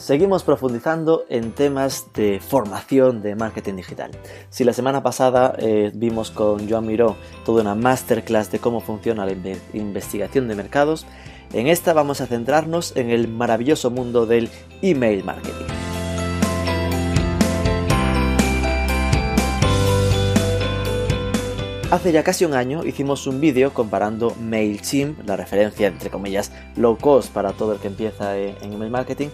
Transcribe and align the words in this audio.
seguimos 0.00 0.42
profundizando 0.44 1.24
en 1.28 1.52
temas 1.52 2.06
de 2.14 2.40
formación 2.40 3.20
de 3.22 3.36
marketing 3.36 3.74
digital. 3.74 4.10
Si 4.48 4.64
la 4.64 4.72
semana 4.72 5.02
pasada 5.02 5.54
eh, 5.58 5.92
vimos 5.94 6.30
con 6.30 6.68
Joan 6.68 6.86
Miró 6.86 7.16
toda 7.44 7.60
una 7.60 7.74
masterclass 7.74 8.50
de 8.50 8.60
cómo 8.60 8.80
funciona 8.80 9.26
la 9.26 9.32
inve- 9.32 9.60
investigación 9.74 10.48
de 10.48 10.54
mercados, 10.54 11.06
en 11.52 11.66
esta 11.66 11.92
vamos 11.92 12.20
a 12.20 12.26
centrarnos 12.26 12.96
en 12.96 13.10
el 13.10 13.28
maravilloso 13.28 13.90
mundo 13.90 14.24
del 14.24 14.48
email 14.80 15.22
marketing. 15.22 15.66
Hace 21.90 22.12
ya 22.12 22.22
casi 22.22 22.44
un 22.44 22.54
año 22.54 22.84
hicimos 22.84 23.26
un 23.26 23.40
vídeo 23.40 23.74
comparando 23.74 24.36
MailChimp, 24.40 25.26
la 25.26 25.36
referencia 25.36 25.88
entre 25.88 26.08
comillas 26.08 26.52
low 26.76 26.96
cost 26.96 27.32
para 27.32 27.52
todo 27.52 27.72
el 27.72 27.80
que 27.80 27.88
empieza 27.88 28.38
eh, 28.38 28.54
en 28.62 28.72
email 28.72 28.92
marketing, 28.92 29.28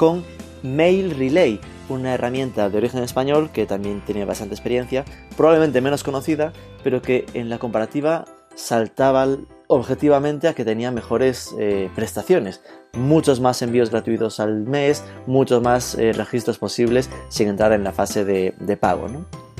con 0.00 0.24
Mail 0.62 1.10
Relay, 1.10 1.60
una 1.90 2.14
herramienta 2.14 2.70
de 2.70 2.78
origen 2.78 3.02
español 3.02 3.50
que 3.52 3.66
también 3.66 4.00
tenía 4.00 4.24
bastante 4.24 4.54
experiencia, 4.54 5.04
probablemente 5.36 5.82
menos 5.82 6.02
conocida, 6.02 6.54
pero 6.82 7.02
que 7.02 7.26
en 7.34 7.50
la 7.50 7.58
comparativa 7.58 8.24
saltaba 8.54 9.28
objetivamente 9.66 10.48
a 10.48 10.54
que 10.54 10.64
tenía 10.64 10.90
mejores 10.90 11.54
eh, 11.58 11.90
prestaciones, 11.94 12.62
muchos 12.94 13.40
más 13.40 13.60
envíos 13.60 13.90
gratuitos 13.90 14.40
al 14.40 14.62
mes, 14.62 15.04
muchos 15.26 15.60
más 15.60 15.94
eh, 15.96 16.14
registros 16.14 16.56
posibles 16.56 17.10
sin 17.28 17.48
entrar 17.48 17.74
en 17.74 17.84
la 17.84 17.92
fase 17.92 18.24
de, 18.24 18.76
pago. 18.80 19.06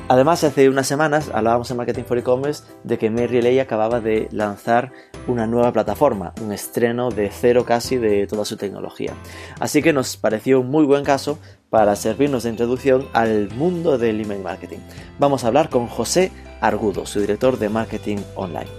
Además, 0.08 0.42
hace 0.42 0.70
unas 0.70 0.86
semanas 0.86 1.30
hablábamos 1.34 1.70
en 1.70 1.76
Marketing 1.76 2.04
for 2.04 2.16
E-Commerce 2.16 2.64
de 2.82 2.96
que 2.96 3.10
Mail 3.10 3.28
Relay 3.28 3.58
acababa 3.58 4.00
de 4.00 4.26
lanzar 4.32 4.90
una 5.26 5.46
nueva 5.46 5.72
plataforma, 5.72 6.32
un 6.42 6.52
estreno 6.52 7.10
de 7.10 7.30
cero 7.30 7.64
casi 7.64 7.96
de 7.96 8.26
toda 8.26 8.44
su 8.44 8.56
tecnología. 8.56 9.12
Así 9.58 9.82
que 9.82 9.92
nos 9.92 10.16
pareció 10.16 10.60
un 10.60 10.70
muy 10.70 10.84
buen 10.84 11.04
caso 11.04 11.38
para 11.70 11.96
servirnos 11.96 12.42
de 12.42 12.50
introducción 12.50 13.06
al 13.12 13.48
mundo 13.50 13.98
del 13.98 14.20
email 14.20 14.42
marketing. 14.42 14.78
Vamos 15.18 15.44
a 15.44 15.48
hablar 15.48 15.68
con 15.68 15.86
José 15.86 16.32
Argudo, 16.60 17.06
su 17.06 17.20
director 17.20 17.58
de 17.58 17.68
marketing 17.68 18.18
online. 18.34 18.70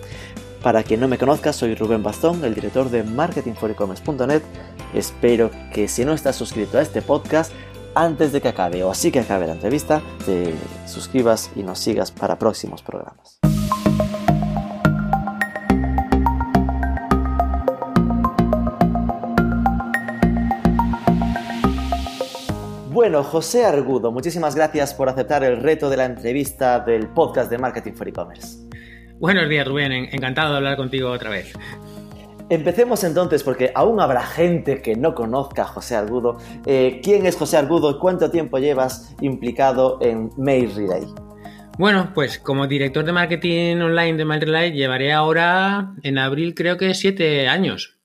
Para 0.62 0.84
quien 0.84 1.00
no 1.00 1.08
me 1.08 1.18
conozca, 1.18 1.54
soy 1.54 1.74
Rubén 1.74 2.04
Bastón, 2.04 2.44
el 2.46 2.54
director 2.54 2.90
de 2.90 3.04
marketingforecommerce.net. 3.04 4.44
Espero 4.94 5.50
que 5.74 5.88
si 5.88 6.06
no 6.06 6.14
estás 6.14 6.36
suscrito 6.36 6.78
a 6.78 6.82
este 6.82 7.02
podcast, 7.02 7.52
antes 7.96 8.32
de 8.32 8.42
que 8.42 8.50
acabe 8.50 8.84
o 8.84 8.92
así 8.92 9.12
que 9.12 9.20
acabe 9.20 9.48
la 9.48 9.54
entrevista, 9.54 10.02
te 10.26 10.54
suscribas 10.86 11.50
y 11.56 11.64
nos 11.64 11.80
sigas 11.80 12.12
para 12.12 12.38
próximos 12.38 12.82
programas. 12.84 13.51
Bueno, 22.92 23.24
José 23.24 23.64
Argudo, 23.64 24.12
muchísimas 24.12 24.54
gracias 24.54 24.94
por 24.94 25.08
aceptar 25.08 25.46
el 25.46 25.62
reto 25.62 25.90
de 25.90 25.96
la 25.96 26.04
entrevista 26.04 26.82
del 26.82 27.08
podcast 27.08 27.50
de 27.50 27.58
Marketing 27.58 27.94
for 27.94 28.06
E-Commerce. 28.06 28.68
Buenos 29.18 29.48
días, 29.48 29.66
Rubén. 29.66 30.10
Encantado 30.12 30.52
de 30.52 30.58
hablar 30.58 30.76
contigo 30.76 31.10
otra 31.10 31.30
vez. 31.30 31.54
Empecemos 32.50 33.06
entonces, 33.06 33.44
porque 33.44 33.72
aún 33.76 34.02
habrá 34.02 34.24
gente 34.24 34.82
que 34.82 34.98
no 34.98 35.16
conozca 35.16 35.62
a 35.62 35.68
José 35.68 35.96
Argudo. 35.96 36.38
Eh, 36.66 37.00
¿Quién 37.02 37.26
es 37.26 37.38
José 37.38 37.56
Argudo 37.56 37.92
y 37.92 37.98
cuánto 37.98 38.30
tiempo 38.30 38.58
llevas 38.58 39.16
implicado 39.22 39.98
en 40.02 40.30
Mail 40.36 40.76
Relay? 40.76 41.06
Bueno, 41.78 42.12
pues 42.14 42.40
como 42.40 42.68
director 42.68 43.06
de 43.06 43.14
marketing 43.14 43.78
online 43.78 44.18
de 44.18 44.26
MailRelay 44.26 44.74
llevaré 44.74 45.14
ahora, 45.14 45.94
en 46.04 46.18
abril 46.18 46.54
creo 46.56 46.76
que 46.76 46.94
siete 46.94 47.48
años. 47.48 48.01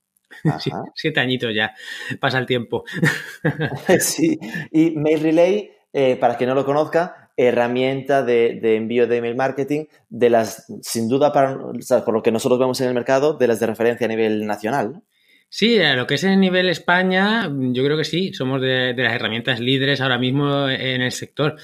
Sí, 0.60 0.70
Ajá. 0.72 0.84
siete 0.94 1.20
añitos 1.20 1.54
ya, 1.54 1.74
pasa 2.20 2.38
el 2.38 2.46
tiempo. 2.46 2.84
sí, 4.00 4.38
y 4.72 4.90
Mail 4.92 5.20
Relay, 5.20 5.70
eh, 5.92 6.16
para 6.16 6.36
quien 6.36 6.48
no 6.48 6.54
lo 6.54 6.64
conozca, 6.64 7.30
herramienta 7.36 8.22
de, 8.22 8.58
de 8.62 8.76
envío 8.76 9.06
de 9.06 9.16
email 9.18 9.36
marketing 9.36 9.84
de 10.08 10.30
las, 10.30 10.66
sin 10.82 11.08
duda, 11.08 11.32
para, 11.32 11.56
o 11.56 11.72
sea, 11.80 12.04
por 12.04 12.14
lo 12.14 12.22
que 12.22 12.32
nosotros 12.32 12.58
vemos 12.58 12.80
en 12.80 12.88
el 12.88 12.94
mercado, 12.94 13.34
de 13.34 13.46
las 13.48 13.60
de 13.60 13.66
referencia 13.66 14.06
a 14.06 14.08
nivel 14.08 14.46
nacional. 14.46 15.02
Sí, 15.48 15.78
a 15.80 15.94
lo 15.94 16.06
que 16.06 16.14
es 16.14 16.24
en 16.24 16.40
nivel 16.40 16.68
España, 16.68 17.48
yo 17.72 17.84
creo 17.84 17.96
que 17.96 18.04
sí, 18.04 18.32
somos 18.34 18.60
de, 18.60 18.94
de 18.94 19.02
las 19.02 19.14
herramientas 19.14 19.60
líderes 19.60 20.00
ahora 20.00 20.18
mismo 20.18 20.68
en 20.68 21.02
el 21.02 21.12
sector. 21.12 21.56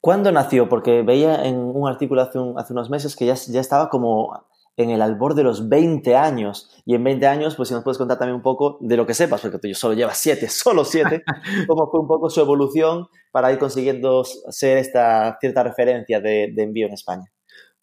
¿Cuándo 0.00 0.32
nació? 0.32 0.68
Porque 0.68 1.02
veía 1.02 1.44
en 1.44 1.56
un 1.56 1.86
artículo 1.88 2.22
hace, 2.22 2.38
un- 2.38 2.58
hace 2.58 2.72
unos 2.72 2.88
meses 2.90 3.14
que 3.14 3.26
ya, 3.26 3.34
ya 3.34 3.60
estaba 3.60 3.88
como 3.88 4.46
en 4.76 4.90
el 4.90 5.02
albor 5.02 5.34
de 5.34 5.42
los 5.42 5.68
20 5.68 6.16
años. 6.16 6.70
Y 6.84 6.94
en 6.94 7.04
20 7.04 7.26
años, 7.26 7.56
pues 7.56 7.68
si 7.68 7.74
nos 7.74 7.84
puedes 7.84 7.98
contar 7.98 8.18
también 8.18 8.36
un 8.36 8.42
poco 8.42 8.78
de 8.80 8.96
lo 8.96 9.06
que 9.06 9.14
sepas, 9.14 9.40
porque 9.40 9.58
tú 9.58 9.74
solo 9.74 9.94
llevas 9.94 10.18
7, 10.18 10.48
solo 10.50 10.84
7, 10.84 11.22
cómo 11.66 11.90
fue 11.90 12.00
un 12.00 12.08
poco 12.08 12.30
su 12.30 12.40
evolución 12.40 13.06
para 13.32 13.52
ir 13.52 13.58
consiguiendo 13.58 14.24
ser 14.24 14.78
esta 14.78 15.36
cierta 15.40 15.62
referencia 15.62 16.20
de, 16.20 16.52
de 16.54 16.62
envío 16.62 16.86
en 16.86 16.94
España. 16.94 17.24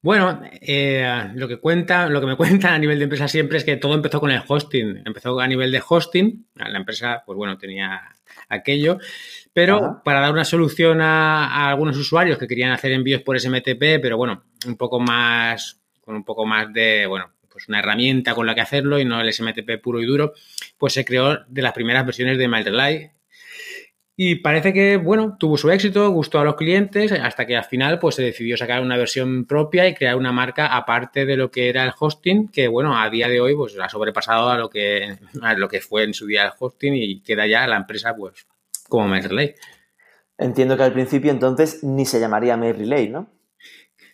Bueno, 0.02 0.42
eh, 0.62 1.32
lo 1.36 1.48
que 1.48 1.60
cuenta, 1.60 2.08
lo 2.08 2.22
que 2.22 2.28
me 2.28 2.38
cuentan 2.38 2.74
a 2.74 2.80
nivel 2.80 3.00
de 3.00 3.06
empresa 3.06 3.28
siempre 3.28 3.58
es 3.58 3.64
que 3.64 3.78
todo 3.78 3.94
empezó 3.94 4.20
con 4.20 4.32
el 4.32 4.42
hosting. 4.48 5.04
Empezó 5.06 5.40
a 5.40 5.48
nivel 5.48 5.72
de 5.72 5.82
hosting. 5.88 6.48
La 6.56 6.78
empresa, 6.78 7.24
pues 7.26 7.36
bueno, 7.36 7.58
tenía 7.58 8.02
aquello. 8.50 9.00
Pero 9.54 9.78
Ajá. 9.78 10.02
para 10.04 10.22
dar 10.22 10.32
una 10.32 10.46
solución 10.46 11.02
a, 11.02 11.48
a 11.48 11.70
algunos 11.70 11.98
usuarios 11.98 12.38
que 12.38 12.48
querían 12.48 12.72
hacer 12.72 12.92
envíos 12.92 13.22
por 13.24 13.40
SMTP, 13.40 14.00
pero 14.02 14.18
bueno, 14.18 14.44
un 14.68 14.78
poco 14.78 15.00
más, 15.00 15.82
con 16.08 16.16
un 16.16 16.24
poco 16.24 16.46
más 16.46 16.72
de, 16.72 17.06
bueno, 17.06 17.34
pues 17.52 17.68
una 17.68 17.80
herramienta 17.80 18.34
con 18.34 18.48
la 18.48 18.56
que 18.56 18.62
hacerlo 18.62 18.98
y 18.98 19.04
no 19.04 19.20
el 19.20 19.34
SMTP 19.34 19.82
puro 19.84 20.02
y 20.02 20.06
duro, 20.06 20.32
pues 20.78 20.94
se 20.94 21.04
creó 21.04 21.40
de 21.50 21.62
las 21.62 21.74
primeras 21.74 22.06
versiones 22.06 22.38
de 22.38 22.48
MailRelay. 22.48 23.12
Y 24.16 24.36
parece 24.36 24.72
que, 24.72 24.96
bueno, 24.96 25.36
tuvo 25.38 25.58
su 25.58 25.70
éxito, 25.70 26.10
gustó 26.12 26.40
a 26.40 26.46
los 26.46 26.56
clientes, 26.56 27.12
hasta 27.12 27.46
que 27.46 27.58
al 27.58 27.66
final 27.66 28.00
pues 28.00 28.16
se 28.16 28.24
decidió 28.24 28.56
sacar 28.56 28.82
una 28.82 28.96
versión 28.96 29.44
propia 29.46 29.86
y 29.86 29.96
crear 29.96 30.16
una 30.16 30.32
marca 30.32 30.68
aparte 30.68 31.26
de 31.26 31.36
lo 31.36 31.52
que 31.52 31.68
era 31.68 31.84
el 31.84 31.92
hosting, 32.00 32.48
que 32.48 32.70
bueno, 32.70 32.98
a 32.98 33.10
día 33.10 33.28
de 33.28 33.42
hoy 33.42 33.54
pues 33.54 33.78
ha 33.78 33.90
sobrepasado 33.90 34.50
a 34.50 34.58
lo 34.58 34.70
que, 34.70 35.18
lo 35.58 35.68
que 35.68 35.82
fue 35.82 36.04
en 36.04 36.14
su 36.14 36.26
día 36.26 36.46
el 36.46 36.54
hosting 36.58 36.94
y 36.96 37.20
queda 37.20 37.46
ya 37.48 37.68
la 37.68 37.76
empresa 37.76 38.16
pues 38.16 38.48
como 38.88 39.10
MailRelay. 39.10 39.56
Entiendo 40.38 40.78
que 40.78 40.84
al 40.84 40.94
principio 40.94 41.32
entonces 41.32 41.84
ni 41.84 42.06
se 42.06 42.22
llamaría 42.22 42.56
Mail 42.56 42.78
Relay, 42.78 43.10
¿no? 43.10 43.37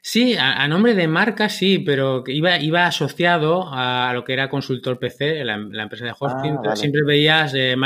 Sí, 0.05 0.35
a, 0.35 0.61
a 0.61 0.67
nombre 0.67 0.95
de 0.95 1.07
marca 1.07 1.47
sí, 1.47 1.79
pero 1.79 2.25
que 2.25 2.33
iba, 2.33 2.59
iba 2.59 2.85
asociado 2.85 3.69
a 3.71 4.11
lo 4.13 4.25
que 4.25 4.33
era 4.33 4.49
Consultor 4.49 4.99
PC, 4.99 5.45
la, 5.45 5.55
la 5.55 5.83
empresa 5.83 6.03
de 6.03 6.11
hosting. 6.19 6.57
Ah, 6.57 6.61
vale. 6.61 6.75
Siempre 6.75 7.03
veías 7.05 7.53
eh, 7.53 7.77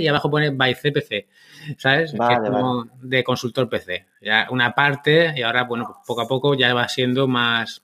y 0.00 0.08
abajo 0.08 0.30
pone 0.30 0.48
by 0.48 0.74
CPC, 0.74 1.28
¿sabes? 1.76 2.14
Vale, 2.14 2.36
que 2.36 2.42
es 2.42 2.50
como 2.50 2.88
de 3.02 3.22
Consultor 3.22 3.68
PC. 3.68 4.06
Ya 4.22 4.46
una 4.50 4.72
parte 4.74 5.34
y 5.36 5.42
ahora, 5.42 5.64
bueno, 5.64 5.98
poco 6.06 6.22
a 6.22 6.26
poco 6.26 6.54
ya 6.54 6.72
va 6.72 6.88
siendo 6.88 7.28
más 7.28 7.82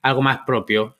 algo 0.00 0.22
más 0.22 0.42
propio. 0.46 0.96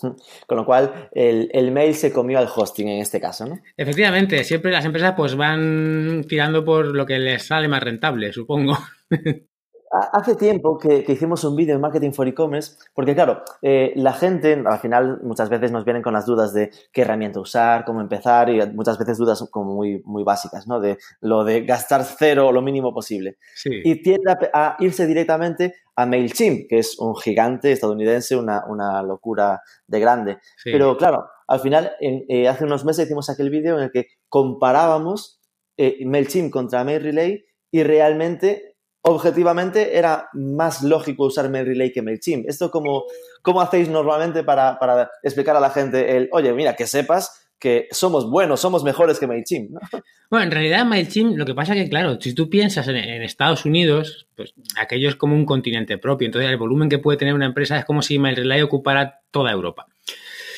Con 0.46 0.56
lo 0.56 0.64
cual, 0.64 1.08
el, 1.10 1.50
el 1.52 1.72
mail 1.72 1.96
se 1.96 2.12
comió 2.12 2.38
al 2.38 2.48
hosting 2.54 2.86
en 2.90 3.00
este 3.00 3.20
caso, 3.20 3.44
¿no? 3.44 3.58
Efectivamente, 3.76 4.44
siempre 4.44 4.70
las 4.70 4.84
empresas 4.84 5.14
pues 5.16 5.34
van 5.34 6.24
tirando 6.28 6.64
por 6.64 6.86
lo 6.94 7.04
que 7.04 7.18
les 7.18 7.44
sale 7.44 7.66
más 7.66 7.82
rentable, 7.82 8.32
supongo. 8.32 8.78
Ha- 9.90 10.10
Hace 10.18 10.34
tiempo 10.34 10.76
que, 10.78 11.02
que 11.04 11.12
hicimos 11.12 11.42
un 11.44 11.56
vídeo 11.56 11.74
en 11.74 11.80
Marketing 11.80 12.12
for 12.12 12.26
E-Commerce, 12.28 12.76
porque 12.94 13.14
claro, 13.14 13.42
eh, 13.62 13.92
la 13.96 14.12
gente 14.12 14.62
al 14.66 14.78
final 14.78 15.20
muchas 15.22 15.48
veces 15.48 15.72
nos 15.72 15.84
vienen 15.84 16.02
con 16.02 16.12
las 16.12 16.26
dudas 16.26 16.52
de 16.52 16.70
qué 16.92 17.02
herramienta 17.02 17.40
usar, 17.40 17.84
cómo 17.84 18.00
empezar, 18.00 18.50
y 18.50 18.60
muchas 18.72 18.98
veces 18.98 19.16
dudas 19.18 19.42
como 19.50 19.74
muy, 19.74 20.02
muy 20.04 20.24
básicas, 20.24 20.66
¿no? 20.66 20.80
De 20.80 20.98
lo 21.20 21.44
de 21.44 21.62
gastar 21.62 22.04
cero 22.04 22.48
o 22.48 22.52
lo 22.52 22.60
mínimo 22.62 22.92
posible. 22.92 23.38
Sí. 23.54 23.80
Y 23.84 24.02
tiende 24.02 24.32
a, 24.52 24.68
a 24.72 24.76
irse 24.80 25.06
directamente 25.06 25.74
a 25.96 26.06
MailChimp, 26.06 26.68
que 26.68 26.78
es 26.78 26.98
un 26.98 27.16
gigante 27.16 27.72
estadounidense, 27.72 28.36
una, 28.36 28.64
una 28.68 29.02
locura 29.02 29.62
de 29.86 29.98
grande. 30.00 30.38
sí. 30.56 30.70
Pero 30.70 30.96
claro, 30.96 31.28
al 31.48 31.60
final, 31.60 31.92
en- 32.00 32.24
eh, 32.28 32.46
hace 32.46 32.64
unos 32.64 32.84
meses 32.84 33.06
hicimos 33.06 33.30
aquel 33.30 33.50
vídeo 33.50 33.76
en 33.78 33.84
el 33.84 33.90
que 33.90 34.06
comparábamos 34.28 35.40
eh, 35.76 36.04
MailChimp 36.04 36.52
contra 36.52 36.84
MailRelay 36.84 37.44
y 37.70 37.82
realmente, 37.82 38.76
objetivamente, 39.02 39.96
era 39.96 40.28
más 40.32 40.82
lógico 40.82 41.26
usar 41.26 41.50
MailRelay 41.50 41.92
que 41.92 42.02
MailChimp. 42.02 42.48
¿Esto 42.48 42.70
cómo, 42.70 43.04
cómo 43.42 43.60
hacéis 43.60 43.88
normalmente 43.88 44.44
para, 44.44 44.78
para 44.78 45.10
explicar 45.22 45.56
a 45.56 45.60
la 45.60 45.70
gente 45.70 46.16
el, 46.16 46.28
oye, 46.32 46.52
mira, 46.52 46.74
que 46.74 46.86
sepas 46.86 47.48
que 47.58 47.88
somos 47.90 48.30
buenos, 48.30 48.60
somos 48.60 48.84
mejores 48.84 49.18
que 49.18 49.26
MailChimp. 49.26 49.70
¿no? 49.70 49.80
Bueno, 50.30 50.44
en 50.44 50.50
realidad 50.50 50.84
MailChimp, 50.84 51.38
lo 51.38 51.46
que 51.46 51.54
pasa 51.54 51.74
es 51.74 51.84
que, 51.84 51.88
claro, 51.88 52.20
si 52.20 52.34
tú 52.34 52.50
piensas 52.50 52.86
en, 52.86 52.96
Estados 52.96 53.64
Unidos, 53.64 54.26
pues 54.36 54.52
aquello 54.76 55.08
es 55.08 55.16
como 55.16 55.34
un 55.34 55.46
continente 55.46 55.96
propio. 55.96 56.26
Entonces, 56.26 56.50
el 56.50 56.58
volumen 56.58 56.90
que 56.90 56.98
puede 56.98 57.16
tener 57.16 57.32
una 57.32 57.46
empresa 57.46 57.78
es 57.78 57.86
como 57.86 58.02
si 58.02 58.18
MailRelay 58.18 58.60
ocupara 58.60 59.20
toda 59.30 59.52
Europa. 59.52 59.86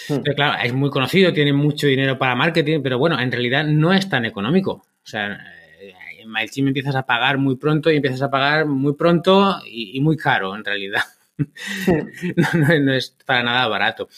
Hmm. 0.08 0.22
Pero 0.24 0.34
claro, 0.34 0.58
es 0.64 0.72
muy 0.72 0.90
conocido, 0.90 1.32
tiene 1.32 1.52
mucho 1.52 1.86
dinero 1.86 2.18
para 2.18 2.34
marketing, 2.34 2.80
pero 2.82 2.98
bueno, 2.98 3.20
en 3.20 3.30
realidad 3.30 3.64
no 3.64 3.92
es 3.92 4.08
tan 4.08 4.24
económico. 4.24 4.72
O 4.72 5.06
sea, 5.06 5.38
en 6.30 6.32
MailChimp 6.32 6.68
empiezas 6.68 6.94
a 6.94 7.04
pagar 7.04 7.38
muy 7.38 7.56
pronto 7.56 7.90
y 7.90 7.96
empiezas 7.96 8.22
a 8.22 8.30
pagar 8.30 8.66
muy 8.66 8.94
pronto 8.94 9.58
y, 9.66 9.96
y 9.96 10.00
muy 10.00 10.16
caro, 10.16 10.54
en 10.54 10.64
realidad. 10.64 11.02
no, 12.80 12.92
es 12.92 13.16
para 13.24 13.42
nada 13.42 13.66
barato. 13.68 14.08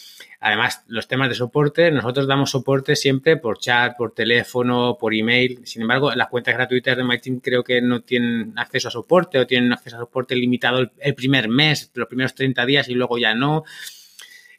Además, 0.41 0.85
los 0.88 1.06
temas 1.06 1.29
de 1.29 1.35
soporte, 1.35 1.91
nosotros 1.91 2.26
damos 2.26 2.50
soporte 2.50 2.97
siempre 2.97 3.37
por 3.37 3.59
chat, 3.59 3.97
por 3.97 4.12
teléfono, 4.12 4.97
por 4.99 5.14
email. 5.14 5.61
Sin 5.64 5.82
embargo, 5.82 6.12
las 6.14 6.29
cuentas 6.29 6.55
gratuitas 6.55 6.97
de 6.97 7.05
MyTeam 7.05 7.41
creo 7.41 7.62
que 7.62 7.81
no 7.81 8.03
tienen 8.03 8.53
acceso 8.56 8.88
a 8.88 8.91
soporte 8.91 9.38
o 9.38 9.47
tienen 9.47 9.73
acceso 9.73 9.97
a 9.97 10.00
soporte 10.00 10.35
limitado 10.35 10.91
el, 10.99 11.14
primer 11.14 11.49
mes, 11.49 11.91
los 11.94 12.09
primeros 12.09 12.35
30 12.35 12.67
días 12.67 12.88
y 12.88 12.94
luego 12.94 13.19
ya 13.19 13.35
no. 13.35 13.64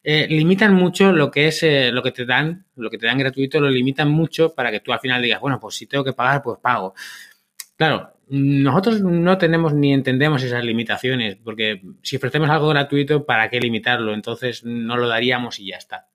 Eh, 0.06 0.28
limitan 0.30 0.74
mucho 0.74 1.14
lo 1.14 1.32
que 1.32 1.48
es 1.48 1.64
eh, 1.64 1.90
lo 1.90 2.04
que 2.04 2.12
te 2.12 2.26
dan, 2.26 2.66
lo 2.76 2.90
que 2.90 2.98
te 2.98 3.06
dan 3.06 3.18
gratuito, 3.18 3.62
lo 3.62 3.70
limitan 3.70 4.10
mucho 4.12 4.54
para 4.54 4.70
que 4.70 4.82
tú 4.82 4.92
al 4.92 5.00
final 5.00 5.22
digas, 5.22 5.40
bueno, 5.40 5.62
pues 5.62 5.76
si 5.76 5.88
tengo 5.88 6.04
que 6.04 6.12
pagar, 6.12 6.42
pues 6.44 6.60
pago. 6.60 6.94
Claro, 7.84 8.14
nosotros 8.30 9.02
no 9.02 9.38
tenemos 9.38 9.74
ni 9.74 9.92
entendemos 9.92 10.42
esas 10.42 10.64
limitaciones, 10.64 11.36
porque 11.36 11.82
si 12.02 12.16
ofrecemos 12.16 12.50
algo 12.50 12.70
gratuito, 12.70 13.26
¿para 13.26 13.50
qué 13.50 13.60
limitarlo? 13.60 14.14
Entonces 14.14 14.64
no 14.64 14.96
lo 14.96 15.10
daríamos 15.10 15.60
y 15.60 15.68
ya 15.68 15.76
está. 15.76 16.08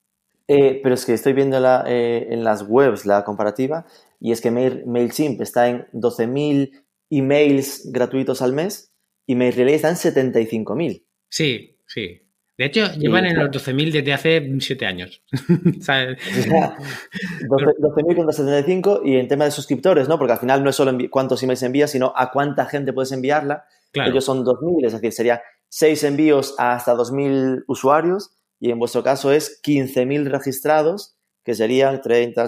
Eh, 0.46 0.80
pero 0.82 0.94
es 0.94 1.04
que 1.04 1.12
estoy 1.12 1.34
viendo 1.34 1.58
eh, 1.86 2.28
en 2.30 2.42
las 2.42 2.62
webs 2.66 3.04
la 3.04 3.22
comparativa 3.22 3.84
y 4.18 4.32
es 4.32 4.40
que 4.40 4.50
MailChimp 4.50 5.42
está 5.42 5.68
en 5.68 5.86
12.000 5.92 6.70
emails 7.10 7.90
gratuitos 7.92 8.40
al 8.40 8.54
mes 8.54 8.94
y 9.26 9.34
MailRelay 9.34 9.74
está 9.74 9.90
en 9.90 9.96
75.000. 9.96 11.04
Sí, 11.28 11.76
sí. 11.84 12.22
De 12.58 12.64
hecho, 12.64 12.92
llevan 12.94 13.24
en 13.24 13.38
los 13.38 13.50
12.000 13.50 13.92
desde 13.92 14.12
hace 14.12 14.56
7 14.58 14.84
años. 14.84 15.22
12.000 15.30 17.46
contra 18.16 18.32
75 18.32 19.02
y 19.04 19.16
en 19.16 19.28
tema 19.28 19.44
de 19.44 19.52
suscriptores, 19.52 20.08
¿no? 20.08 20.18
Porque 20.18 20.32
al 20.32 20.40
final 20.40 20.64
no 20.64 20.70
es 20.70 20.76
solo 20.76 20.98
cuántos 21.08 21.40
emails 21.44 21.62
envías, 21.62 21.92
sino 21.92 22.12
a 22.16 22.32
cuánta 22.32 22.66
gente 22.66 22.92
puedes 22.92 23.12
enviarla. 23.12 23.64
Ellos 23.94 24.24
son 24.24 24.44
2.000, 24.44 24.86
es 24.86 24.92
decir, 24.92 25.12
sería 25.12 25.40
6 25.68 26.02
envíos 26.02 26.56
a 26.58 26.74
hasta 26.74 26.94
2.000 26.94 27.62
usuarios 27.68 28.32
y 28.58 28.72
en 28.72 28.80
vuestro 28.80 29.04
caso 29.04 29.30
es 29.32 29.62
15.000 29.62 30.28
registrados, 30.28 31.16
que 31.44 31.54
serían 31.54 32.02
30, 32.02 32.44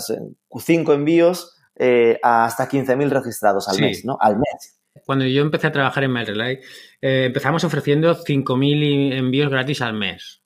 5 0.51 0.93
envíos 0.93 1.57
eh, 1.77 2.19
a 2.25 2.47
hasta 2.47 2.69
15.000 2.69 3.11
registrados 3.11 3.69
al 3.69 3.81
mes, 3.81 4.05
¿no? 4.05 4.19
Al 4.21 4.39
mes 4.39 4.80
cuando 5.05 5.27
yo 5.27 5.43
empecé 5.43 5.67
a 5.67 5.73
trabajar 5.73 6.05
en 6.05 6.11
MailRelay, 6.13 6.61
eh, 7.01 7.25
empezamos 7.27 7.65
ofreciendo 7.65 8.17
5.000 8.17 9.15
envíos 9.15 9.51
gratis 9.51 9.83
al 9.83 9.95
mes. 9.95 10.43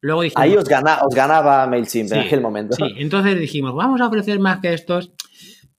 Luego 0.00 0.22
dijimos, 0.22 0.42
Ahí 0.42 0.56
os, 0.56 0.64
os 0.64 1.14
ganaba 1.14 1.66
MailChimp 1.66 2.12
en 2.12 2.20
aquel 2.20 2.40
momento. 2.40 2.74
Sí, 2.74 2.84
entonces 2.96 3.38
dijimos, 3.38 3.74
vamos 3.74 4.00
a 4.00 4.06
ofrecer 4.06 4.38
más 4.40 4.60
que 4.60 4.74
estos 4.74 5.12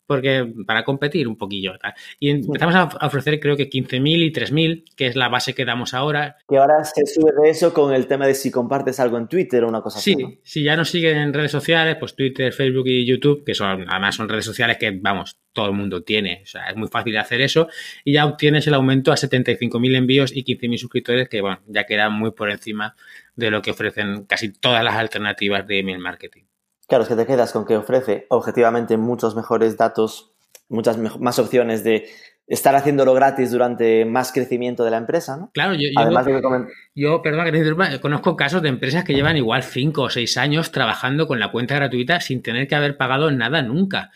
porque 0.05 0.51
para 0.65 0.83
competir 0.83 1.27
un 1.27 1.37
poquillo. 1.37 1.73
Y 2.19 2.29
empezamos 2.29 2.75
a 2.75 3.05
ofrecer 3.05 3.39
creo 3.39 3.55
que 3.55 3.69
15.000 3.69 4.01
y 4.01 4.31
3.000, 4.31 4.83
que 4.95 5.07
es 5.07 5.15
la 5.15 5.29
base 5.29 5.53
que 5.53 5.65
damos 5.65 5.93
ahora. 5.93 6.37
Que 6.47 6.57
ahora 6.57 6.83
se 6.83 7.05
sube 7.05 7.31
de 7.41 7.49
eso 7.49 7.73
con 7.73 7.93
el 7.93 8.07
tema 8.07 8.27
de 8.27 8.33
si 8.33 8.51
compartes 8.51 8.99
algo 8.99 9.17
en 9.17 9.27
Twitter 9.27 9.63
o 9.63 9.69
una 9.69 9.81
cosa 9.81 9.99
así. 9.99 10.15
Sí, 10.15 10.39
si 10.43 10.63
ya 10.63 10.75
nos 10.75 10.89
siguen 10.89 11.17
en 11.17 11.33
redes 11.33 11.51
sociales, 11.51 11.97
pues 11.99 12.15
Twitter, 12.15 12.51
Facebook 12.53 12.87
y 12.87 13.05
YouTube, 13.05 13.43
que 13.45 13.53
son 13.53 13.85
además 13.87 14.15
son 14.15 14.29
redes 14.29 14.45
sociales 14.45 14.77
que, 14.77 14.91
vamos, 14.91 15.39
todo 15.53 15.67
el 15.67 15.73
mundo 15.73 16.03
tiene. 16.03 16.41
O 16.43 16.47
sea, 16.47 16.69
es 16.69 16.75
muy 16.75 16.87
fácil 16.87 17.17
hacer 17.17 17.41
eso 17.41 17.67
y 18.03 18.13
ya 18.13 18.25
obtienes 18.25 18.67
el 18.67 18.73
aumento 18.73 19.11
a 19.11 19.15
75.000 19.15 19.95
envíos 19.95 20.35
y 20.35 20.43
15.000 20.43 20.77
suscriptores, 20.77 21.29
que, 21.29 21.41
bueno, 21.41 21.59
ya 21.67 21.85
queda 21.85 22.09
muy 22.09 22.31
por 22.31 22.49
encima 22.49 22.95
de 23.35 23.51
lo 23.51 23.61
que 23.61 23.71
ofrecen 23.71 24.25
casi 24.25 24.51
todas 24.51 24.83
las 24.83 24.95
alternativas 24.95 25.65
de 25.67 25.79
email 25.79 25.99
marketing. 25.99 26.43
Claro, 26.87 27.03
es 27.03 27.09
que 27.09 27.15
te 27.15 27.25
quedas 27.25 27.51
con 27.51 27.65
que 27.65 27.77
ofrece 27.77 28.25
objetivamente 28.29 28.97
muchos 28.97 29.35
mejores 29.35 29.77
datos, 29.77 30.33
muchas 30.69 30.97
más 30.97 31.39
opciones 31.39 31.83
de 31.83 32.05
estar 32.47 32.75
haciéndolo 32.75 33.13
gratis 33.13 33.51
durante 33.51 34.05
más 34.05 34.31
crecimiento 34.31 34.83
de 34.83 34.91
la 34.91 34.97
empresa, 34.97 35.37
¿no? 35.37 35.49
Claro, 35.53 35.73
yo, 35.75 35.87
Además 35.95 36.25
yo, 36.25 36.33
de 36.33 36.67
yo 36.93 37.21
perdón, 37.21 37.51
que 37.89 38.01
conozco 38.01 38.35
casos 38.35 38.61
de 38.61 38.69
empresas 38.69 39.03
que 39.03 39.13
llevan 39.13 39.37
igual 39.37 39.63
5 39.63 40.01
o 40.01 40.09
6 40.09 40.37
años 40.37 40.71
trabajando 40.71 41.27
con 41.27 41.39
la 41.39 41.51
cuenta 41.51 41.75
gratuita 41.75 42.19
sin 42.19 42.41
tener 42.43 42.67
que 42.67 42.75
haber 42.75 42.97
pagado 42.97 43.31
nada 43.31 43.61
nunca. 43.61 44.11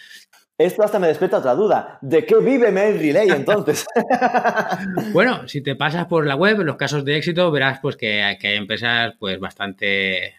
Esto 0.58 0.84
hasta 0.84 0.98
me 0.98 1.08
despierta 1.08 1.38
otra 1.38 1.54
duda. 1.54 2.00
¿De 2.02 2.26
qué 2.26 2.36
vive 2.38 2.72
Mail 2.72 3.00
Relay 3.00 3.30
entonces? 3.30 3.86
bueno, 5.14 5.48
si 5.48 5.62
te 5.62 5.76
pasas 5.76 6.08
por 6.08 6.26
la 6.26 6.36
web, 6.36 6.60
en 6.60 6.68
los 6.68 6.78
casos 6.78 7.06
de 7.06 7.16
éxito, 7.16 7.50
verás 7.52 7.80
pues 7.80 7.96
que, 7.96 8.38
que 8.40 8.48
hay 8.48 8.58
empresas 8.58 9.14
pues 9.20 9.40
bastante 9.40 10.34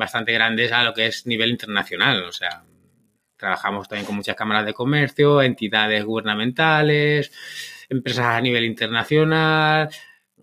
bastante 0.00 0.32
grandes 0.32 0.72
a 0.72 0.82
lo 0.82 0.92
que 0.92 1.06
es 1.06 1.26
nivel 1.26 1.50
internacional. 1.50 2.24
O 2.24 2.32
sea, 2.32 2.64
trabajamos 3.36 3.88
también 3.88 4.06
con 4.06 4.16
muchas 4.16 4.34
cámaras 4.34 4.66
de 4.66 4.74
comercio, 4.74 5.42
entidades 5.42 6.04
gubernamentales, 6.04 7.30
empresas 7.88 8.26
a 8.26 8.40
nivel 8.40 8.64
internacional. 8.64 9.90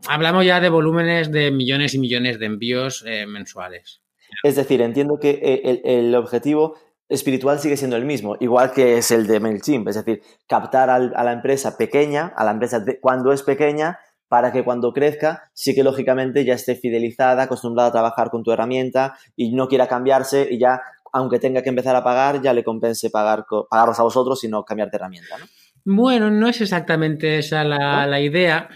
Hablamos 0.08 0.46
ya 0.46 0.62
de 0.62 0.70
volúmenes 0.70 1.32
de 1.32 1.52
millones 1.52 1.94
y 1.94 2.00
millones 2.00 2.40
de 2.40 2.46
envíos 2.46 3.04
eh, 3.06 3.26
mensuales. 3.26 4.02
Es 4.44 4.56
decir, 4.56 4.82
entiendo 4.82 5.20
que 5.20 5.32
eh, 5.42 5.82
el, 5.84 6.14
objetivo 6.16 6.78
espiritual 7.10 7.60
sigue 7.60 7.78
siendo 7.78 7.96
el 7.96 8.06
mismo, 8.06 8.36
igual 8.40 8.72
que 8.72 8.98
es 8.98 9.12
el 9.12 9.26
de 9.26 9.40
MailChimp, 9.40 9.88
es 9.88 9.96
decir, 9.96 10.22
captar 10.48 10.90
a 10.90 11.00
la 11.00 11.32
empresa 11.32 11.78
pequeña, 11.78 12.34
a 12.36 12.44
la 12.44 12.52
empresa 12.52 12.84
cuando 13.02 13.32
es 13.32 13.44
pequeña, 13.44 14.00
para 14.28 14.52
que 14.52 14.64
cuando 14.64 14.94
crezca, 14.94 15.50
sí 15.54 15.74
que 15.74 15.84
lógicamente 15.84 16.44
ya 16.44 16.54
esté 16.54 16.76
fidelizada, 16.76 17.44
acostumbrada 17.44 17.90
a 17.90 17.92
trabajar 17.92 18.30
con 18.30 18.44
tu 18.44 18.52
herramienta 18.52 19.18
y 19.36 19.54
no 19.54 19.68
quiera 19.68 19.88
cambiarse 19.88 20.48
y 20.50 20.60
ya, 20.60 20.82
aunque 21.14 21.40
tenga 21.40 21.62
que 21.62 21.70
empezar 21.70 21.96
a 21.96 22.04
pagar, 22.04 22.42
ya 22.42 22.54
le 22.54 22.64
compense 22.64 23.10
pagar, 23.10 23.46
pagaros 23.70 24.00
a 24.00 24.04
vosotros 24.04 24.44
y 24.44 24.48
no 24.48 24.64
cambiar 24.64 24.90
de 24.92 24.98
herramienta, 24.98 25.38
¿no? 25.38 25.46
Bueno, 25.90 26.30
no 26.30 26.50
es 26.50 26.60
exactamente 26.60 27.38
esa 27.38 27.64
la, 27.64 28.20
idea, 28.20 28.68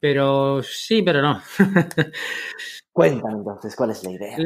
pero 0.00 0.62
sí, 0.62 1.02
pero 1.02 1.20
no. 1.20 1.42
Cuéntame 2.92 3.34
entonces, 3.36 3.76
¿cuál 3.76 3.90
es 3.90 4.02
la 4.04 4.12
idea? 4.12 4.38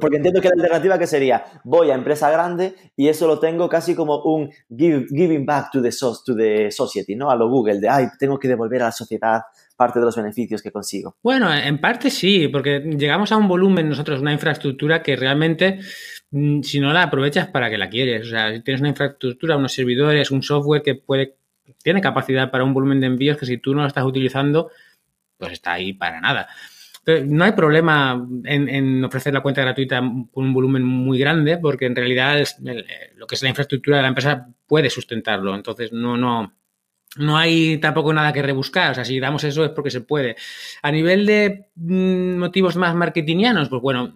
Porque, 0.00 0.16
entiendo 0.16 0.40
que 0.40 0.48
la 0.48 0.54
alternativa 0.54 0.98
que 0.98 1.06
sería, 1.06 1.44
voy 1.64 1.90
a 1.90 1.94
empresa 1.94 2.30
grande 2.30 2.74
y 2.96 3.08
eso 3.08 3.26
lo 3.26 3.38
tengo 3.38 3.68
casi 3.68 3.94
como 3.94 4.22
un 4.22 4.50
giving 4.70 5.44
back 5.44 5.70
to 5.70 5.82
the, 5.82 5.90
to 6.24 6.34
the 6.34 6.70
society, 6.70 7.16
¿no? 7.16 7.30
A 7.30 7.36
lo 7.36 7.50
Google, 7.50 7.80
de, 7.80 7.88
ay, 7.90 8.06
tengo 8.18 8.38
que 8.38 8.48
devolver 8.48 8.80
a 8.80 8.86
la 8.86 8.92
sociedad 8.92 9.42
parte 9.72 9.98
de 9.98 10.04
los 10.04 10.16
beneficios 10.16 10.62
que 10.62 10.70
consigo. 10.70 11.16
Bueno, 11.22 11.52
en 11.52 11.78
parte 11.78 12.10
sí, 12.10 12.48
porque 12.48 12.80
llegamos 12.80 13.32
a 13.32 13.36
un 13.36 13.48
volumen 13.48 13.88
nosotros, 13.88 14.20
una 14.20 14.32
infraestructura 14.32 15.02
que 15.02 15.16
realmente, 15.16 15.80
mm, 16.30 16.62
si 16.62 16.80
no 16.80 16.92
la 16.92 17.04
aprovechas, 17.04 17.48
¿para 17.48 17.70
que 17.70 17.78
la 17.78 17.88
quieres? 17.88 18.26
O 18.26 18.30
sea, 18.30 18.52
si 18.52 18.60
tienes 18.60 18.80
una 18.80 18.90
infraestructura, 18.90 19.56
unos 19.56 19.72
servidores, 19.72 20.30
un 20.30 20.42
software 20.42 20.82
que 20.82 20.94
puede, 20.94 21.36
tiene 21.82 22.00
capacidad 22.00 22.50
para 22.50 22.64
un 22.64 22.74
volumen 22.74 23.00
de 23.00 23.06
envíos 23.06 23.36
que 23.36 23.46
si 23.46 23.58
tú 23.58 23.74
no 23.74 23.82
lo 23.82 23.88
estás 23.88 24.04
utilizando, 24.04 24.70
pues 25.38 25.52
está 25.52 25.72
ahí 25.72 25.92
para 25.92 26.20
nada. 26.20 26.48
no 27.26 27.44
hay 27.44 27.52
problema 27.52 28.24
en, 28.44 29.04
ofrecer 29.04 29.34
la 29.34 29.40
cuenta 29.40 29.62
gratuita 29.62 29.98
con 30.00 30.44
un 30.44 30.54
volumen 30.54 30.84
muy 30.84 31.18
grande, 31.18 31.58
porque 31.58 31.86
en 31.86 31.96
realidad 31.96 32.40
lo 33.16 33.26
que 33.26 33.34
es 33.34 33.42
la 33.42 33.48
infraestructura 33.48 33.96
de 33.96 34.02
la 34.02 34.08
empresa 34.08 34.48
puede 34.66 34.88
sustentarlo. 34.88 35.54
Entonces, 35.54 35.92
no, 35.92 36.16
no, 36.16 36.52
no 37.16 37.36
hay 37.36 37.78
tampoco 37.78 38.12
nada 38.12 38.32
que 38.32 38.42
rebuscar, 38.42 38.92
o 38.92 38.94
sea, 38.94 39.04
si 39.04 39.20
damos 39.20 39.44
eso 39.44 39.64
es 39.64 39.70
porque 39.70 39.90
se 39.90 40.00
puede. 40.00 40.36
A 40.82 40.90
nivel 40.90 41.26
de 41.26 41.66
mm, 41.76 42.36
motivos 42.36 42.76
más 42.76 42.94
marketingianos, 42.94 43.68
pues 43.68 43.82
bueno, 43.82 44.14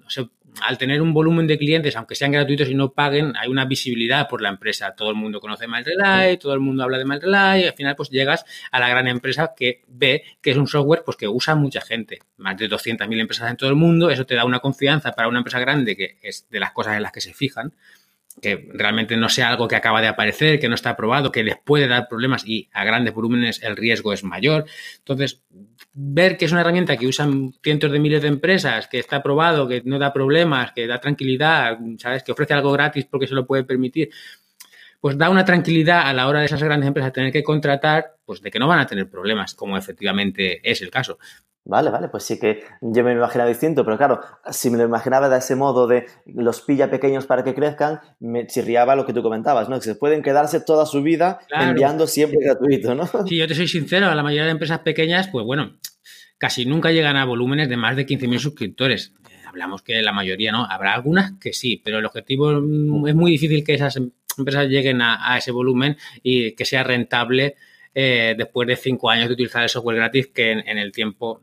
al 0.62 0.79
tener 0.79 1.03
un 1.03 1.12
volumen 1.12 1.47
de 1.47 1.59
clientes, 1.59 1.97
aunque 1.97 2.15
sean 2.15 2.33
gratuitos 2.33 2.69
y 2.69 2.75
no 2.75 2.93
paguen, 2.93 3.35
hay 3.37 3.49
una 3.49 3.65
visibilidad 3.67 4.29
por 4.29 4.41
la 4.41 4.49
empresa. 4.49 4.95
Todo 4.95 5.11
el 5.11 5.17
mundo 5.17 5.41
conoce 5.41 5.67
MailRelay, 5.67 6.38
todo 6.38 6.55
el 6.55 6.61
mundo 6.61 6.83
habla 6.83 6.99
de 6.99 7.05
MailRelay, 7.05 7.62
y 7.62 7.67
al 7.67 7.75
final 7.75 7.97
pues 7.97 8.11
llegas 8.11 8.45
a 8.71 8.81
la 8.81 8.88
gran 8.88 9.09
empresa 9.09 9.53
que 9.57 9.83
ve 9.88 10.25
que 10.41 10.50
es 10.50 10.57
un 10.57 10.67
software 10.67 11.03
pues 11.05 11.17
que 11.17 11.29
usa 11.29 11.55
mucha 11.55 11.81
gente, 11.81 12.21
más 12.38 12.57
de 12.57 12.69
200.000 12.69 13.21
empresas 13.21 13.50
en 13.50 13.57
todo 13.57 13.71
el 13.71 13.76
mundo, 13.76 14.11
eso 14.11 14.25
te 14.25 14.35
da 14.35 14.45
una 14.45 14.61
confianza 14.61 15.12
para 15.12 15.29
una 15.29 15.38
empresa 15.38 15.61
grande 15.61 15.97
que 15.97 16.17
es 16.23 16.49
de 16.50 16.61
las 16.61 16.73
cosas 16.73 16.97
en 16.97 17.03
las 17.03 17.12
que 17.12 17.21
se 17.21 17.35
fijan 17.35 17.75
que 18.40 18.69
realmente 18.73 19.16
no 19.16 19.28
sea 19.28 19.49
algo 19.49 19.69
que 19.69 19.76
acaba 19.76 20.00
de 20.00 20.09
aparecer, 20.09 20.61
que 20.61 20.69
no 20.69 20.75
está 20.75 20.90
aprobado, 20.90 21.33
que 21.33 21.43
les 21.43 21.57
puede 21.57 21.88
dar 21.88 22.09
problemas 22.09 22.47
y 22.47 22.69
a 22.73 22.85
grandes 22.85 23.14
volúmenes 23.14 23.62
el 23.62 23.76
riesgo 23.76 24.12
es 24.12 24.25
mayor. 24.25 24.66
Entonces, 24.99 25.43
ver 25.95 26.37
que 26.37 26.45
es 26.45 26.52
una 26.52 26.61
herramienta 26.61 26.97
que 26.97 27.07
usan 27.07 27.55
cientos 27.62 27.90
de 27.90 27.99
miles 27.99 28.23
de 28.23 28.28
empresas, 28.28 28.88
que 28.88 28.99
está 28.99 29.16
aprobado, 29.16 29.66
que 29.66 29.83
no 29.85 29.99
da 29.99 30.12
problemas, 30.12 30.73
que 30.73 30.87
da 30.87 31.00
tranquilidad, 31.00 31.78
¿sabes? 31.99 32.23
Que 32.23 32.33
ofrece 32.33 32.55
algo 32.55 32.73
gratis 32.73 33.07
porque 33.07 33.26
se 33.26 33.35
lo 33.35 33.47
puede 33.47 33.64
permitir, 33.64 34.11
pues 35.00 35.16
da 35.16 35.31
una 35.31 35.45
tranquilidad 35.45 36.02
a 36.02 36.12
la 36.12 36.28
hora 36.28 36.40
de 36.40 36.47
esas 36.47 36.62
grandes 36.62 36.88
empresas 36.88 37.12
tener 37.12 37.33
que 37.33 37.43
contratar, 37.43 38.16
pues 38.25 38.43
de 38.43 38.50
que 38.50 38.59
no 38.59 38.69
van 38.69 38.81
a 38.81 38.87
tener 38.87 39.09
problemas, 39.09 39.55
como 39.55 39.78
efectivamente 39.78 40.61
es 40.69 40.83
el 40.83 40.90
caso. 40.90 41.19
Vale, 41.68 41.90
vale, 41.90 42.08
pues 42.08 42.23
sí 42.23 42.38
que 42.38 42.62
yo 42.80 43.02
me 43.02 43.11
imaginaba 43.11 43.49
distinto, 43.49 43.85
pero 43.85 43.96
claro, 43.96 44.20
si 44.52 44.70
me 44.70 44.78
lo 44.78 44.85
imaginaba 44.85 45.28
de 45.28 45.38
ese 45.38 45.56
modo 45.56 45.88
de 45.88 46.06
los 46.25 46.61
pilla 46.61 46.88
pequeños 46.88 47.26
para 47.26 47.42
que 47.42 47.54
crezcan, 47.54 48.00
me 48.20 48.46
chirriaba 48.46 48.94
lo 48.94 49.04
que 49.04 49.12
tú 49.12 49.20
comentabas, 49.20 49.68
¿no? 49.68 49.76
Que 49.80 49.85
se 49.87 49.94
pueden 49.96 50.23
quedarse 50.23 50.61
toda 50.61 50.87
su 50.87 51.02
vida 51.02 51.40
enviando 51.50 52.06
siempre 52.06 52.38
gratuito, 52.40 52.94
¿no? 52.94 53.08
Sí, 53.26 53.37
yo 53.37 53.49
te 53.49 53.56
soy 53.56 53.66
sincero, 53.66 54.14
la 54.14 54.23
mayoría 54.23 54.44
de 54.44 54.52
empresas 54.52 54.78
pequeñas, 54.78 55.26
pues 55.26 55.44
bueno, 55.44 55.76
casi 56.38 56.66
nunca 56.66 56.92
llegan 56.92 57.16
a 57.16 57.25
volúmenes 57.25 57.68
de 57.68 57.76
más 57.76 57.96
de 57.96 58.06
15.000 58.06 58.38
suscriptores. 58.38 59.12
Hablamos 59.49 59.82
que 59.82 60.00
la 60.02 60.12
mayoría 60.12 60.52
no, 60.52 60.66
habrá 60.70 60.94
algunas 60.94 61.32
que 61.40 61.52
sí, 61.52 61.82
pero 61.85 61.99
el 61.99 62.06
objetivo 62.06 62.52
mm, 62.52 63.08
es 63.08 63.14
muy 63.16 63.32
difícil 63.32 63.64
que 63.64 63.75
esas 63.75 63.99
empresas 64.38 64.68
lleguen 64.68 65.02
a, 65.02 65.37
ese 65.37 65.50
volumen 65.50 65.96
y 66.23 66.52
que 66.52 66.64
sea 66.64 66.85
rentable 66.85 67.56
eh, 67.92 68.37
después 68.38 68.68
de 68.68 68.76
cinco 68.76 69.11
años 69.11 69.26
de 69.26 69.35
utilizar 69.35 69.64
el 69.64 69.68
software 69.68 69.96
gratis 69.96 70.28
que 70.28 70.52
en 70.52 70.78
el 70.78 70.92
tiempo 70.92 71.40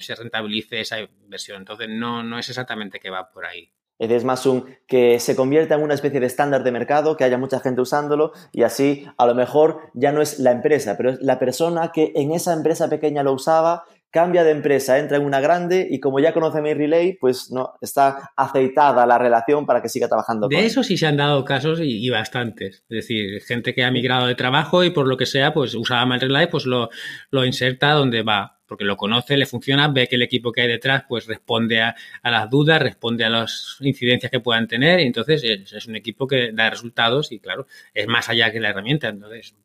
se 0.00 0.14
rentabilice 0.14 0.80
esa 0.80 1.00
inversión. 1.00 1.58
Entonces, 1.58 1.88
no, 1.88 2.22
no 2.22 2.38
es 2.38 2.48
exactamente 2.48 3.00
que 3.00 3.10
va 3.10 3.30
por 3.30 3.46
ahí. 3.46 3.72
Es 4.00 4.24
más 4.24 4.46
un 4.46 4.64
que 4.86 5.20
se 5.20 5.36
convierta 5.36 5.74
en 5.74 5.82
una 5.82 5.92
especie 5.92 6.20
de 6.20 6.26
estándar 6.26 6.64
de 6.64 6.72
mercado, 6.72 7.18
que 7.18 7.24
haya 7.24 7.36
mucha 7.36 7.60
gente 7.60 7.82
usándolo 7.82 8.32
y 8.50 8.62
así 8.62 9.04
a 9.18 9.26
lo 9.26 9.34
mejor 9.34 9.90
ya 9.92 10.10
no 10.10 10.22
es 10.22 10.38
la 10.38 10.52
empresa, 10.52 10.96
pero 10.96 11.10
es 11.10 11.20
la 11.20 11.38
persona 11.38 11.92
que 11.92 12.12
en 12.14 12.32
esa 12.32 12.54
empresa 12.54 12.88
pequeña 12.88 13.22
lo 13.22 13.34
usaba, 13.34 13.84
cambia 14.10 14.42
de 14.42 14.52
empresa, 14.52 14.98
entra 14.98 15.18
en 15.18 15.26
una 15.26 15.40
grande 15.40 15.86
y 15.88 16.00
como 16.00 16.18
ya 16.18 16.32
conoce 16.32 16.62
mi 16.62 16.72
relay, 16.72 17.18
pues 17.20 17.50
no 17.52 17.74
está 17.82 18.30
aceitada 18.36 19.04
la 19.04 19.18
relación 19.18 19.66
para 19.66 19.82
que 19.82 19.90
siga 19.90 20.08
trabajando. 20.08 20.48
De 20.48 20.64
eso 20.64 20.82
sí 20.82 20.96
se 20.96 21.06
han 21.06 21.18
dado 21.18 21.44
casos 21.44 21.80
y, 21.82 22.08
bastantes. 22.08 22.84
Es 22.88 23.06
decir, 23.06 23.42
gente 23.42 23.74
que 23.74 23.84
ha 23.84 23.90
migrado 23.90 24.26
de 24.26 24.34
trabajo 24.34 24.82
y 24.82 24.90
por 24.90 25.06
lo 25.06 25.18
que 25.18 25.26
sea, 25.26 25.52
pues 25.52 25.74
usaba 25.74 26.06
MyRelay, 26.06 26.48
pues 26.48 26.64
lo, 26.64 26.88
lo 27.30 27.44
inserta 27.44 27.92
donde 27.92 28.22
va 28.22 28.59
porque 28.70 28.84
lo 28.84 28.96
conoce, 28.96 29.36
le 29.36 29.46
funciona, 29.46 29.88
ve 29.88 30.06
que 30.06 30.14
el 30.14 30.22
equipo 30.22 30.52
que 30.52 30.60
hay 30.60 30.68
detrás 30.68 31.02
pues 31.08 31.26
responde 31.26 31.82
a, 31.82 31.96
las 32.22 32.48
dudas, 32.48 32.80
responde 32.80 33.24
a 33.24 33.28
las 33.28 33.76
incidencias 33.80 34.30
que 34.30 34.38
puedan 34.38 34.68
tener 34.68 35.00
y 35.00 35.06
entonces 35.06 35.42
es, 35.42 35.86
un 35.88 35.96
equipo 35.96 36.28
que 36.28 36.52
da 36.52 36.70
resultados 36.70 37.32
y 37.32 37.40
claro, 37.40 37.66
es 37.92 38.06
más 38.06 38.28
allá 38.28 38.52
que 38.52 38.60
la 38.60 38.68
herramienta, 38.68 39.08
entonces 39.08 39.56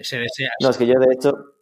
se 0.00 0.18
desea. 0.18 0.50
No, 0.60 0.70
es 0.70 0.76
que 0.76 0.88
yo 0.88 0.94
de 0.98 1.14
hecho 1.14 1.54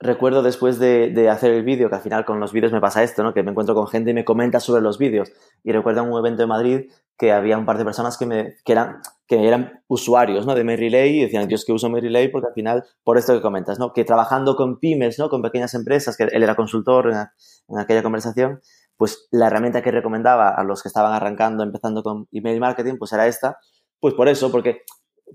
recuerdo 0.00 0.42
después 0.42 0.80
de, 0.80 1.28
hacer 1.30 1.52
el 1.52 1.62
vídeo, 1.62 1.88
que 1.88 1.94
al 1.94 2.02
final 2.02 2.24
con 2.24 2.40
los 2.40 2.52
vídeos 2.52 2.72
me 2.72 2.80
pasa 2.80 3.04
esto, 3.04 3.22
¿no? 3.22 3.32
Que 3.32 3.44
me 3.44 3.52
encuentro 3.52 3.76
con 3.76 3.86
gente 3.86 4.10
y 4.10 4.14
me 4.14 4.24
comenta 4.24 4.58
sobre 4.58 4.82
los 4.82 4.98
vídeos. 4.98 5.30
Y 5.62 5.70
recuerdo 5.70 6.02
un 6.02 6.18
evento 6.18 6.42
en 6.42 6.48
Madrid 6.48 6.90
que 7.16 7.30
había 7.30 7.58
un 7.58 7.64
par 7.64 7.78
de 7.78 7.84
personas 7.84 8.18
que, 8.18 8.26
me, 8.26 8.56
que, 8.64 8.72
eran, 8.72 9.02
que 9.30 9.46
eran 9.46 9.84
usuarios 9.86 10.44
¿no? 10.44 10.56
de 10.56 10.64
Relay 10.64 11.18
y 11.18 11.22
decían, 11.22 11.48
yo 11.48 11.54
es 11.54 11.64
que 11.64 11.72
uso 11.72 11.88
Relay 11.88 12.26
porque 12.32 12.48
al 12.48 12.52
final, 12.52 12.84
por 13.04 13.16
esto 13.16 13.32
que 13.32 13.40
comentas, 13.40 13.78
¿no? 13.78 13.92
que 13.92 14.02
trabajando 14.02 14.56
con 14.56 14.80
pymes, 14.80 15.20
¿no? 15.20 15.30
con 15.30 15.40
pequeñas 15.40 15.72
empresas, 15.74 16.16
que 16.16 16.24
él 16.24 16.42
era 16.42 16.56
consultor 16.56 17.12
en, 17.12 17.78
aquella 17.78 18.02
conversación, 18.02 18.60
pues 18.96 19.28
la 19.30 19.46
herramienta 19.46 19.82
que 19.82 19.92
recomendaba 19.92 20.48
a 20.48 20.64
los 20.64 20.82
que 20.82 20.88
estaban 20.88 21.12
arrancando, 21.12 21.62
empezando 21.62 22.02
con 22.02 22.26
email 22.32 22.58
marketing, 22.58 22.96
pues 22.98 23.12
era 23.12 23.28
esta, 23.28 23.58
pues 24.00 24.14
por 24.14 24.26
eso, 24.26 24.50
porque 24.50 24.82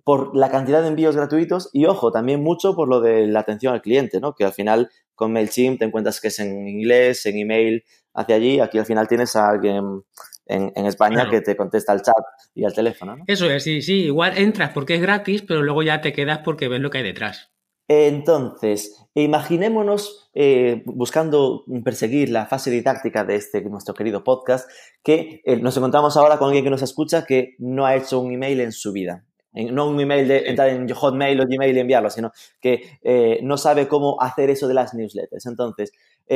por 0.03 0.35
la 0.35 0.51
cantidad 0.51 0.81
de 0.81 0.89
envíos 0.89 1.15
gratuitos 1.15 1.69
y 1.71 1.85
ojo, 1.85 2.11
también 2.11 2.43
mucho 2.43 2.75
por 2.75 2.89
lo 2.89 2.99
de 2.99 3.27
la 3.27 3.39
atención 3.39 3.73
al 3.73 3.81
cliente, 3.81 4.19
¿no? 4.19 4.35
Que 4.35 4.43
al 4.43 4.51
final 4.51 4.89
con 5.13 5.31
MailChimp 5.31 5.79
te 5.79 5.85
encuentras 5.85 6.19
que 6.19 6.27
es 6.27 6.39
en 6.39 6.67
inglés, 6.67 7.25
en 7.27 7.37
email, 7.37 7.85
hacia 8.13 8.35
allí, 8.35 8.59
aquí 8.59 8.77
al 8.77 8.85
final 8.85 9.07
tienes 9.07 9.37
a 9.37 9.47
alguien 9.47 10.03
en, 10.45 10.85
España 10.85 11.29
que 11.29 11.41
te 11.41 11.55
contesta 11.55 11.91
al 11.91 12.01
chat 12.01 12.23
y 12.53 12.65
al 12.65 12.73
teléfono. 12.73 13.15
¿no? 13.15 13.23
Eso 13.27 13.49
es, 13.49 13.63
sí, 13.63 13.81
sí, 13.81 14.05
igual 14.05 14.37
entras 14.37 14.71
porque 14.73 14.95
es 14.95 15.01
gratis, 15.01 15.41
pero 15.41 15.63
luego 15.63 15.83
ya 15.83 16.01
te 16.01 16.13
quedas 16.13 16.39
porque 16.39 16.67
ves 16.67 16.81
lo 16.81 16.89
que 16.89 16.99
hay 16.99 17.03
detrás. 17.03 17.51
Entonces, 17.87 19.05
imaginémonos, 19.13 20.29
eh, 20.33 20.81
buscando 20.85 21.65
perseguir 21.83 22.29
la 22.29 22.47
fase 22.47 22.71
didáctica 22.71 23.23
de 23.23 23.35
este 23.35 23.61
nuestro 23.61 23.93
querido 23.93 24.23
podcast, 24.23 24.69
que 25.03 25.41
eh, 25.45 25.57
nos 25.57 25.77
encontramos 25.77 26.17
ahora 26.17 26.37
con 26.37 26.47
alguien 26.47 26.63
que 26.63 26.71
nos 26.71 26.81
escucha 26.81 27.25
que 27.25 27.55
no 27.59 27.85
ha 27.85 27.95
hecho 27.95 28.19
un 28.19 28.33
email 28.33 28.59
en 28.61 28.71
su 28.71 28.91
vida. 28.91 29.25
no 29.53 29.87
un 29.87 29.99
email 29.99 30.27
de 30.27 30.49
entrar 30.49 30.69
en 30.69 30.89
Hotmail 30.89 31.39
o 31.39 31.45
Gmail 31.47 31.77
y 31.77 31.79
enviarlo, 31.79 32.09
sino 32.09 32.31
que 32.59 32.99
eh, 33.03 33.39
no 33.43 33.57
sabe 33.57 33.87
cómo 33.87 34.19
hacer 34.19 34.49
eso 34.49 34.67
de 34.67 34.73
las 34.73 34.93
newsletters. 34.93 35.45
Entonces, 35.45 35.91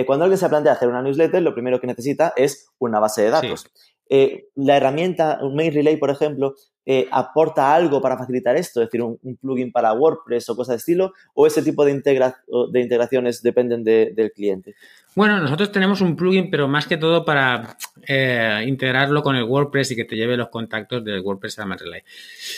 cuando 0.06 0.26
alguien 0.26 0.38
se 0.38 0.48
plantea 0.48 0.74
hacer 0.74 0.88
una 0.88 1.02
newsletter, 1.02 1.42
lo 1.42 1.56
primero 1.56 1.82
que 1.82 1.88
necesita 1.88 2.32
es 2.38 2.70
una 2.78 3.00
base 3.00 3.24
de 3.24 3.32
datos. 3.32 3.66
Eh, 4.10 4.48
la 4.56 4.78
herramienta, 4.78 5.40
un 5.42 5.56
Mail 5.56 5.74
Relay, 5.74 5.98
por 5.98 6.10
ejemplo, 6.10 6.56
eh, 6.92 7.08
aporta 7.12 7.72
algo 7.72 8.02
para 8.02 8.18
facilitar 8.18 8.56
esto, 8.56 8.82
es 8.82 8.88
decir, 8.88 9.04
un, 9.04 9.38
plugin 9.40 9.72
para 9.72 9.94
WordPress 9.94 10.50
o 10.50 10.56
cosas 10.56 10.74
de 10.74 10.78
estilo, 10.78 11.14
o 11.36 11.46
ese 11.46 11.62
tipo 11.62 11.86
de, 11.86 11.94
de 11.94 12.82
integraciones 12.82 13.44
dependen 13.44 13.84
del 13.84 14.32
cliente? 14.32 14.74
Bueno, 15.14 15.40
nosotros 15.40 15.72
tenemos 15.72 16.02
un 16.02 16.16
plugin, 16.16 16.50
pero 16.50 16.68
más 16.68 16.88
que 16.88 16.98
todo 16.98 17.24
para 17.24 17.78
eh, 18.08 18.64
integrarlo 18.66 19.22
con 19.22 19.36
el 19.36 19.44
WordPress 19.44 19.92
y 19.92 19.96
que 19.98 20.06
te 20.06 20.16
lleve 20.16 20.36
los 20.36 20.50
contactos 20.50 21.06
del 21.06 21.22
WordPress 21.22 21.60
a 21.60 21.66
Relay. 21.66 22.02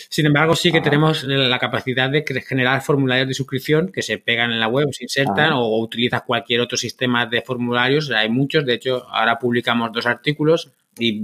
Sin 0.08 0.26
embargo, 0.26 0.56
sí 0.56 0.72
que 0.72 0.78
ah. 0.78 0.82
tenemos 0.82 1.26
la 1.26 1.60
capacidad 1.60 2.10
de 2.10 2.24
generar 2.24 2.82
formularios 2.82 3.28
de 3.28 3.34
suscripción 3.34 3.92
que 3.92 4.02
se 4.02 4.18
pegan 4.18 4.54
en 4.54 4.62
la 4.62 4.70
web, 4.70 4.88
se 4.92 5.04
insertan, 5.04 5.52
ah. 5.52 5.60
o 5.60 5.82
utilizas 5.82 6.22
cualquier 6.22 6.62
otro 6.62 6.78
sistema 6.78 7.26
de 7.26 7.42
formularios. 7.42 8.10
Hay 8.12 8.30
muchos, 8.30 8.66
de 8.66 8.76
hecho, 8.76 9.06
ahora 9.10 9.38
publicamos 9.38 9.92
dos 9.92 10.06
artículos 10.06 10.72
y 10.98 11.22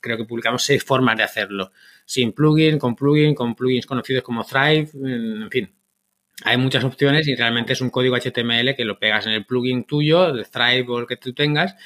creo 0.00 0.16
que 0.16 0.24
publicamos 0.24 0.62
seis 0.62 0.82
formas 0.84 1.16
de 1.16 1.22
hacerlo. 1.22 1.72
Sin 2.04 2.32
plugin, 2.32 2.78
con 2.78 2.96
plugin, 2.96 3.34
con 3.34 3.54
plugins 3.54 3.86
conocidos 3.86 4.22
como 4.22 4.44
Thrive, 4.44 4.90
en 4.94 5.50
fin. 5.50 5.74
Hay 6.44 6.56
muchas 6.56 6.84
opciones 6.84 7.28
y 7.28 7.34
realmente 7.34 7.74
es 7.74 7.80
un 7.80 7.90
código 7.90 8.16
HTML 8.16 8.74
que 8.74 8.84
lo 8.84 8.98
pegas 8.98 9.26
en 9.26 9.32
el 9.32 9.44
plugin 9.44 9.84
tuyo, 9.84 10.32
de 10.32 10.44
Thrive 10.44 10.86
o 10.88 10.98
el 11.00 11.06
que 11.06 11.16
tú 11.16 11.34
tengas, 11.34 11.76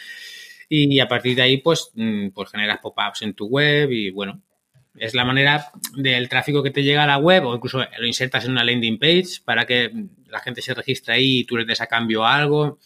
y 0.68 0.98
a 1.00 1.08
partir 1.08 1.36
de 1.36 1.42
ahí, 1.42 1.58
pues, 1.58 1.90
mm, 1.94 2.28
pues 2.30 2.50
generas 2.50 2.78
pop-ups 2.80 3.22
en 3.22 3.34
tu 3.34 3.46
web 3.46 3.90
y 3.92 4.10
bueno, 4.10 4.42
es 4.96 5.14
la 5.14 5.24
manera 5.24 5.70
del 5.96 6.28
tráfico 6.28 6.62
que 6.62 6.70
te 6.70 6.82
llega 6.82 7.04
a 7.04 7.06
la 7.06 7.18
web 7.18 7.44
o 7.46 7.54
incluso 7.54 7.78
lo 7.98 8.06
insertas 8.06 8.44
en 8.44 8.52
una 8.52 8.64
landing 8.64 8.98
page 8.98 9.40
para 9.44 9.66
que 9.66 9.90
la 10.28 10.40
gente 10.40 10.62
se 10.62 10.74
registre 10.74 11.14
ahí 11.14 11.40
y 11.40 11.44
tú 11.44 11.56
les 11.56 11.66
des 11.66 11.80
a 11.80 11.86
cambio 11.86 12.24
algo. 12.24 12.78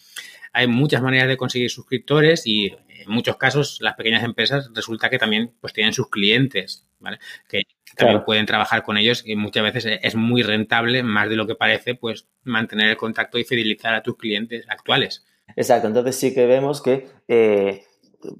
Hay 0.53 0.67
muchas 0.67 1.01
maneras 1.01 1.27
de 1.27 1.37
conseguir 1.37 1.69
suscriptores 1.69 2.45
y 2.47 2.75
en 3.09 3.15
muchos 3.15 3.37
casos 3.37 3.79
las 3.81 3.95
pequeñas 3.95 4.23
empresas 4.23 4.69
resulta 4.73 5.09
que 5.09 5.17
también 5.17 5.53
pues 5.59 5.73
tienen 5.73 5.93
sus 5.93 6.09
clientes, 6.09 6.87
¿vale? 6.99 7.17
Que 7.49 7.63
también 7.97 8.23
pueden 8.23 8.45
trabajar 8.45 8.83
con 8.83 8.97
ellos 8.97 9.23
y 9.25 9.35
muchas 9.35 9.63
veces 9.63 9.99
es 10.01 10.15
muy 10.15 10.43
rentable, 10.43 11.03
más 11.03 11.27
de 11.27 11.35
lo 11.35 11.47
que 11.47 11.55
parece, 11.55 11.95
pues 11.95 12.27
mantener 12.43 12.89
el 12.89 12.97
contacto 12.97 13.37
y 13.37 13.43
fidelizar 13.43 13.95
a 13.95 14.03
tus 14.03 14.15
clientes 14.15 14.65
actuales. 14.69 15.25
Exacto, 15.55 15.87
entonces 15.87 16.15
sí 16.15 16.33
que 16.33 16.45
vemos 16.45 16.81
que 16.81 17.07
eh, 17.27 17.83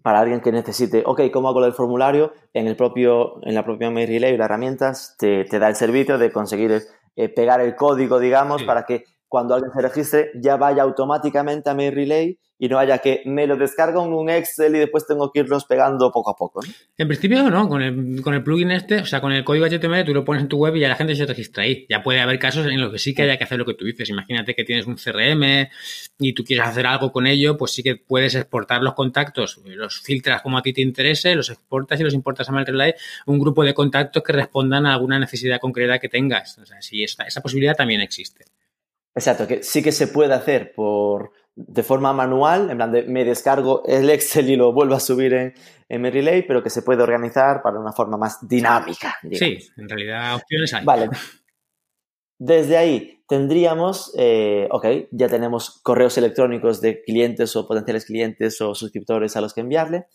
para 0.04 0.20
alguien 0.20 0.42
que 0.42 0.52
necesite, 0.52 1.04
ok, 1.06 1.22
¿cómo 1.34 1.50
hago 1.50 1.66
el 1.66 1.74
formulario? 1.74 2.34
En, 2.54 2.68
el 2.68 2.76
propio, 2.76 3.44
en 3.44 3.56
la 3.56 3.66
propia 3.66 3.90
Mail 3.90 4.08
Relay, 4.08 4.38
la 4.38 4.46
herramientas 4.46 5.16
te, 5.18 5.46
da 5.46 5.68
el 5.68 5.76
servicio 5.76 6.20
de 6.20 6.32
conseguir 6.32 6.84
eh, 7.16 7.30
pegar 7.30 7.60
el 7.62 7.76
código, 7.76 8.20
digamos, 8.20 8.64
para 8.64 8.86
que 8.86 9.06
cuando 9.28 9.56
alguien 9.56 9.72
se 9.74 9.82
registre 9.82 10.32
ya 10.36 10.58
vaya 10.58 10.84
automáticamente 10.84 11.70
a 11.70 11.74
Mail 11.74 11.94
Relay 11.94 12.40
y 12.62 12.68
no 12.68 12.78
haya 12.78 12.98
que 12.98 13.22
me 13.26 13.48
lo 13.48 13.56
descargo 13.56 14.06
en 14.06 14.12
un 14.12 14.30
Excel 14.30 14.76
y 14.76 14.80
después 14.80 15.08
tengo 15.08 15.32
que 15.32 15.40
irlos 15.40 15.64
pegando 15.64 16.12
poco 16.12 16.32
a 16.32 16.36
poco. 16.36 16.60
En 16.98 17.08
principio 17.08 17.50
no, 17.50 17.70
con 17.70 17.82
el, 17.82 18.22
con 18.22 18.34
el 18.34 18.44
plugin 18.44 18.72
este, 18.72 19.00
o 19.00 19.06
sea, 19.06 19.22
con 19.22 19.32
el 19.32 19.46
código 19.46 19.66
HTML 19.66 20.04
tú 20.04 20.14
lo 20.14 20.26
pones 20.26 20.44
en 20.44 20.50
tu 20.50 20.58
web 20.58 20.76
y 20.76 20.82
ya 20.82 20.90
la 20.90 20.96
gente 20.96 21.16
se 21.16 21.26
registra 21.26 21.64
ahí. 21.64 21.86
Ya 21.90 22.04
puede 22.04 22.20
haber 22.20 22.38
casos 22.38 22.68
en 22.68 22.82
los 22.82 22.92
que 22.92 23.00
sí 23.00 23.16
que 23.16 23.22
haya 23.22 23.38
que 23.38 23.46
hacer 23.46 23.58
lo 23.58 23.66
que 23.66 23.76
tú 23.76 23.86
dices. 23.86 24.10
Imagínate 24.10 24.56
que 24.56 24.66
tienes 24.66 24.88
un 24.88 24.96
CRM 24.96 25.70
y 26.20 26.34
tú 26.34 26.44
quieres 26.44 26.68
hacer 26.68 26.86
algo 26.86 27.14
con 27.14 27.28
ello, 27.28 27.58
pues 27.58 27.72
sí 27.72 27.82
que 27.82 27.96
puedes 27.96 28.36
exportar 28.36 28.84
los 28.84 28.94
contactos, 28.94 29.62
los 29.64 30.02
filtras 30.02 30.42
como 30.42 30.58
a 30.58 30.62
ti 30.62 30.74
te 30.74 30.82
interese, 30.82 31.36
los 31.36 31.50
exportas 31.50 31.98
y 32.02 32.04
los 32.04 32.14
importas 32.14 32.50
a 32.50 32.52
MailRelay, 32.52 32.94
un 33.26 33.40
grupo 33.40 33.64
de 33.64 33.74
contactos 33.74 34.22
que 34.22 34.34
respondan 34.34 34.86
a 34.86 34.96
alguna 34.96 35.18
necesidad 35.18 35.62
concreta 35.62 35.98
que 35.98 36.10
tengas. 36.10 36.58
O 36.58 36.66
sea, 36.66 36.82
sí, 36.82 37.04
esa, 37.04 37.24
esa 37.24 37.40
posibilidad 37.40 37.78
también 37.78 38.02
existe. 38.02 38.44
Exacto, 39.16 39.48
que 39.48 39.64
sí 39.64 39.82
que 39.82 39.92
se 39.92 40.08
puede 40.08 40.34
hacer 40.34 40.74
por 40.74 41.32
de 41.68 41.84
forma 41.84 42.14
manual, 42.14 42.70
en 42.70 42.78
plan 42.78 42.92
de 42.92 43.04
me 43.04 43.26
descargo 43.26 43.84
el 43.86 44.10
Excel 44.10 44.50
y 44.50 44.56
lo 44.56 44.72
vuelvo 44.72 44.96
a 44.96 45.00
subir 45.00 45.34
en, 45.34 45.54
en 45.90 46.02
mi 46.02 46.10
relay, 46.10 46.44
pero 46.48 46.64
que 46.64 46.70
se 46.70 46.82
puede 46.82 47.04
organizar 47.04 47.62
para 47.62 47.80
una 47.80 47.92
forma 47.92 48.18
más 48.18 48.48
dinámica. 48.48 49.16
Sí, 49.32 49.58
en 49.76 49.90
realidad 49.90 50.36
opciones 50.36 50.74
hay. 50.74 50.86
Vale. 50.86 51.10
Desde 52.38 52.78
ahí 52.78 53.22
tendríamos, 53.28 54.14
eh, 54.18 54.70
ok, 54.72 54.86
ya 55.12 55.28
tenemos 55.28 55.82
correos 55.84 56.18
electrónicos 56.18 56.80
de 56.80 57.04
clientes 57.04 57.56
o 57.58 57.68
potenciales 57.68 58.06
clientes 58.06 58.62
o 58.62 58.74
suscriptores 58.74 59.36
a 59.36 59.42
los 59.42 59.54
que 59.54 59.62
enviarle. 59.62 60.06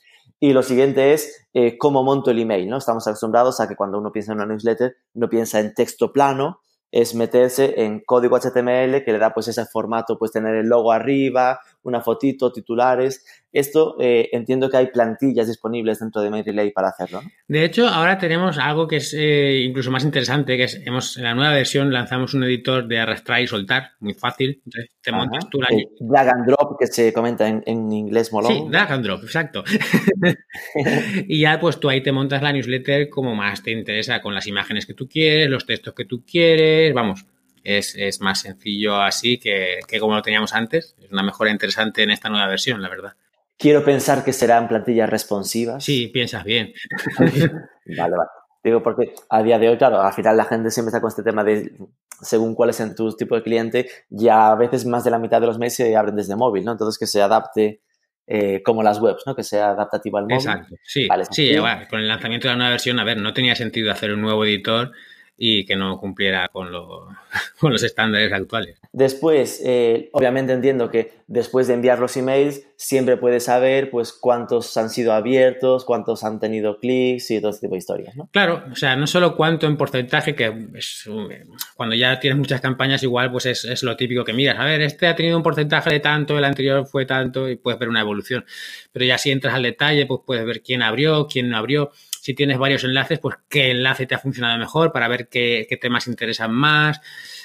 Y 0.41 0.55
lo 0.55 0.63
siguiente 0.63 1.13
es 1.13 1.47
eh, 1.53 1.77
cómo 1.77 2.03
monto 2.03 2.31
el 2.31 2.39
email, 2.39 2.69
¿no? 2.69 2.79
Estamos 2.79 3.07
acostumbrados 3.07 3.61
a 3.61 3.69
que 3.69 3.77
cuando 3.77 3.99
uno 3.99 4.11
piensa 4.11 4.33
en 4.33 4.39
una 4.39 4.47
newsletter, 4.47 4.97
no 5.13 5.29
piensa 5.29 5.61
en 5.61 5.75
texto 5.75 6.13
plano, 6.13 6.61
es 6.95 7.17
meterse 7.17 7.83
en 7.83 7.99
código 7.99 8.39
HTML 8.39 9.03
que 9.03 9.11
le 9.11 9.19
da 9.19 9.35
pues 9.35 9.49
ese 9.49 9.67
formato, 9.67 10.17
pues 10.17 10.31
tener 10.31 10.55
el 10.55 10.69
logo 10.69 10.93
arriba, 10.93 11.59
una 11.85 12.01
fotito, 12.01 12.53
titulares. 12.53 13.25
Esto 13.53 13.97
eh, 14.01 14.31
entiendo 14.33 14.69
que 14.69 14.77
hay 14.77 14.87
plantillas 14.89 15.47
disponibles 15.47 16.01
dentro 16.01 16.21
de 16.21 16.31
MailRelay 16.31 16.73
para 16.73 16.89
hacerlo. 16.89 17.23
¿no? 17.23 17.31
De 17.47 17.65
hecho, 17.65 17.87
ahora 17.87 18.19
tenemos 18.19 18.59
algo 18.59 18.89
que 18.89 18.97
es 18.97 19.15
eh, 19.17 19.63
incluso 19.65 19.93
más 19.93 20.05
interesante, 20.05 20.57
que 20.57 20.65
es 20.65 20.81
hemos, 20.85 21.17
en 21.17 21.25
la 21.25 21.35
nueva 21.35 21.53
versión 21.53 21.93
lanzamos 21.93 22.35
un 22.35 22.43
editor 22.45 22.89
de 22.89 22.99
arrastrar 22.99 23.41
y 23.43 23.47
soltar, 23.47 23.93
muy 24.01 24.15
fácil. 24.15 24.61
Entonces, 24.65 24.91
te 25.01 25.11
Ajá. 25.11 25.19
montas 25.19 25.49
tú 25.51 25.61
la... 25.61 25.69
El 25.71 25.87
drag 26.01 26.29
and 26.29 26.47
drop 26.47 26.79
que 26.79 26.87
se 26.89 27.13
comenta 27.13 27.47
en, 27.47 27.63
en 27.67 27.93
inglés 27.93 28.33
molón. 28.33 28.53
Sí, 28.53 28.65
drag 28.71 28.91
and 28.91 29.05
drop, 29.05 29.23
exacto. 29.23 29.63
y 31.29 31.41
ya 31.41 31.61
pues 31.61 31.79
tú 31.79 31.89
ahí 31.89 32.03
te 32.03 32.11
montas 32.11 32.43
la 32.43 32.53
newsletter 32.53 33.09
como 33.09 33.35
más 33.35 33.63
te 33.63 33.71
interesa, 33.71 34.21
con 34.21 34.35
las 34.35 34.47
imágenes 34.47 34.87
que 34.87 34.95
tú 34.95 35.09
quieres, 35.09 35.49
los 35.49 35.67
textos 35.67 35.95
que 35.95 36.05
tú 36.05 36.25
quieres, 36.25 36.93
vamos, 36.93 37.27
es, 37.65 37.97
es 37.97 38.21
más 38.21 38.43
sencillo 38.43 39.01
así 39.01 39.39
que, 39.39 39.81
que 39.89 39.99
como 39.99 40.15
lo 40.15 40.23
teníamos 40.23 40.55
antes. 40.55 40.95
Es 41.03 41.11
una 41.11 41.23
mejora 41.23 41.51
interesante 41.51 42.03
en 42.03 42.11
esta 42.11 42.29
nueva 42.29 42.47
versión, 42.47 42.81
la 42.81 42.89
verdad. 42.89 43.15
Quiero 43.59 43.85
pensar 43.85 44.25
que 44.25 44.33
serán 44.33 44.69
plantillas 44.69 45.09
responsivas. 45.09 45.83
Sí, 45.83 46.09
piensas 46.09 46.45
bien. 46.45 46.73
Vale, 47.87 48.17
vale. 48.17 48.31
Digo, 48.63 48.83
porque 48.83 49.13
a 49.29 49.43
día 49.43 49.59
de 49.59 49.69
hoy, 49.69 49.77
claro, 49.77 50.01
al 50.01 50.15
final 50.15 50.39
la 50.39 50.47
gente 50.47 50.71
siempre 50.71 50.89
está 50.89 51.03
con 51.03 51.09
este 51.09 51.23
tema 51.23 51.45
de 51.45 51.71
según 52.23 52.55
cuál 52.55 52.71
es 52.71 52.81
en 52.81 52.95
tu 52.95 53.15
tipo 53.15 53.35
de 53.35 53.43
cliente, 53.43 53.91
ya 54.09 54.53
a 54.53 54.55
veces 54.55 54.87
más 54.87 55.05
de 55.05 55.11
la 55.11 55.19
mitad 55.19 55.39
de 55.39 55.47
los 55.47 55.59
meses 55.59 55.77
se 55.77 55.97
abren 55.97 56.17
desde 56.17 56.35
móvil, 56.35 56.65
¿no? 56.65 56.73
Entonces 56.73 56.99
que 56.99 57.07
se 57.07 57.21
adapte 57.21 57.83
eh, 58.27 58.63
como 58.63 58.83
las 58.83 59.01
webs, 59.01 59.25
¿no? 59.27 59.37
Que 59.37 59.43
sea 59.43 59.71
adaptativo 59.71 60.17
al 60.17 60.25
móvil. 60.25 60.37
Exacto, 60.37 60.77
sí. 60.83 61.07
Vale, 61.07 61.27
sí. 61.31 61.59
bueno, 61.59 61.83
con 61.91 62.01
el 62.01 62.09
lanzamiento 62.09 62.49
de 62.49 62.55
la 62.55 62.57
nueva 62.57 62.71
versión, 62.71 62.99
a 62.99 63.05
ver, 63.05 63.19
no 63.19 63.35
tenía 63.35 63.55
sentido 63.55 63.93
hacer 63.93 64.15
un 64.15 64.23
nuevo 64.23 64.47
editor 64.47 64.93
y 65.37 65.65
que 65.67 65.75
no 65.75 65.99
cumpliera 65.99 66.49
con, 66.49 66.71
lo, 66.71 67.09
con 67.61 67.73
los 67.73 67.83
estándares 67.83 68.33
actuales. 68.33 68.79
Después, 68.93 69.61
eh, 69.65 70.09
obviamente 70.13 70.53
entiendo 70.53 70.91
que 70.91 71.13
después 71.27 71.67
de 71.67 71.75
enviar 71.75 71.99
los 71.99 72.17
emails, 72.17 72.63
siempre 72.77 73.17
puedes 73.17 73.45
saber 73.45 73.91
pues 73.91 74.13
cuántos 74.13 74.77
han 74.77 74.91
sido 74.91 75.13
abiertos, 75.13 75.85
cuántos 75.85 76.23
han 76.23 76.39
tenido 76.39 76.79
clics 76.79 77.31
y 77.31 77.41
todo 77.41 77.51
este 77.51 77.67
tipo 77.67 77.75
de 77.75 77.79
historias, 77.79 78.17
¿no? 78.17 78.29
Claro, 78.31 78.63
o 78.71 78.77
sea, 78.77 78.95
no 78.95 79.07
solo 79.07 79.37
cuánto 79.37 79.67
en 79.67 79.77
porcentaje, 79.77 80.35
que 80.35 80.53
es, 80.75 81.09
cuando 81.75 81.97
ya 81.97 82.21
tienes 82.21 82.39
muchas 82.39 82.61
campañas 82.61 83.03
igual, 83.03 83.33
pues 83.33 83.47
es, 83.47 83.65
es, 83.65 83.83
lo 83.83 83.97
típico 83.97 84.25
que 84.25 84.33
miras. 84.33 84.59
A 84.59 84.65
ver, 84.65 84.83
este 84.83 85.07
ha 85.07 85.17
tenido 85.17 85.37
un 85.37 85.43
porcentaje 85.43 85.91
de 85.91 86.01
tanto, 86.01 86.39
el 86.39 86.45
anterior 86.45 86.87
fue 86.87 87.07
tanto 87.07 87.49
y 87.49 87.57
puedes 87.57 87.81
ver 87.81 87.89
una 87.89 88.01
evolución. 88.01 88.45
Pero 88.93 89.05
ya 89.05 89.19
si 89.19 89.31
entras 89.31 89.55
al 89.55 89.63
detalle, 89.63 90.07
pues 90.07 90.21
puedes 90.25 90.45
ver 90.47 90.63
quién 90.63 90.83
abrió, 90.83 91.27
quién 91.27 91.49
no 91.49 91.57
abrió. 91.57 91.91
Si 92.25 92.33
tienes 92.33 92.57
varios 92.57 92.83
enlaces, 92.85 93.19
pues 93.19 93.37
qué 93.51 93.71
enlace 93.71 94.07
te 94.07 94.15
ha 94.15 94.19
funcionado 94.19 94.59
mejor 94.59 94.93
para 94.93 95.09
ver 95.09 95.29
qué, 95.29 95.69
temas 95.79 96.07
interesan 96.07 96.55
más, 96.55 96.99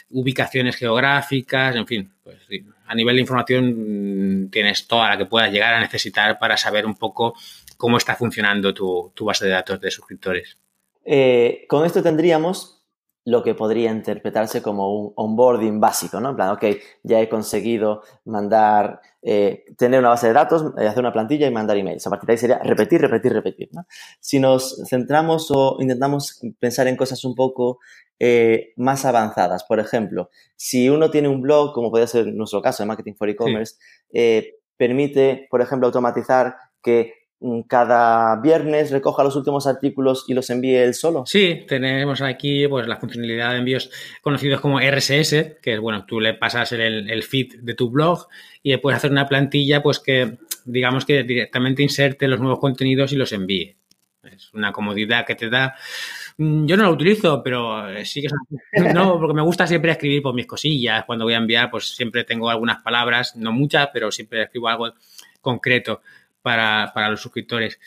ubicaciones 0.09 0.77
geográficas, 0.77 1.75
en 1.75 1.85
fin, 1.85 2.13
pues 2.23 2.37
a 2.85 2.95
nivel 2.95 3.15
de 3.17 3.21
información 3.21 4.45
mm, 4.45 4.49
tienes 4.49 4.87
toda 4.87 5.09
la 5.09 5.17
que 5.17 5.25
puedas 5.25 5.51
llegar 5.51 5.73
a 5.73 5.81
necesitar 5.81 6.39
para 6.39 6.55
saber 6.55 6.85
un 6.85 6.95
poco 6.95 7.33
cómo 7.75 7.97
está 7.97 8.15
funcionando 8.15 8.73
tu, 8.73 9.11
tu 9.13 9.25
base 9.25 9.47
de 9.47 9.51
datos 9.51 9.81
de 9.81 9.91
suscriptores. 9.91 10.57
Eh, 11.03 11.65
con 11.67 11.85
esto 11.85 12.01
tendríamos 12.01 12.78
lo 13.25 13.43
que 13.43 13.53
podría 13.53 13.91
interpretarse 13.91 14.61
como 14.61 14.93
un 14.93 15.13
onboarding 15.15 15.79
básico, 15.79 16.19
¿no? 16.19 16.29
En 16.29 16.35
plan, 16.35 16.49
ok, 16.49 16.65
ya 17.03 17.21
he 17.21 17.29
conseguido 17.29 18.01
mandar, 18.25 19.01
eh, 19.21 19.65
tener 19.77 19.99
una 19.99 20.09
base 20.09 20.27
de 20.27 20.33
datos, 20.33 20.73
eh, 20.77 20.87
hacer 20.87 20.99
una 20.99 21.13
plantilla 21.13 21.47
y 21.47 21.51
mandar 21.51 21.77
emails. 21.77 22.07
A 22.07 22.09
partir 22.09 22.27
de 22.27 22.33
ahí 22.33 22.37
sería 22.37 22.59
repetir, 22.59 23.01
repetir, 23.01 23.33
repetir, 23.33 23.69
¿no? 23.73 23.85
Si 24.19 24.39
nos 24.39 24.81
centramos 24.89 25.51
o 25.51 25.77
intentamos 25.79 26.41
pensar 26.59 26.87
en 26.87 26.95
cosas 26.95 27.23
un 27.25 27.35
poco 27.35 27.79
eh, 28.19 28.73
más 28.77 29.05
avanzadas, 29.05 29.63
por 29.63 29.79
ejemplo, 29.79 30.29
si 30.55 30.89
uno 30.89 31.11
tiene 31.11 31.27
un 31.27 31.41
blog, 31.41 31.73
como 31.73 31.91
puede 31.91 32.07
ser 32.07 32.27
nuestro 32.33 32.61
caso 32.61 32.83
de 32.83 32.87
Marketing 32.87 33.13
for 33.13 33.29
E-Commerce, 33.29 33.75
sí. 34.11 34.53
permite, 34.77 35.47
por 35.49 35.61
ejemplo, 35.61 35.87
automatizar 35.87 36.55
que 36.81 37.18
cada 37.67 38.35
viernes 38.41 38.91
recoja 38.91 39.23
los 39.23 39.35
últimos 39.35 39.65
artículos 39.65 40.25
y 40.27 40.33
los 40.33 40.49
envíe 40.49 40.75
él 40.75 40.93
solo. 40.93 41.23
Sí, 41.25 41.65
tenemos 41.67 42.21
aquí 42.21 42.67
pues 42.67 42.87
la 42.87 42.97
funcionalidad 42.97 43.51
de 43.51 43.59
envíos 43.59 43.89
conocidos 44.21 44.59
como 44.59 44.79
RSS, 44.79 45.57
que 45.61 45.73
es 45.73 45.79
bueno, 45.79 46.05
tú 46.05 46.19
le 46.19 46.33
pasas 46.33 46.73
el, 46.73 47.23
feed 47.23 47.61
de 47.61 47.73
tu 47.75 47.89
blog 47.89 48.27
y 48.61 48.75
puedes 48.77 48.97
hacer 48.97 49.11
una 49.11 49.27
plantilla 49.27 49.81
pues 49.81 49.99
que 49.99 50.37
digamos 50.65 51.05
que 51.05 51.23
directamente 51.23 51.81
inserte 51.81 52.27
los 52.27 52.41
nuevos 52.41 52.59
contenidos 52.59 53.13
y 53.13 53.15
los 53.15 53.31
envíe. 53.31 53.77
Es 54.21 54.53
una 54.53 54.73
comodidad 54.73 55.25
que 55.25 55.35
te 55.35 55.49
da. 55.49 55.75
Mm, 56.37 56.65
Yo 56.65 56.75
no 56.75 56.83
lo 56.83 56.91
utilizo, 56.91 57.41
pero 57.41 57.85
sí 58.03 58.21
que 58.21 58.27
no, 58.93 59.17
porque 59.17 59.33
me 59.33 59.41
gusta 59.41 59.65
siempre 59.65 59.91
escribir 59.91 60.21
por 60.21 60.35
mis 60.35 60.45
cosillas. 60.45 61.05
Cuando 61.05 61.23
voy 61.23 61.35
a 61.35 61.37
enviar, 61.37 61.71
pues 61.71 61.95
siempre 61.95 62.25
tengo 62.25 62.49
algunas 62.49 62.81
palabras, 62.81 63.37
no 63.37 63.53
muchas, 63.53 63.89
pero 63.93 64.11
siempre 64.11 64.43
escribo 64.43 64.67
algo 64.67 64.93
concreto 65.41 66.01
para, 66.41 66.91
para, 66.93 67.09
los 67.09 67.21
suscriptores. 67.21 67.79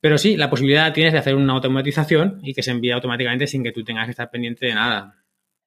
Pero 0.00 0.18
sí, 0.18 0.36
la 0.36 0.50
posibilidad 0.50 0.92
tienes 0.92 1.12
de 1.12 1.18
hacer 1.18 1.34
una 1.34 1.54
automatización 1.54 2.40
y 2.42 2.54
que 2.54 2.62
se 2.62 2.70
envíe 2.70 2.92
automáticamente 2.92 3.46
sin 3.46 3.62
que 3.62 3.72
tú 3.72 3.82
tengas 3.84 4.06
que 4.06 4.12
estar 4.12 4.30
pendiente 4.30 4.66
de 4.66 4.74
nada. 4.74 5.16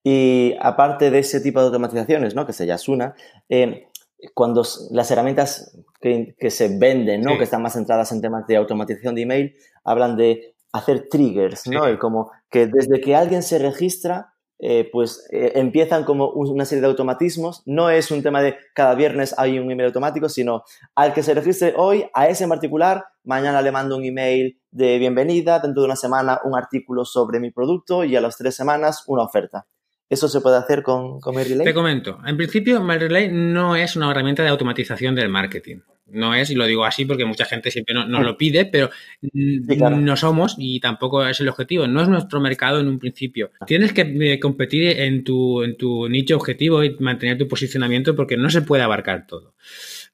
Y 0.04 0.56
aparte 0.62 1.12
de 1.12 1.20
ese 1.20 1.42
tipo 1.42 1.60
de 1.60 1.68
automatizaciones, 1.68 2.36
¿no? 2.36 2.46
que 2.46 2.54
se 2.54 2.66
Yasuna, 2.66 3.16
eh, 3.50 3.88
cuando 4.34 4.64
las 4.92 5.12
herramientas 5.12 5.78
que, 6.00 6.36
que 6.38 6.50
se 6.52 6.78
venden, 6.78 7.22
¿no? 7.22 7.32
Sí. 7.32 7.38
que 7.38 7.44
están 7.44 7.62
más 7.62 7.74
centradas 7.74 8.12
en 8.12 8.22
temas 8.22 8.46
de 8.48 8.58
automatización 8.58 9.16
de 9.16 9.22
email, 9.22 9.56
hablan 9.84 10.18
de 10.18 10.56
hacer 10.72 11.08
triggers, 11.10 11.68
¿no? 11.68 11.86
Sí. 11.86 11.98
como 11.98 12.32
que 12.50 12.68
desde 12.68 13.02
que 13.02 13.16
alguien 13.16 13.44
se 13.44 13.60
registra, 13.60 14.34
eh, 14.62 14.90
pues 14.92 15.26
eh, 15.32 15.54
empiezan 15.56 16.04
como 16.04 16.30
una 16.32 16.66
serie 16.66 16.82
de 16.82 16.88
automatismos. 16.88 17.64
No 17.66 17.90
es 17.90 18.12
un 18.12 18.22
tema 18.22 18.42
de 18.42 18.58
cada 18.74 18.94
viernes 18.94 19.34
hay 19.38 19.58
un 19.58 19.72
email 19.72 19.88
automático, 19.88 20.28
sino 20.28 20.64
al 20.96 21.14
que 21.14 21.24
se 21.24 21.34
registre 21.34 21.74
hoy, 21.78 22.06
a 22.14 22.28
ese 22.28 22.44
en 22.44 22.50
particular, 22.50 23.06
mañana 23.24 23.62
le 23.62 23.72
mando 23.72 23.96
un 23.96 24.04
email 24.04 24.60
de 24.72 25.00
bienvenida, 25.00 25.60
dentro 25.60 25.82
de 25.82 25.86
una 25.86 25.96
semana 25.96 26.42
un 26.44 26.58
artículo 26.58 27.06
sobre 27.06 27.40
mi 27.40 27.52
producto 27.52 28.04
y 28.04 28.18
a 28.18 28.22
las 28.22 28.38
tres 28.38 28.56
semanas 28.56 29.04
una 29.08 29.24
oferta. 29.24 29.66
¿Eso 30.10 30.28
se 30.28 30.42
puede 30.42 30.58
hacer 30.58 30.84
con, 30.84 31.22
con 31.22 31.36
MailRelay? 31.36 31.66
Te 31.66 31.74
comento. 31.74 32.18
En 32.26 32.36
principio, 32.36 32.82
MailRelay 32.82 33.32
no 33.32 33.76
es 33.76 33.96
una 33.96 34.12
herramienta 34.12 34.44
de 34.44 34.50
automatización 34.50 35.16
del 35.16 35.30
marketing. 35.30 35.78
No 36.12 36.34
es, 36.34 36.50
y 36.50 36.56
lo 36.56 36.66
digo 36.66 36.86
así 36.86 37.06
porque 37.06 37.26
mucha 37.26 37.46
gente 37.46 37.72
siempre 37.72 37.94
nos 37.94 38.08
no 38.08 38.22
lo 38.22 38.38
pide, 38.38 38.66
pero 38.66 38.90
sí, 39.22 39.62
claro. 39.78 39.98
no 39.98 40.16
somos 40.16 40.56
y 40.58 40.80
tampoco 40.80 41.26
es 41.26 41.40
el 41.40 41.50
objetivo. 41.50 41.88
No 41.88 42.02
es 42.02 42.08
nuestro 42.08 42.40
mercado 42.40 42.80
en 42.80 42.88
un 42.88 43.00
principio. 43.00 43.52
Tienes 43.66 43.94
que 43.94 44.02
eh, 44.02 44.40
competir 44.40 45.00
en 45.00 45.24
tu, 45.24 45.64
en 45.64 45.78
tu 45.78 46.10
nicho 46.10 46.36
objetivo 46.36 46.84
y 46.84 46.96
mantener 47.00 47.38
tu 47.38 47.48
posicionamiento 47.48 48.16
porque 48.16 48.38
no 48.38 48.50
se 48.50 48.62
puede 48.62 48.84
abarcar 48.84 49.28
todo. 49.28 49.54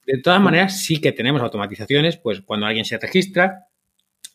De 0.06 0.22
todas 0.22 0.42
maneras, 0.42 0.84
sí 0.84 1.02
que 1.02 1.12
tenemos 1.12 1.42
automatizaciones, 1.42 2.18
pues 2.18 2.42
cuando 2.42 2.68
alguien 2.68 2.86
se 2.86 2.98
registra, 2.98 3.68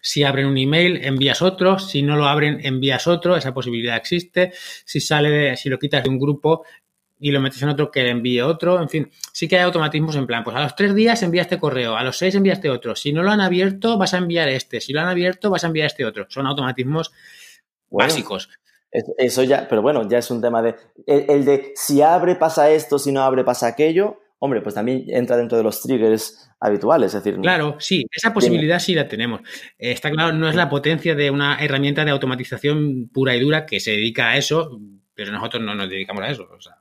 si 0.02 0.24
abren 0.24 0.46
un 0.46 0.58
email, 0.58 1.00
envías 1.04 1.42
otro. 1.42 1.78
Si 1.78 2.02
no 2.02 2.16
lo 2.16 2.26
abren, 2.26 2.60
envías 2.62 3.06
otro. 3.06 3.36
Esa 3.36 3.52
posibilidad 3.52 3.96
existe. 3.96 4.52
Si 4.84 5.00
sale, 5.00 5.30
de, 5.30 5.56
si 5.56 5.68
lo 5.68 5.78
quitas 5.78 6.02
de 6.02 6.08
un 6.08 6.18
grupo 6.18 6.64
y 7.20 7.30
lo 7.30 7.40
metes 7.40 7.62
en 7.62 7.68
otro, 7.68 7.90
que 7.90 8.02
le 8.02 8.10
envíe 8.10 8.40
otro. 8.40 8.80
En 8.80 8.88
fin, 8.88 9.10
sí 9.32 9.46
que 9.46 9.56
hay 9.56 9.62
automatismos 9.62 10.16
en 10.16 10.26
plan, 10.26 10.42
pues 10.42 10.56
a 10.56 10.62
los 10.62 10.74
tres 10.74 10.94
días 10.94 11.22
envía 11.22 11.42
este 11.42 11.58
correo, 11.58 11.96
a 11.96 12.02
los 12.02 12.16
seis 12.16 12.34
envía 12.34 12.54
este 12.54 12.70
otro. 12.70 12.96
Si 12.96 13.12
no 13.12 13.22
lo 13.22 13.30
han 13.30 13.40
abierto, 13.40 13.98
vas 13.98 14.14
a 14.14 14.18
enviar 14.18 14.48
este. 14.48 14.80
Si 14.80 14.92
lo 14.92 15.00
han 15.00 15.08
abierto, 15.08 15.50
vas 15.50 15.64
a 15.64 15.68
enviar 15.68 15.86
este 15.86 16.04
otro. 16.04 16.26
Son 16.28 16.46
automatismos 16.46 17.12
bueno, 17.88 18.08
básicos. 18.08 18.48
Eso 19.18 19.44
ya, 19.44 19.68
pero 19.68 19.82
bueno, 19.82 20.08
ya 20.08 20.18
es 20.18 20.30
un 20.30 20.40
tema 20.40 20.62
de. 20.62 20.74
El, 21.06 21.26
el 21.28 21.44
de 21.44 21.72
si 21.76 22.02
abre, 22.02 22.34
pasa 22.34 22.70
esto, 22.70 22.98
si 22.98 23.12
no 23.12 23.22
abre, 23.22 23.44
pasa 23.44 23.68
aquello 23.68 24.18
hombre, 24.40 24.62
pues 24.62 24.74
también 24.74 25.04
entra 25.08 25.36
dentro 25.36 25.56
de 25.56 25.64
los 25.64 25.80
triggers 25.82 26.50
habituales. 26.58 27.14
Es 27.14 27.22
decir, 27.22 27.40
claro, 27.40 27.76
sí, 27.78 28.06
esa 28.10 28.32
posibilidad 28.32 28.78
sí 28.78 28.94
la 28.94 29.06
tenemos. 29.06 29.42
Eh, 29.78 29.92
está 29.92 30.10
claro, 30.10 30.32
no 30.32 30.48
es 30.48 30.56
la 30.56 30.68
potencia 30.68 31.14
de 31.14 31.30
una 31.30 31.62
herramienta 31.62 32.04
de 32.04 32.10
automatización 32.10 33.10
pura 33.12 33.36
y 33.36 33.40
dura 33.40 33.66
que 33.66 33.80
se 33.80 33.92
dedica 33.92 34.30
a 34.30 34.36
eso, 34.36 34.80
pero 35.14 35.30
nosotros 35.30 35.62
no 35.62 35.74
nos 35.74 35.88
dedicamos 35.88 36.24
a 36.24 36.30
eso. 36.30 36.48
O 36.50 36.60
sea. 36.60 36.76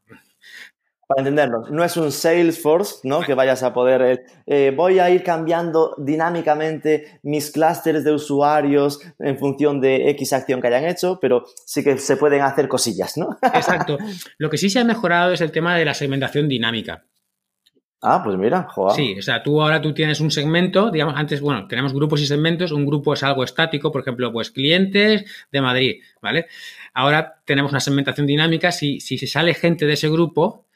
Para 1.10 1.22
entendernos, 1.22 1.72
no 1.72 1.84
es 1.84 1.98
un 1.98 2.12
Salesforce, 2.12 3.00
¿no? 3.04 3.22
Que 3.22 3.34
vayas 3.34 3.64
a 3.64 3.74
poder, 3.74 4.26
eh, 4.46 4.72
voy 4.76 5.00
a 5.00 5.10
ir 5.10 5.24
cambiando 5.24 5.96
dinámicamente 5.98 7.20
mis 7.24 7.50
clústeres 7.50 8.04
de 8.04 8.12
usuarios 8.12 9.00
en 9.18 9.40
función 9.40 9.82
de 9.82 10.12
X 10.12 10.34
acción 10.34 10.62
que 10.62 10.68
hayan 10.68 10.86
hecho, 10.86 11.18
pero 11.20 11.46
sí 11.66 11.84
que 11.84 11.98
se 11.98 12.16
pueden 12.16 12.44
hacer 12.44 12.68
cosillas, 12.68 13.18
¿no? 13.18 13.40
Exacto. 13.42 13.98
Lo 14.38 14.52
que 14.52 14.60
sí 14.60 14.70
se 14.70 14.78
ha 14.78 14.84
mejorado 14.84 15.34
es 15.34 15.42
el 15.42 15.52
tema 15.52 15.76
de 15.76 15.86
la 15.86 15.96
segmentación 15.96 16.48
dinámica. 16.48 17.04
Ah, 18.04 18.22
pues 18.24 18.38
mira, 18.38 18.68
joder. 18.70 18.96
Sí, 18.96 19.16
o 19.18 19.22
sea, 19.24 19.42
tú 19.42 19.64
ahora 19.64 19.82
tú 19.82 19.96
tienes 19.96 20.20
un 20.20 20.30
segmento, 20.30 20.92
digamos, 20.92 21.16
antes, 21.18 21.42
bueno, 21.42 21.68
tenemos 21.68 21.92
grupos 21.92 22.22
y 22.22 22.28
segmentos, 22.28 22.72
un 22.72 22.86
grupo 22.86 23.16
es 23.16 23.24
algo 23.24 23.44
estático, 23.44 23.92
por 23.92 24.02
ejemplo, 24.02 24.32
pues 24.32 24.52
clientes 24.52 25.26
de 25.52 25.62
Madrid, 25.62 26.04
¿vale? 26.22 26.46
Ahora 26.94 27.42
tenemos 27.46 27.72
una 27.72 27.80
segmentación 27.80 28.28
dinámica, 28.28 28.72
si, 28.72 29.00
si 29.00 29.18
se 29.18 29.26
sale 29.26 29.56
gente 29.56 29.88
de 29.88 29.94
ese 29.94 30.08
grupo, 30.08 30.68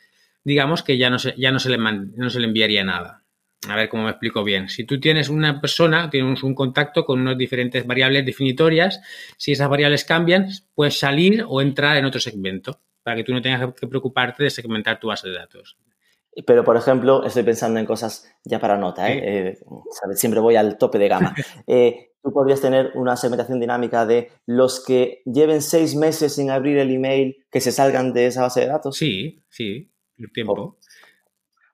digamos 0.43 0.83
que 0.83 0.97
ya 0.97 1.09
no 1.09 1.19
se, 1.19 1.33
ya 1.37 1.51
no 1.51 1.59
se, 1.59 1.69
le, 1.69 1.77
no 1.77 2.29
se 2.29 2.39
le 2.39 2.47
enviaría 2.47 2.83
nada. 2.83 3.23
A 3.69 3.75
ver 3.75 3.87
cómo 3.87 4.03
me 4.03 4.09
explico 4.09 4.43
bien. 4.43 4.67
Si 4.67 4.83
tú 4.83 4.99
tienes 4.99 5.29
una 5.29 5.61
persona, 5.61 6.09
tienes 6.09 6.43
un 6.43 6.53
contacto 6.53 7.05
con 7.05 7.21
unas 7.21 7.37
diferentes 7.37 7.87
variables 7.87 8.25
definitorias, 8.25 9.01
si 9.37 9.53
esas 9.53 9.69
variables 9.69 10.03
cambian, 10.03 10.49
puedes 10.75 10.99
salir 10.99 11.45
o 11.47 11.61
entrar 11.61 11.95
en 11.97 12.05
otro 12.05 12.19
segmento, 12.19 12.81
para 13.03 13.15
que 13.15 13.23
tú 13.23 13.33
no 13.33 13.41
tengas 13.41 13.73
que 13.73 13.87
preocuparte 13.87 14.43
de 14.43 14.49
segmentar 14.49 14.99
tu 14.99 15.07
base 15.07 15.29
de 15.29 15.35
datos. 15.35 15.77
Pero, 16.45 16.63
por 16.63 16.75
ejemplo, 16.75 17.23
estoy 17.23 17.43
pensando 17.43 17.79
en 17.79 17.85
cosas 17.85 18.27
ya 18.43 18.59
para 18.59 18.77
nota, 18.77 19.11
¿eh? 19.11 19.49
eh 19.49 19.57
siempre 20.15 20.39
voy 20.39 20.55
al 20.55 20.77
tope 20.77 20.97
de 20.97 21.07
gama. 21.07 21.33
Eh, 21.67 22.11
tú 22.21 22.33
podrías 22.33 22.61
tener 22.61 22.91
una 22.95 23.15
segmentación 23.15 23.59
dinámica 23.59 24.05
de 24.05 24.31
los 24.45 24.83
que 24.83 25.21
lleven 25.25 25.61
seis 25.61 25.95
meses 25.95 26.35
sin 26.35 26.49
abrir 26.49 26.77
el 26.77 26.91
email 26.91 27.45
que 27.51 27.61
se 27.61 27.71
salgan 27.71 28.13
de 28.13 28.27
esa 28.27 28.41
base 28.41 28.61
de 28.61 28.67
datos. 28.67 28.97
Sí, 28.97 29.43
sí, 29.49 29.92
el 30.17 30.31
tiempo. 30.31 30.53
Oh. 30.53 30.77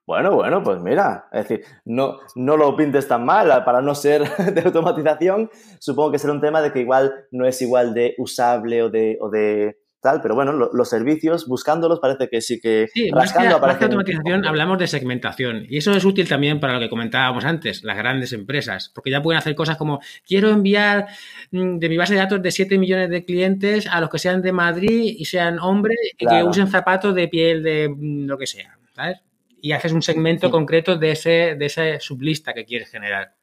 Bueno, 0.10 0.34
bueno, 0.34 0.64
pues 0.64 0.82
mira, 0.82 1.28
es 1.32 1.48
decir, 1.48 1.66
no, 1.86 2.18
no 2.36 2.58
lo 2.58 2.76
pintes 2.76 3.08
tan 3.08 3.26
mal 3.26 3.64
para 3.64 3.80
no 3.82 3.94
ser 3.94 4.24
de 4.54 4.62
automatización. 4.62 5.52
Supongo 5.80 6.12
que 6.12 6.18
será 6.18 6.34
un 6.34 6.42
tema 6.42 6.64
de 6.64 6.74
que 6.74 6.80
igual 6.80 7.28
no 7.32 7.46
es 7.46 7.62
igual 7.62 7.94
de 7.94 8.16
usable 8.18 8.82
o 8.82 8.90
de, 8.90 9.20
o 9.22 9.30
de 9.30 9.79
tal, 10.02 10.22
pero 10.22 10.36
bueno, 10.36 10.54
los 10.54 10.90
servicios, 10.90 11.48
buscándolos, 11.48 12.00
parece 12.00 12.30
que 12.30 12.42
sí 12.42 12.60
que 12.60 12.88
sí, 12.94 13.10
rascando 13.12 13.60
más 13.60 13.78
que, 13.78 13.86
automatización 13.86 14.46
hablamos 14.46 14.78
de 14.80 14.88
segmentación 14.88 15.66
y 15.68 15.78
eso 15.78 15.92
es 15.92 16.06
útil 16.06 16.28
también 16.28 16.60
para 16.60 16.74
lo 16.74 16.80
que 16.80 16.90
comentábamos 16.90 17.44
antes, 17.46 17.84
las 17.84 17.98
grandes 17.98 18.32
empresas, 18.34 18.92
porque 18.94 19.12
ya 19.12 19.22
pueden 19.22 19.40
hacer 19.40 19.56
cosas 19.56 19.78
como 19.78 20.00
quiero 20.26 20.50
enviar 20.50 21.08
mm, 21.52 21.78
de 21.78 21.90
mi 21.90 21.98
base 21.98 22.14
de 22.14 22.20
datos 22.20 22.42
de 22.42 22.52
7 22.52 22.78
millones 22.78 23.10
de 23.10 23.26
clientes 23.26 23.88
a 23.88 24.00
los 24.00 24.10
que 24.10 24.20
sean 24.20 24.42
de 24.42 24.52
Madrid 24.52 25.16
y 25.18 25.26
sean 25.26 25.60
hombres 25.60 25.98
y 26.18 26.26
que 26.26 26.44
usen 26.44 26.68
zapatos 26.68 27.14
de 27.14 27.28
piel 27.28 27.64
de 27.64 27.90
mm, 27.90 28.26
lo 28.26 28.38
que 28.38 28.48
sea, 28.48 28.78
¿sabes? 28.96 29.22
Y 29.62 29.74
haces 29.74 29.92
un 29.92 30.02
segmento 30.02 30.50
concreto 30.50 30.96
de, 30.96 31.12
ese, 31.12 31.56
de 31.56 31.66
esa 31.66 32.00
sublista 32.00 32.54
que 32.54 32.64
quieres 32.64 32.90
generar. 32.90 33.36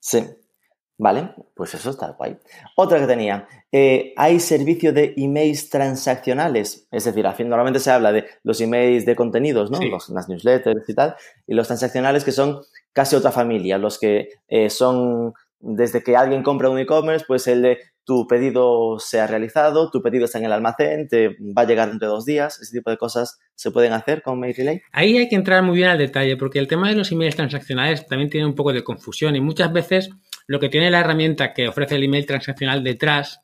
Sí, 0.00 0.24
Vale, 0.98 1.34
pues 1.54 1.74
eso 1.74 1.90
está 1.90 2.12
guay. 2.12 2.38
Otra 2.74 2.98
que 2.98 3.06
tenía, 3.06 3.46
eh, 3.70 4.14
hay 4.16 4.40
servicio 4.40 4.94
de 4.94 5.12
emails 5.18 5.68
transaccionales, 5.68 6.88
es 6.90 7.04
decir, 7.04 7.26
normalmente 7.40 7.80
se 7.80 7.90
habla 7.90 8.12
de 8.12 8.24
los 8.42 8.60
emails 8.62 9.04
de 9.04 9.14
contenidos, 9.14 9.70
¿no? 9.70 9.78
las 9.80 10.28
newsletters 10.28 10.88
y 10.88 10.94
tal, 10.94 11.14
y 11.46 11.54
los 11.54 11.66
transaccionales 11.66 12.24
que 12.24 12.32
son 12.32 12.62
casi 12.94 13.14
otra 13.14 13.30
familia, 13.30 13.76
los 13.76 13.98
que 13.98 14.30
eh, 14.48 14.70
son 14.70 15.34
desde 15.60 16.02
que 16.02 16.16
alguien 16.16 16.42
compra 16.42 16.70
un 16.70 16.78
e-commerce, 16.78 17.24
pues 17.26 17.46
el 17.46 17.62
de 17.62 17.78
tu 18.04 18.26
pedido 18.28 18.98
se 19.00 19.20
ha 19.20 19.26
realizado, 19.26 19.90
tu 19.90 20.00
pedido 20.00 20.26
está 20.26 20.38
en 20.38 20.44
el 20.44 20.52
almacén, 20.52 21.08
te 21.08 21.30
va 21.40 21.62
a 21.62 21.66
llegar 21.66 21.88
dentro 21.88 22.08
de 22.08 22.14
dos 22.14 22.24
días, 22.24 22.60
ese 22.60 22.78
tipo 22.78 22.88
de 22.88 22.96
cosas 22.96 23.38
se 23.56 23.72
pueden 23.72 23.92
hacer 23.92 24.22
con 24.22 24.38
Mail 24.38 24.54
Relay. 24.54 24.80
Ahí 24.92 25.18
hay 25.18 25.28
que 25.28 25.34
entrar 25.34 25.62
muy 25.64 25.76
bien 25.76 25.88
al 25.88 25.98
detalle, 25.98 26.36
porque 26.36 26.60
el 26.60 26.68
tema 26.68 26.88
de 26.88 26.94
los 26.94 27.10
emails 27.10 27.34
transaccionales 27.34 28.06
también 28.06 28.30
tiene 28.30 28.46
un 28.46 28.54
poco 28.54 28.72
de 28.72 28.84
confusión 28.84 29.34
y 29.34 29.40
muchas 29.40 29.72
veces 29.72 30.10
lo 30.46 30.60
que 30.60 30.68
tiene 30.68 30.90
la 30.90 31.00
herramienta 31.00 31.52
que 31.52 31.68
ofrece 31.68 31.96
el 31.96 32.04
email 32.04 32.26
transaccional 32.26 32.84
detrás 32.84 33.40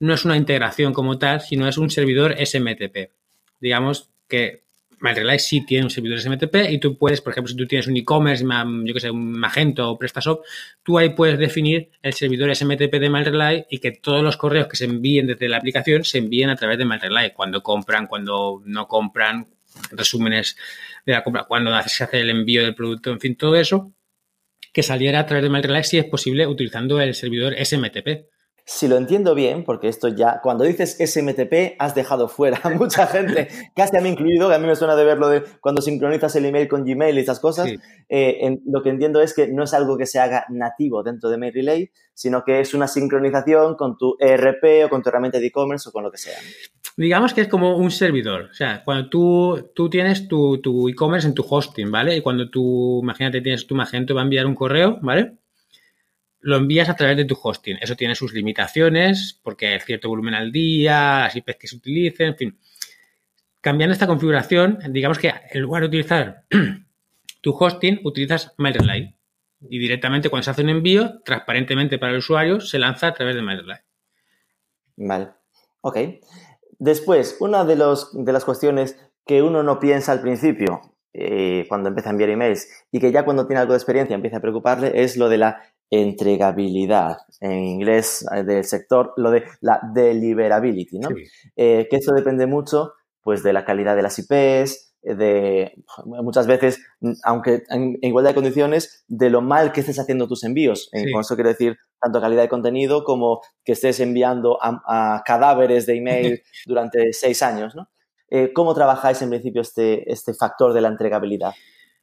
no 0.00 0.14
es 0.14 0.24
una 0.24 0.36
integración 0.36 0.92
como 0.92 1.18
tal, 1.18 1.40
sino 1.40 1.68
es 1.68 1.78
un 1.78 1.90
servidor 1.90 2.34
SMTP. 2.44 3.12
Digamos 3.60 4.10
que 4.26 4.62
MyRelay 5.02 5.38
sí 5.38 5.66
tiene 5.66 5.84
un 5.84 5.90
servidor 5.90 6.20
SMTP 6.20 6.70
y 6.70 6.78
tú 6.78 6.96
puedes, 6.96 7.20
por 7.20 7.32
ejemplo, 7.32 7.50
si 7.50 7.56
tú 7.56 7.66
tienes 7.66 7.86
un 7.88 7.96
e-commerce, 7.96 8.44
yo 8.84 8.94
que 8.94 9.00
sé, 9.00 9.10
un 9.10 9.32
Magento 9.32 9.90
o 9.90 9.98
PrestaShop, 9.98 10.44
tú 10.82 10.96
ahí 10.98 11.10
puedes 11.10 11.38
definir 11.38 11.90
el 12.02 12.12
servidor 12.14 12.54
SMTP 12.54 12.94
de 12.94 13.10
MyRelay 13.10 13.66
y 13.68 13.78
que 13.78 13.92
todos 13.92 14.22
los 14.22 14.36
correos 14.36 14.68
que 14.68 14.76
se 14.76 14.84
envíen 14.84 15.26
desde 15.26 15.48
la 15.48 15.58
aplicación 15.58 16.04
se 16.04 16.18
envíen 16.18 16.50
a 16.50 16.56
través 16.56 16.78
de 16.78 16.84
MyRelay. 16.84 17.32
Cuando 17.32 17.62
compran, 17.62 18.06
cuando 18.06 18.62
no 18.64 18.86
compran, 18.86 19.48
resúmenes 19.90 20.56
de 21.04 21.12
la 21.12 21.24
compra, 21.24 21.44
cuando 21.44 21.70
se 21.82 22.04
hace 22.04 22.20
el 22.20 22.30
envío 22.30 22.62
del 22.62 22.74
producto, 22.74 23.10
en 23.10 23.20
fin, 23.20 23.36
todo 23.36 23.56
eso 23.56 23.92
que 24.72 24.82
saliera 24.82 25.20
a 25.20 25.26
través 25.26 25.42
de 25.44 25.50
MyRelay 25.50 25.84
si 25.84 25.98
es 25.98 26.04
posible 26.04 26.46
utilizando 26.46 27.00
el 27.00 27.14
servidor 27.14 27.54
SMTP. 27.62 28.26
Si 28.64 28.86
lo 28.86 28.96
entiendo 28.96 29.34
bien, 29.34 29.64
porque 29.64 29.88
esto 29.88 30.08
ya, 30.08 30.40
cuando 30.42 30.64
dices 30.64 30.96
SMTP, 30.98 31.74
has 31.78 31.94
dejado 31.94 32.28
fuera 32.28 32.60
a 32.62 32.70
mucha 32.70 33.06
gente, 33.06 33.48
casi 33.76 33.96
a 33.96 34.00
mí 34.00 34.10
incluido, 34.10 34.48
que 34.48 34.54
a 34.54 34.58
mí 34.58 34.66
me 34.66 34.76
suena 34.76 34.94
de 34.94 35.04
verlo 35.04 35.28
de 35.28 35.42
cuando 35.60 35.82
sincronizas 35.82 36.36
el 36.36 36.44
email 36.44 36.68
con 36.68 36.84
Gmail 36.84 37.16
y 37.16 37.20
estas 37.20 37.40
cosas. 37.40 37.68
Eh, 38.08 38.58
lo 38.66 38.82
que 38.82 38.90
entiendo 38.90 39.20
es 39.20 39.34
que 39.34 39.48
no 39.48 39.64
es 39.64 39.74
algo 39.74 39.98
que 39.98 40.06
se 40.06 40.20
haga 40.20 40.46
nativo 40.48 41.02
dentro 41.02 41.28
de 41.28 41.38
MailRelay, 41.38 41.90
sino 42.14 42.44
que 42.44 42.60
es 42.60 42.72
una 42.74 42.86
sincronización 42.86 43.74
con 43.74 43.96
tu 43.96 44.16
ERP 44.20 44.84
o 44.86 44.88
con 44.88 45.02
tu 45.02 45.08
herramienta 45.08 45.40
de 45.40 45.46
e-commerce 45.46 45.88
o 45.88 45.92
con 45.92 46.04
lo 46.04 46.10
que 46.10 46.18
sea. 46.18 46.38
Digamos 46.96 47.32
que 47.32 47.40
es 47.40 47.48
como 47.48 47.76
un 47.76 47.90
servidor. 47.90 48.48
O 48.50 48.54
sea, 48.54 48.82
cuando 48.84 49.08
tú, 49.08 49.70
tú 49.74 49.88
tienes 49.88 50.28
tu, 50.28 50.60
tu 50.60 50.88
e-commerce 50.88 51.26
en 51.26 51.34
tu 51.34 51.44
hosting, 51.48 51.90
¿vale? 51.90 52.16
Y 52.16 52.20
cuando 52.20 52.50
tú, 52.50 53.00
imagínate, 53.02 53.40
tienes 53.40 53.66
tu 53.66 53.74
Magento, 53.74 54.14
va 54.14 54.20
a 54.20 54.24
enviar 54.24 54.46
un 54.46 54.54
correo, 54.54 54.98
¿vale? 55.00 55.38
Lo 56.42 56.56
envías 56.56 56.88
a 56.88 56.96
través 56.96 57.16
de 57.16 57.24
tu 57.24 57.38
hosting. 57.40 57.78
Eso 57.80 57.96
tiene 57.96 58.14
sus 58.14 58.32
limitaciones, 58.32 59.40
porque 59.42 59.68
hay 59.68 59.80
cierto 59.80 60.08
volumen 60.08 60.34
al 60.34 60.52
día, 60.52 61.20
las 61.20 61.36
IPs 61.36 61.56
que 61.56 61.68
se 61.68 61.76
utilicen, 61.76 62.28
en 62.28 62.36
fin. 62.36 62.58
Cambiando 63.60 63.92
esta 63.92 64.08
configuración, 64.08 64.78
digamos 64.90 65.18
que 65.18 65.32
en 65.50 65.60
lugar 65.60 65.82
de 65.82 65.88
utilizar 65.88 66.44
tu 67.40 67.52
hosting, 67.52 68.00
utilizas 68.04 68.52
MailerLite. 68.58 69.14
Y 69.70 69.78
directamente 69.78 70.28
cuando 70.28 70.42
se 70.42 70.50
hace 70.50 70.62
un 70.62 70.70
envío, 70.70 71.20
transparentemente 71.24 71.98
para 71.98 72.12
el 72.12 72.18
usuario, 72.18 72.60
se 72.60 72.80
lanza 72.80 73.06
a 73.06 73.14
través 73.14 73.36
de 73.36 73.42
MailerLite. 73.42 73.84
Vale. 74.96 75.28
Ok. 75.80 75.96
Después, 76.80 77.36
una 77.38 77.64
de, 77.64 77.76
los, 77.76 78.10
de 78.12 78.32
las 78.32 78.44
cuestiones 78.44 78.98
que 79.24 79.42
uno 79.42 79.62
no 79.62 79.78
piensa 79.78 80.10
al 80.10 80.20
principio, 80.20 80.80
eh, 81.12 81.66
cuando 81.68 81.88
empieza 81.88 82.08
a 82.08 82.12
enviar 82.12 82.30
emails, 82.30 82.68
y 82.90 82.98
que 82.98 83.12
ya 83.12 83.24
cuando 83.24 83.46
tiene 83.46 83.60
algo 83.60 83.74
de 83.74 83.78
experiencia 83.78 84.16
empieza 84.16 84.38
a 84.38 84.40
preocuparle, 84.40 84.90
es 85.02 85.16
lo 85.16 85.28
de 85.28 85.38
la 85.38 85.62
entregabilidad, 85.92 87.18
en 87.40 87.64
inglés 87.64 88.26
eh, 88.34 88.42
del 88.44 88.64
sector, 88.64 89.12
lo 89.18 89.30
de 89.30 89.44
la 89.60 89.78
deliverability, 89.94 90.98
¿no? 90.98 91.10
Eh, 91.54 91.86
que 91.90 91.96
eso 91.96 92.14
depende 92.14 92.46
mucho, 92.46 92.94
pues, 93.20 93.42
de 93.42 93.52
la 93.52 93.66
calidad 93.66 93.94
de 93.94 94.02
las 94.02 94.18
IPs, 94.18 94.94
de 95.02 95.74
muchas 96.06 96.46
veces, 96.46 96.80
aunque 97.24 97.64
en, 97.68 97.98
igualdad 98.00 98.30
de 98.30 98.36
condiciones, 98.36 99.04
de 99.06 99.28
lo 99.28 99.42
mal 99.42 99.72
que 99.72 99.80
estés 99.80 99.98
haciendo 99.98 100.28
tus 100.28 100.44
envíos. 100.44 100.88
Con 100.92 101.20
eso 101.20 101.34
quiero 101.34 101.50
decir 101.50 101.76
tanto 102.00 102.20
calidad 102.20 102.42
de 102.42 102.48
contenido 102.48 103.04
como 103.04 103.40
que 103.64 103.72
estés 103.72 104.00
enviando 104.00 104.58
a, 104.62 105.22
cadáveres 105.26 105.86
de 105.86 105.98
email 105.98 106.42
durante 106.66 107.12
seis 107.12 107.42
años, 107.42 107.74
¿no? 107.74 107.90
Eh, 108.30 108.52
¿Cómo 108.54 108.74
trabajáis 108.74 109.20
en 109.20 109.28
principio 109.28 109.60
este, 109.60 110.10
este 110.10 110.32
factor 110.32 110.72
de 110.72 110.80
la 110.80 110.88
entregabilidad? 110.88 111.52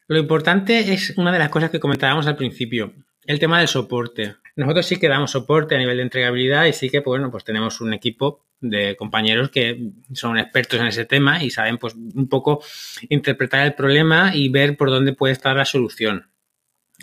Lo 0.07 0.19
importante 0.19 0.93
es 0.93 1.17
una 1.17 1.31
de 1.31 1.39
las 1.39 1.49
cosas 1.49 1.71
que 1.71 1.79
comentábamos 1.79 2.27
al 2.27 2.35
principio 2.35 2.93
el 3.25 3.39
tema 3.39 3.59
del 3.59 3.67
soporte. 3.67 4.35
Nosotros 4.55 4.85
sí 4.85 4.97
que 4.97 5.07
damos 5.07 5.31
soporte 5.31 5.75
a 5.75 5.77
nivel 5.77 5.97
de 5.97 6.03
entregabilidad 6.03 6.65
y 6.65 6.73
sí 6.73 6.89
que, 6.89 7.01
pues, 7.01 7.19
bueno, 7.19 7.31
pues 7.31 7.43
tenemos 7.43 7.79
un 7.81 7.93
equipo 7.93 8.45
de 8.59 8.95
compañeros 8.97 9.49
que 9.49 9.91
son 10.13 10.37
expertos 10.37 10.79
en 10.81 10.87
ese 10.87 11.05
tema 11.05 11.43
y 11.43 11.49
saben, 11.49 11.77
pues, 11.77 11.95
un 11.95 12.27
poco 12.27 12.63
interpretar 13.07 13.65
el 13.65 13.73
problema 13.73 14.35
y 14.35 14.49
ver 14.49 14.75
por 14.75 14.89
dónde 14.89 15.13
puede 15.13 15.33
estar 15.33 15.55
la 15.55 15.65
solución. 15.65 16.29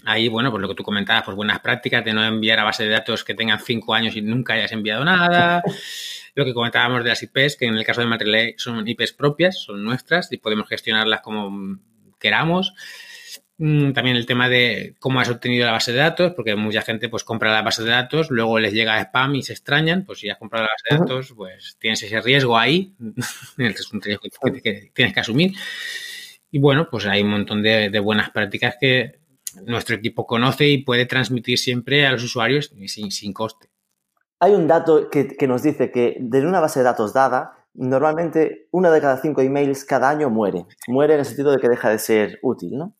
Ahí, 0.04 0.28
bueno, 0.28 0.50
pues 0.50 0.60
lo 0.60 0.68
que 0.68 0.74
tú 0.74 0.82
comentabas, 0.82 1.24
pues 1.24 1.36
buenas 1.36 1.60
prácticas 1.60 2.04
de 2.04 2.12
no 2.12 2.22
enviar 2.22 2.58
a 2.58 2.64
base 2.64 2.84
de 2.84 2.90
datos 2.90 3.24
que 3.24 3.34
tengan 3.34 3.58
cinco 3.60 3.94
años 3.94 4.14
y 4.14 4.22
nunca 4.22 4.52
hayas 4.54 4.72
enviado 4.72 5.04
nada. 5.04 5.62
Lo 6.34 6.44
que 6.44 6.52
comentábamos 6.52 7.02
de 7.02 7.08
las 7.08 7.22
IPs, 7.22 7.56
que 7.56 7.64
en 7.64 7.78
el 7.78 7.84
caso 7.84 8.02
de 8.02 8.06
Matriley 8.06 8.54
son 8.58 8.86
IPs 8.86 9.14
propias, 9.14 9.58
son 9.58 9.82
nuestras 9.82 10.30
y 10.32 10.36
podemos 10.36 10.68
gestionarlas 10.68 11.22
como 11.22 11.78
queramos. 12.20 12.74
Mm, 13.58 13.92
también 13.92 14.16
el 14.16 14.26
tema 14.26 14.50
de 14.50 14.96
cómo 14.98 15.18
has 15.18 15.30
obtenido 15.30 15.64
la 15.64 15.72
base 15.72 15.92
de 15.92 15.98
datos, 15.98 16.32
porque 16.34 16.54
mucha 16.56 16.82
gente 16.82 17.08
pues 17.08 17.24
compra 17.24 17.52
la 17.52 17.62
base 17.62 17.82
de 17.82 17.90
datos, 17.90 18.30
luego 18.30 18.58
les 18.58 18.74
llega 18.74 19.00
spam 19.00 19.34
y 19.36 19.42
se 19.42 19.54
extrañan, 19.54 20.04
pues 20.04 20.18
si 20.18 20.28
has 20.28 20.38
comprado 20.38 20.66
la 20.66 20.72
base 20.72 20.94
de 20.94 20.98
datos, 20.98 21.32
pues 21.34 21.76
tienes 21.80 22.02
ese 22.02 22.20
riesgo 22.20 22.58
ahí, 22.58 22.94
es 23.58 23.92
un 23.92 24.02
riesgo 24.02 24.28
que 24.62 24.90
tienes 24.92 25.14
que 25.14 25.20
asumir. 25.20 25.52
Y 26.50 26.58
bueno, 26.58 26.88
pues 26.90 27.06
hay 27.06 27.22
un 27.22 27.30
montón 27.30 27.62
de, 27.62 27.98
buenas 28.00 28.30
prácticas 28.30 28.76
que 28.78 29.20
nuestro 29.64 29.96
equipo 29.96 30.26
conoce 30.26 30.68
y 30.68 30.84
puede 30.84 31.06
transmitir 31.06 31.58
siempre 31.58 32.06
a 32.06 32.12
los 32.12 32.22
usuarios 32.22 32.72
sin, 32.86 33.10
sin 33.10 33.32
coste. 33.32 33.68
Hay 34.38 34.52
un 34.52 34.66
dato 34.66 35.08
que, 35.08 35.28
que 35.28 35.48
nos 35.48 35.62
dice 35.62 35.90
que 35.90 36.18
de 36.20 36.46
una 36.46 36.60
base 36.60 36.80
de 36.80 36.84
datos 36.84 37.14
dada, 37.14 37.64
normalmente 37.72 38.68
una 38.70 38.90
de 38.90 39.00
cada 39.00 39.16
cinco 39.16 39.40
emails 39.40 39.84
cada 39.86 40.10
año 40.10 40.28
muere. 40.28 40.66
Muere 40.88 41.14
en 41.14 41.20
el 41.20 41.26
sentido 41.26 41.52
de 41.52 41.58
que 41.58 41.70
deja 41.70 41.88
de 41.88 41.98
ser 41.98 42.38
útil, 42.42 42.76
¿no? 42.76 42.94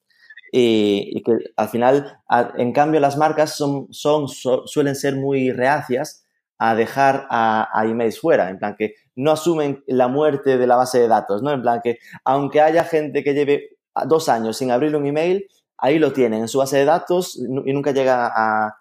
Y, 0.58 1.22
que 1.22 1.32
al 1.56 1.68
final, 1.68 2.18
en 2.56 2.72
cambio, 2.72 2.98
las 2.98 3.18
marcas 3.18 3.54
son, 3.54 3.88
son, 3.90 4.26
suelen 4.28 4.94
ser 4.94 5.16
muy 5.16 5.52
reacias 5.52 6.24
a 6.58 6.74
dejar 6.74 7.26
a, 7.28 7.68
emails 7.84 8.18
fuera, 8.18 8.48
en 8.48 8.58
plan 8.58 8.74
que 8.78 8.94
no 9.16 9.32
asumen 9.32 9.84
la 9.86 10.08
muerte 10.08 10.56
de 10.56 10.66
la 10.66 10.76
base 10.76 10.98
de 10.98 11.08
datos, 11.08 11.42
¿no? 11.42 11.52
En 11.52 11.60
plan 11.60 11.80
que 11.84 11.98
aunque 12.24 12.62
haya 12.62 12.84
gente 12.84 13.22
que 13.22 13.34
lleve 13.34 13.76
dos 14.06 14.30
años 14.30 14.56
sin 14.56 14.70
abrir 14.70 14.96
un 14.96 15.04
email, 15.04 15.46
ahí 15.76 15.98
lo 15.98 16.14
tienen 16.14 16.40
en 16.40 16.48
su 16.48 16.58
base 16.58 16.78
de 16.78 16.86
datos 16.86 17.36
y 17.36 17.72
nunca 17.72 17.92
llega 17.92 18.32
a, 18.34 18.76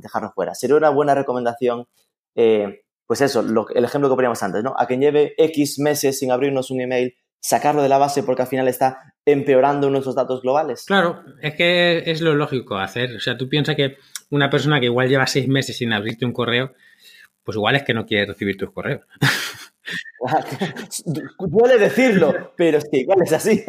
dejarlo 0.00 0.30
fuera. 0.32 0.54
Sería 0.54 0.76
una 0.76 0.90
buena 0.90 1.16
recomendación, 1.16 1.86
eh, 2.36 2.82
pues 3.06 3.20
eso, 3.20 3.40
el 3.74 3.84
ejemplo 3.84 4.08
que 4.08 4.14
poníamos 4.14 4.42
antes, 4.42 4.62
¿no? 4.62 4.74
A 4.78 4.86
quien 4.86 5.00
lleve 5.00 5.34
X 5.36 5.80
meses 5.80 6.18
sin 6.18 6.30
abrirnos 6.30 6.70
un 6.70 6.80
email, 6.80 7.14
sacarlo 7.42 7.82
de 7.82 7.88
la 7.88 7.98
base 7.98 8.22
porque 8.22 8.42
al 8.42 8.48
final 8.48 8.68
está 8.68 9.14
empeorando 9.26 9.90
nuestros 9.90 10.14
datos 10.14 10.42
globales. 10.42 10.84
Claro, 10.86 11.22
es 11.42 11.54
que 11.54 12.04
es 12.06 12.20
lo 12.20 12.34
lógico 12.34 12.78
hacer. 12.78 13.16
O 13.16 13.20
sea, 13.20 13.36
tú 13.36 13.48
piensas 13.48 13.76
que 13.76 13.98
una 14.30 14.48
persona 14.48 14.80
que 14.80 14.86
igual 14.86 15.08
lleva 15.08 15.26
seis 15.26 15.48
meses 15.48 15.76
sin 15.76 15.92
abrirte 15.92 16.24
un 16.24 16.32
correo, 16.32 16.72
pues 17.44 17.56
igual 17.56 17.76
es 17.76 17.82
que 17.82 17.94
no 17.94 18.06
quiere 18.06 18.26
recibir 18.26 18.56
tus 18.56 18.72
correos. 18.72 19.02
Duele 21.38 21.78
decirlo, 21.78 22.52
pero 22.56 22.78
es 22.78 22.88
que 22.88 23.00
igual 23.00 23.18
es 23.22 23.32
así. 23.32 23.64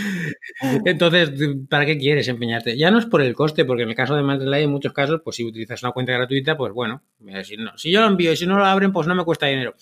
Entonces, 0.84 1.30
¿para 1.68 1.84
qué 1.84 1.98
quieres 1.98 2.26
empeñarte? 2.28 2.78
Ya 2.78 2.90
no 2.90 2.98
es 2.98 3.04
por 3.04 3.20
el 3.20 3.34
coste, 3.34 3.66
porque 3.66 3.82
en 3.82 3.90
el 3.90 3.94
caso 3.94 4.16
de 4.16 4.22
MailRelay, 4.22 4.64
en 4.64 4.70
muchos 4.70 4.94
casos, 4.94 5.20
pues 5.22 5.36
si 5.36 5.44
utilizas 5.44 5.82
una 5.82 5.92
cuenta 5.92 6.12
gratuita, 6.12 6.56
pues 6.56 6.72
bueno, 6.72 7.02
eh, 7.26 7.44
si, 7.44 7.58
no, 7.58 7.76
si 7.76 7.92
yo 7.92 8.00
lo 8.00 8.06
envío 8.06 8.32
y 8.32 8.36
si 8.36 8.46
no 8.46 8.56
lo 8.56 8.64
abren, 8.64 8.92
pues 8.92 9.06
no 9.06 9.14
me 9.14 9.24
cuesta 9.24 9.46
dinero. 9.46 9.74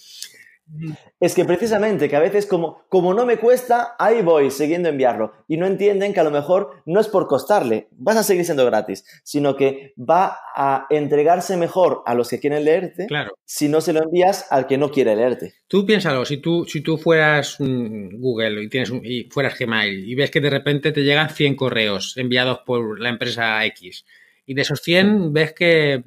Es 1.20 1.34
que 1.34 1.44
precisamente 1.44 2.08
que 2.08 2.16
a 2.16 2.20
veces 2.20 2.44
como, 2.44 2.82
como 2.88 3.14
no 3.14 3.24
me 3.24 3.36
cuesta, 3.38 3.94
ahí 3.98 4.20
voy 4.22 4.50
siguiendo 4.50 4.88
enviarlo. 4.88 5.32
Y 5.46 5.56
no 5.56 5.66
entienden 5.66 6.12
que 6.12 6.20
a 6.20 6.24
lo 6.24 6.30
mejor 6.32 6.82
no 6.86 6.98
es 7.00 7.06
por 7.08 7.28
costarle, 7.28 7.88
vas 7.92 8.16
a 8.16 8.22
seguir 8.24 8.44
siendo 8.44 8.66
gratis, 8.66 9.04
sino 9.22 9.56
que 9.56 9.94
va 9.98 10.36
a 10.56 10.86
entregarse 10.90 11.56
mejor 11.56 12.02
a 12.04 12.14
los 12.14 12.28
que 12.28 12.40
quieren 12.40 12.64
leerte 12.64 13.06
Claro. 13.06 13.32
si 13.44 13.68
no 13.68 13.80
se 13.80 13.92
lo 13.92 14.02
envías 14.02 14.46
al 14.50 14.66
que 14.66 14.76
no 14.76 14.90
quiere 14.90 15.14
leerte. 15.14 15.54
Tú 15.68 15.86
piénsalo, 15.86 16.24
si 16.24 16.38
tú, 16.38 16.64
si 16.66 16.80
tú 16.80 16.98
fueras 16.98 17.56
mm, 17.60 18.20
Google 18.20 18.64
y, 18.64 18.68
tienes 18.68 18.90
un- 18.90 19.02
y 19.04 19.24
fueras 19.30 19.56
Gmail 19.58 20.08
y 20.08 20.14
ves 20.16 20.30
que 20.32 20.40
de 20.40 20.50
repente 20.50 20.90
te 20.92 21.04
llegan 21.04 21.30
100 21.30 21.54
correos 21.54 22.16
enviados 22.16 22.58
por 22.66 22.98
la 23.00 23.08
empresa 23.10 23.64
X 23.66 24.04
y 24.46 24.54
de 24.54 24.62
esos 24.62 24.80
100 24.80 25.32
ves 25.32 25.52
que, 25.52 26.02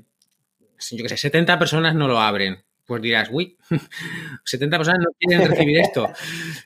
yo 0.91 1.03
qué 1.03 1.09
sé, 1.09 1.17
70 1.17 1.57
personas 1.59 1.95
no 1.95 2.07
lo 2.07 2.19
abren, 2.19 2.57
pues 2.89 3.01
dirás, 3.03 3.29
uy, 3.31 3.55
70 4.43 4.77
personas 4.77 4.99
no 5.01 5.11
quieren 5.17 5.47
recibir 5.47 5.79
esto. 5.79 6.09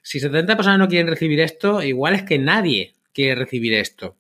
Si 0.02 0.20
70 0.20 0.56
personas 0.56 0.80
no 0.80 0.88
quieren 0.88 1.08
recibir 1.08 1.40
esto, 1.42 1.84
igual 1.84 2.16
es 2.16 2.24
que 2.24 2.40
nadie 2.40 2.96
quiere 3.14 3.36
recibir 3.36 3.74
esto, 3.74 4.16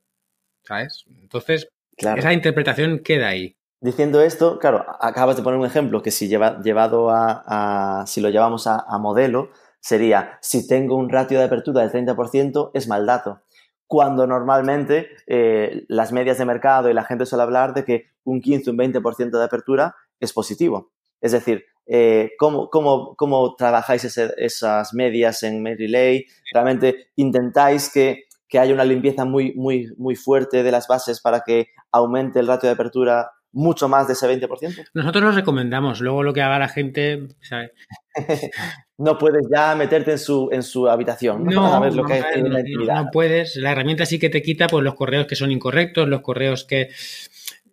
¿sabes? 0.64 1.06
Entonces, 1.22 1.70
Claro. 1.96 2.20
esa 2.20 2.34
interpretación 2.34 3.00
queda 3.00 3.30
ahí. 3.30 3.56
Diciendo 3.80 4.22
esto, 4.22 4.60
claro, 4.60 4.84
acabas 5.00 5.38
de 5.38 5.44
poner 5.44 5.60
un 5.60 5.66
ejemplo 5.66 6.02
que 6.02 6.12
si 6.12 6.28
lleva, 6.28 6.60
llevado 6.62 7.10
a, 7.10 8.02
a- 8.02 8.08
si 8.08 8.20
lo 8.22 8.30
llevamos 8.30 8.68
a, 8.68 8.80
a 8.88 8.98
modelo, 8.98 9.52
sería 9.80 10.38
si 10.42 10.68
tengo 10.68 10.96
un 10.98 11.10
ratio 11.10 11.38
de 11.40 11.46
apertura 11.46 11.82
del 11.82 11.92
30% 11.92 12.72
es 12.74 12.88
mal 12.88 13.06
dato. 13.06 13.42
Cuando 13.88 14.26
normalmente 14.26 15.10
eh, 15.28 15.86
las 15.88 16.12
medias 16.12 16.38
de 16.40 16.46
mercado 16.46 16.90
y 16.90 16.94
la 16.94 17.04
gente 17.04 17.26
suele 17.26 17.44
hablar 17.44 17.74
de 17.74 17.86
que 17.86 18.06
un 18.24 18.42
15, 18.42 18.72
un 18.72 18.78
20% 18.78 19.38
de 19.38 19.44
apertura 19.44 19.96
es 20.20 20.34
positivo. 20.34 20.92
Es 21.22 21.32
decir, 21.32 21.66
eh, 21.86 22.32
¿cómo, 22.38 22.70
cómo, 22.70 23.16
cómo 23.16 23.56
trabajáis 23.56 24.04
ese- 24.06 24.34
esas 24.38 24.94
medias 24.94 25.44
en 25.44 25.66
Relay? 25.66 26.26
¿Realmente 26.54 27.08
intentáis 27.16 27.92
que, 27.92 28.24
que 28.48 28.60
haya 28.60 28.74
una 28.74 28.86
limpieza 28.86 29.26
muy, 29.26 29.54
muy, 29.56 29.92
muy 29.98 30.16
fuerte 30.16 30.64
de 30.64 30.72
las 30.72 30.88
bases 30.88 31.22
para 31.22 31.42
que 31.46 31.68
aumente 31.92 32.40
el 32.40 32.48
ratio 32.48 32.68
de 32.70 32.74
apertura 32.74 33.32
mucho 33.52 33.88
más 33.88 34.08
de 34.08 34.14
ese 34.14 34.28
20%? 34.28 34.84
Nosotros 34.94 35.24
lo 35.24 35.32
recomendamos, 35.32 36.02
luego 36.02 36.24
lo 36.24 36.34
que 36.34 36.42
haga 36.42 36.60
la 36.60 36.70
gente, 36.70 37.28
¿sabes? 37.42 37.72
No 38.96 39.18
puedes 39.18 39.48
ya 39.52 39.74
meterte 39.76 40.12
en 40.12 40.20
su, 40.20 40.50
en 40.52 40.62
su 40.62 40.88
habitación, 40.88 41.44
¿no? 41.44 41.66
a 41.66 41.80
ver 41.80 41.96
lo 41.96 42.04
no 42.04 43.10
puedes. 43.12 43.56
La 43.56 43.72
herramienta 43.72 44.06
sí 44.06 44.20
que 44.20 44.30
te 44.30 44.44
quita 44.44 44.68
pues, 44.68 44.84
los 44.84 44.94
correos 44.94 45.26
que 45.26 45.36
son 45.36 45.52
incorrectos, 45.52 46.08
los 46.08 46.22
correos 46.22 46.64
que, 46.64 46.90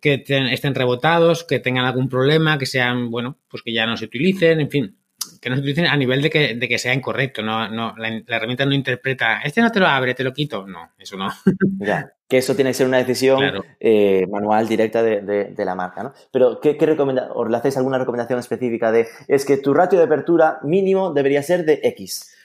que 0.01 0.17
te- 0.17 0.53
estén 0.53 0.75
rebotados, 0.75 1.43
que 1.43 1.59
tengan 1.59 1.85
algún 1.85 2.09
problema, 2.09 2.57
que 2.57 2.65
sean, 2.65 3.11
bueno, 3.11 3.37
pues 3.47 3.63
que 3.63 3.71
ya 3.73 3.85
no 3.85 3.95
se 3.97 4.05
utilicen, 4.05 4.59
en 4.59 4.69
fin, 4.69 4.97
que 5.39 5.49
no 5.49 5.55
se 5.55 5.61
utilicen 5.61 5.85
a 5.87 5.95
nivel 5.95 6.21
de 6.21 6.29
que, 6.29 6.55
de 6.55 6.67
que 6.67 6.77
sea 6.79 6.93
incorrecto. 6.93 7.41
No, 7.43 7.69
no, 7.69 7.93
la, 7.97 8.09
la 8.25 8.35
herramienta 8.37 8.65
no 8.65 8.73
interpreta, 8.73 9.41
este 9.43 9.61
no 9.61 9.71
te 9.71 9.79
lo 9.79 9.87
abre, 9.87 10.13
te 10.15 10.23
lo 10.23 10.33
quito. 10.33 10.65
No, 10.67 10.91
eso 10.97 11.15
no. 11.17 11.29
Ya, 11.79 12.13
que 12.27 12.37
eso 12.39 12.55
tiene 12.55 12.71
que 12.71 12.75
ser 12.75 12.87
una 12.87 12.97
decisión 12.97 13.37
Claro. 13.39 13.63
eh, 13.79 14.25
manual 14.31 14.67
directa 14.67 15.03
de, 15.03 15.21
de- 15.21 15.45
de 15.45 15.65
la 15.65 15.75
marca, 15.75 16.03
¿no? 16.03 16.13
Pero, 16.31 16.59
¿qué, 16.59 16.77
qué 16.77 16.85
¿O 17.33 17.45
le 17.47 17.57
hacéis 17.57 17.77
alguna 17.77 17.97
recomendación 17.99 18.39
específica 18.39 18.91
de 18.91 19.07
es 19.27 19.45
que 19.45 19.57
tu 19.57 19.73
ratio 19.73 19.99
de 19.99 20.05
apertura 20.05 20.59
mínimo 20.63 21.11
debería 21.13 21.43
ser 21.43 21.65
de 21.65 21.79
X? 21.83 22.35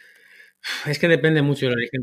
Es 0.86 0.98
que 0.98 1.06
depende 1.08 1.42
mucho 1.42 1.66
del 1.66 1.76
origen. 1.76 2.00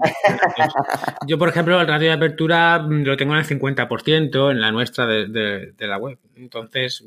Yo, 1.28 1.38
por 1.38 1.50
ejemplo, 1.50 1.80
el 1.80 1.88
ratio 1.88 2.08
de 2.08 2.14
apertura 2.14 2.80
mm, 2.80 3.04
lo 3.04 3.18
tengo 3.18 3.34
en 3.34 3.40
el 3.40 3.46
50% 3.46 4.52
en 4.52 4.62
la 4.62 4.72
nuestra 4.72 5.06
de, 5.06 5.28
de- 5.28 5.72
de 5.74 5.88
la 5.88 5.98
web. 5.98 6.18
Entonces, 6.36 7.04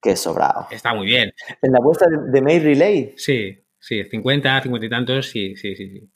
Qué 0.00 0.16
sobrado. 0.16 0.66
está 0.70 0.94
muy 0.94 1.06
bien. 1.06 1.32
En 1.62 1.72
la 1.72 1.78
vuestra 1.80 2.08
de, 2.08 2.30
de 2.30 2.42
Mail 2.42 2.62
Relay, 2.62 3.14
Sí, 3.16 3.56
sí, 3.78 4.02
50, 4.04 4.60
50 4.62 4.86
y 4.86 4.90
tantos, 4.90 5.26
sí, 5.28 5.54
sí, 5.56 5.76
sí. 5.76 5.88
sí. 5.90 6.08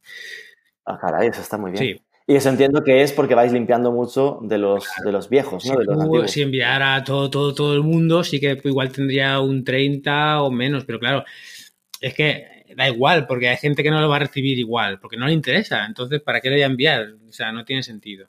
ah, 0.87 0.99
caray, 1.01 1.29
eso 1.29 1.41
está 1.43 1.57
muy 1.59 1.71
bien. 1.71 1.83
Sí. 1.97 2.03
Y 2.29 2.35
eso 2.35 2.49
entiendo 2.49 2.83
que 2.83 3.03
es 3.03 3.13
porque 3.13 3.37
vais 3.37 3.53
limpiando 3.53 3.93
mucho 3.93 4.41
de 4.43 4.59
los, 4.59 4.85
de 5.05 5.13
los 5.13 5.29
viejos, 5.29 5.63
Si, 5.63 5.71
¿no? 5.71 5.79
De 5.79 5.85
los 5.85 5.97
antiguos. 6.01 6.31
si 6.33 6.43
enviara 6.43 6.97
a 6.97 7.05
todo, 7.05 7.31
todo, 7.31 7.55
todo 7.55 7.75
el 7.75 7.83
mundo, 7.85 8.25
sí 8.25 8.41
que 8.41 8.61
igual 8.65 8.91
tendría 8.91 9.39
un 9.39 9.63
30 9.63 10.43
o 10.43 10.51
menos, 10.51 10.85
pero 10.85 10.99
claro, 10.99 11.25
es 12.01 12.15
que 12.15 12.56
da 12.77 12.89
igual, 12.89 13.27
porque 13.27 13.49
hay 13.49 13.57
gente 13.57 13.83
que 13.83 13.91
no 13.91 14.01
lo 14.01 14.09
va 14.09 14.17
a 14.17 14.21
recibir 14.21 14.59
igual, 14.59 15.01
porque 15.01 15.17
no 15.17 15.27
le 15.27 15.33
interesa. 15.33 15.87
Entonces, 15.87 16.21
¿para 16.21 16.41
qué 16.41 16.51
le 16.51 16.57
voy 16.57 16.63
a 16.63 16.67
enviar? 16.67 17.15
O 17.27 17.33
sea, 17.33 17.51
no 17.51 17.65
tiene 17.65 17.83
sentido. 17.83 18.29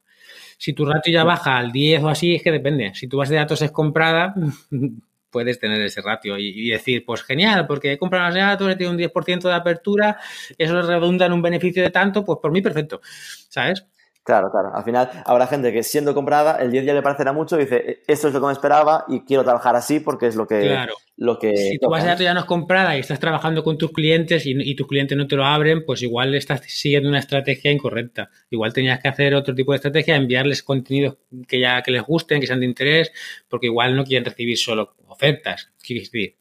Si 0.57 0.71
tu 0.73 0.85
ratio 0.85 1.11
ya 1.11 1.25
baja 1.25 1.57
al 1.57 1.71
10 1.71 2.03
o 2.03 2.09
así, 2.09 2.35
es 2.35 2.41
que 2.41 2.51
depende. 2.51 2.93
Si 2.95 3.07
tu 3.07 3.17
base 3.17 3.33
de 3.33 3.39
datos 3.39 3.61
es 3.61 3.71
comprada, 3.71 4.33
puedes 5.29 5.59
tener 5.59 5.81
ese 5.81 6.01
ratio 6.01 6.37
y, 6.37 6.69
decir, 6.69 7.03
pues 7.05 7.23
genial, 7.23 7.67
porque 7.67 7.91
he 7.91 7.97
comprado 7.97 8.25
base 8.25 8.39
de 8.39 8.45
datos, 8.45 8.71
he 8.71 8.75
tenido 8.75 8.91
un 8.91 8.97
10% 8.97 9.49
de 9.49 9.53
apertura, 9.53 10.17
eso 10.57 10.81
redunda 10.81 11.25
en 11.25 11.33
un 11.33 11.41
beneficio 11.41 11.83
de 11.83 11.89
tanto, 11.89 12.23
pues 12.23 12.39
por 12.41 12.51
mí 12.51 12.61
perfecto, 12.61 13.01
¿sabes? 13.49 13.85
Claro, 14.27 14.51
claro. 14.51 14.75
Al 14.75 14.83
final 14.83 15.09
habrá 15.23 15.47
gente 15.47 15.71
que 15.71 15.83
siendo 15.83 16.13
comprada, 16.13 16.57
el 16.57 16.69
10 16.69 16.83
ya 16.83 16.93
le 16.93 17.01
parecerá 17.01 17.31
mucho 17.31 17.55
y 17.55 17.63
dice, 17.63 17.77
"E, 17.77 18.03
esto 18.07 18.27
es 18.27 18.33
lo 18.33 18.41
que 18.41 18.47
me 18.47 18.51
esperaba 18.51 19.05
y 19.07 19.21
quiero 19.21 19.45
trabajar 19.45 19.77
así 19.77 20.01
porque 20.01 20.27
es 20.27 20.35
lo 20.35 20.45
que... 20.45 20.59
Claro. 20.59 20.95
Lo 21.15 21.39
que 21.39 21.55
Si 21.55 21.79
tu 21.79 21.89
base 21.89 22.03
de 22.03 22.09
datos 22.11 22.25
ya 22.25 22.33
no 22.33 22.41
es 22.41 22.45
comprada 22.45 22.97
y 22.97 22.99
estás 22.99 23.21
trabajando 23.21 23.63
con 23.63 23.77
tus 23.77 23.93
clientes 23.93 24.45
y, 24.45 24.51
y 24.51 24.75
tus 24.75 24.85
clientes 24.85 25.17
no 25.17 25.27
te 25.27 25.37
lo 25.37 25.45
abren, 25.45 25.85
pues 25.85 26.01
igual 26.01 26.35
estás 26.35 26.61
siguiendo 26.67 27.07
una 27.07 27.19
estrategia 27.19 27.71
incorrecta. 27.71 28.29
Igual 28.49 28.73
tenías 28.73 28.99
que 28.99 29.07
hacer 29.07 29.33
otro 29.33 29.55
tipo 29.55 29.71
de 29.71 29.77
estrategia, 29.77 30.17
enviarles 30.17 30.61
contenidos 30.61 31.15
que 31.47 31.61
ya 31.61 31.81
que 31.81 31.91
les 31.91 32.03
gusten, 32.03 32.41
que 32.41 32.47
sean 32.47 32.59
de 32.59 32.65
interés, 32.65 33.13
porque 33.47 33.67
igual 33.67 33.95
no 33.95 34.03
quieren 34.03 34.25
recibir 34.25 34.57
solo 34.57 34.93
ofertas. 35.07 35.71
Quiero 35.81 36.01
decir, 36.01 36.35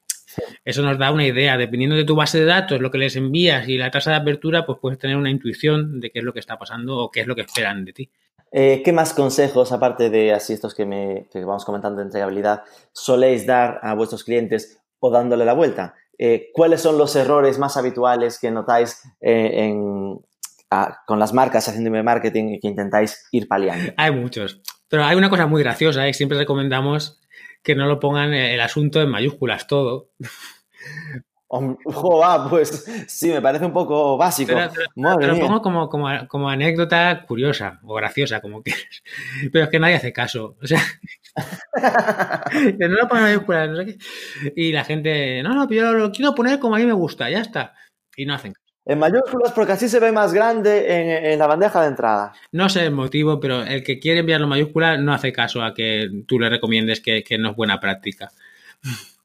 Eso 0.64 0.82
nos 0.82 0.98
da 0.98 1.12
una 1.12 1.26
idea. 1.26 1.56
Dependiendo 1.56 1.96
de 1.96 2.04
tu 2.04 2.14
base 2.16 2.38
de 2.40 2.44
datos, 2.46 2.80
lo 2.80 2.90
que 2.90 2.98
les 2.98 3.16
envías 3.16 3.68
y 3.68 3.78
la 3.78 3.90
tasa 3.90 4.10
de 4.10 4.16
apertura, 4.16 4.66
pues 4.66 4.78
puedes 4.80 4.98
tener 4.98 5.16
una 5.16 5.30
intuición 5.30 6.00
de 6.00 6.10
qué 6.10 6.18
es 6.20 6.24
lo 6.24 6.32
que 6.32 6.40
está 6.40 6.58
pasando 6.58 6.98
o 6.98 7.10
qué 7.10 7.20
es 7.20 7.26
lo 7.26 7.34
que 7.34 7.42
esperan 7.42 7.84
de 7.84 7.92
ti. 7.92 8.10
Eh, 8.52 8.82
¿Qué 8.84 8.92
más 8.92 9.12
consejos, 9.12 9.72
aparte 9.72 10.08
de 10.08 10.32
así 10.32 10.52
estos 10.52 10.74
que, 10.74 10.86
me, 10.86 11.26
que 11.32 11.44
vamos 11.44 11.64
comentando 11.64 11.98
de 11.98 12.04
entregabilidad, 12.04 12.62
soléis 12.92 13.44
dar 13.46 13.80
a 13.82 13.94
vuestros 13.94 14.24
clientes 14.24 14.78
o 15.00 15.10
dándole 15.10 15.44
la 15.44 15.52
vuelta? 15.52 15.94
Eh, 16.18 16.50
¿Cuáles 16.54 16.80
son 16.80 16.96
los 16.96 17.14
errores 17.16 17.58
más 17.58 17.76
habituales 17.76 18.38
que 18.38 18.50
notáis 18.50 19.02
eh, 19.20 19.50
en, 19.66 20.18
a- 20.70 21.00
con 21.06 21.18
las 21.18 21.32
marcas 21.34 21.68
haciendo 21.68 21.88
email 21.88 22.04
marketing 22.04 22.54
y 22.54 22.60
que 22.60 22.68
intentáis 22.68 23.26
ir 23.32 23.46
paliando? 23.48 23.92
Hay 23.96 24.12
muchos. 24.12 24.60
Pero 24.88 25.04
hay 25.04 25.16
una 25.16 25.28
cosa 25.28 25.46
muy 25.46 25.62
graciosa, 25.62 26.06
¿eh? 26.06 26.14
siempre 26.14 26.38
recomendamos 26.38 27.20
que 27.66 27.74
no 27.74 27.86
lo 27.88 27.98
pongan 27.98 28.32
el 28.32 28.60
asunto 28.60 29.02
en 29.02 29.10
mayúsculas 29.10 29.66
todo. 29.66 30.12
Pues 32.48 32.86
sí, 33.08 33.30
me 33.30 33.42
parece 33.42 33.64
un 33.66 33.72
poco 33.72 34.16
básico. 34.16 34.52
Pero, 34.54 34.70
pero- 34.72 34.86
Madre 34.94 35.26
Te 35.26 35.32
lo 35.32 35.40
pongo 35.40 35.62
como, 35.62 35.88
como, 35.88 36.28
como 36.28 36.48
anécdota 36.48 37.24
curiosa 37.26 37.80
o 37.82 37.94
graciosa, 37.94 38.40
como 38.40 38.62
quieras. 38.62 39.02
Pero 39.52 39.64
es 39.64 39.70
que 39.70 39.80
nadie 39.80 39.96
hace 39.96 40.12
caso. 40.12 40.56
O 40.62 40.66
sea, 40.66 40.80
que 42.78 42.88
no 42.88 42.94
lo 42.96 43.08
pongan 43.08 43.24
en 43.24 43.30
mayúsculas, 43.32 43.68
no 43.70 43.76
sé 43.78 43.86
qué. 43.86 43.98
Y 44.54 44.70
la 44.70 44.84
gente, 44.84 45.42
no, 45.42 45.52
no, 45.52 45.68
yo 45.68 45.92
lo 45.92 46.12
quiero 46.12 46.36
poner 46.36 46.60
como 46.60 46.76
a 46.76 46.78
mí 46.78 46.86
me 46.86 46.92
gusta, 46.92 47.28
ya 47.28 47.40
está. 47.40 47.74
Y 48.16 48.26
no 48.26 48.34
hacen 48.34 48.52
caso. 48.52 48.65
En 48.88 48.98
mayúsculas 49.00 49.52
porque 49.52 49.72
así 49.72 49.88
se 49.88 49.98
ve 49.98 50.12
más 50.12 50.32
grande 50.32 50.86
en, 51.00 51.24
en 51.32 51.38
la 51.40 51.48
bandeja 51.48 51.82
de 51.82 51.88
entrada. 51.88 52.32
No 52.52 52.68
sé 52.68 52.84
el 52.84 52.92
motivo, 52.92 53.40
pero 53.40 53.62
el 53.62 53.82
que 53.82 53.98
quiere 53.98 54.20
enviarlo 54.20 54.44
en 54.46 54.50
mayúsculas 54.50 55.00
no 55.00 55.12
hace 55.12 55.32
caso 55.32 55.62
a 55.62 55.74
que 55.74 56.08
tú 56.26 56.38
le 56.38 56.48
recomiendes 56.48 57.00
que, 57.00 57.24
que 57.24 57.36
no 57.36 57.50
es 57.50 57.56
buena 57.56 57.80
práctica. 57.80 58.30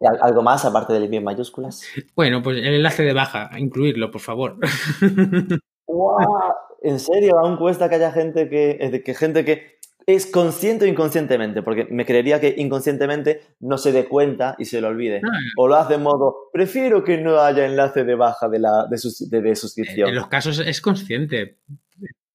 ¿Y 0.00 0.06
al- 0.06 0.18
¿Algo 0.22 0.42
más 0.42 0.64
aparte 0.64 0.92
del 0.92 1.04
envío 1.04 1.18
en 1.18 1.24
mayúsculas? 1.24 1.82
Bueno, 2.14 2.42
pues 2.42 2.58
el 2.58 2.74
enlace 2.74 3.02
de 3.02 3.12
baja, 3.12 3.50
incluirlo, 3.58 4.10
por 4.10 4.20
favor. 4.20 4.56
¡Guau! 5.86 6.52
¿En 6.82 7.00
serio? 7.00 7.38
Aún 7.38 7.56
cuesta 7.56 7.88
que 7.88 7.96
haya 7.96 8.12
gente 8.12 8.48
que, 8.48 8.76
eh, 8.80 9.02
que 9.02 9.14
gente 9.14 9.44
que 9.44 9.77
es 10.08 10.24
consciente 10.24 10.86
o 10.86 10.88
inconscientemente, 10.88 11.60
porque 11.62 11.86
me 11.90 12.06
creería 12.06 12.40
que 12.40 12.54
inconscientemente 12.56 13.42
no 13.60 13.76
se 13.76 13.92
dé 13.92 14.06
cuenta 14.06 14.54
y 14.58 14.64
se 14.64 14.80
lo 14.80 14.88
olvide. 14.88 15.20
Ah. 15.22 15.38
O 15.58 15.68
lo 15.68 15.76
hace 15.76 15.94
en 15.94 16.02
modo, 16.02 16.48
prefiero 16.50 17.04
que 17.04 17.18
no 17.18 17.38
haya 17.38 17.66
enlace 17.66 18.04
de 18.04 18.14
baja 18.14 18.48
de, 18.48 18.58
la, 18.58 18.86
de, 18.90 18.96
sus- 18.96 19.28
de- 19.28 19.42
de 19.42 19.54
suscripción. 19.54 20.08
En 20.08 20.14
los 20.14 20.28
casos 20.28 20.60
es 20.60 20.80
consciente. 20.80 21.58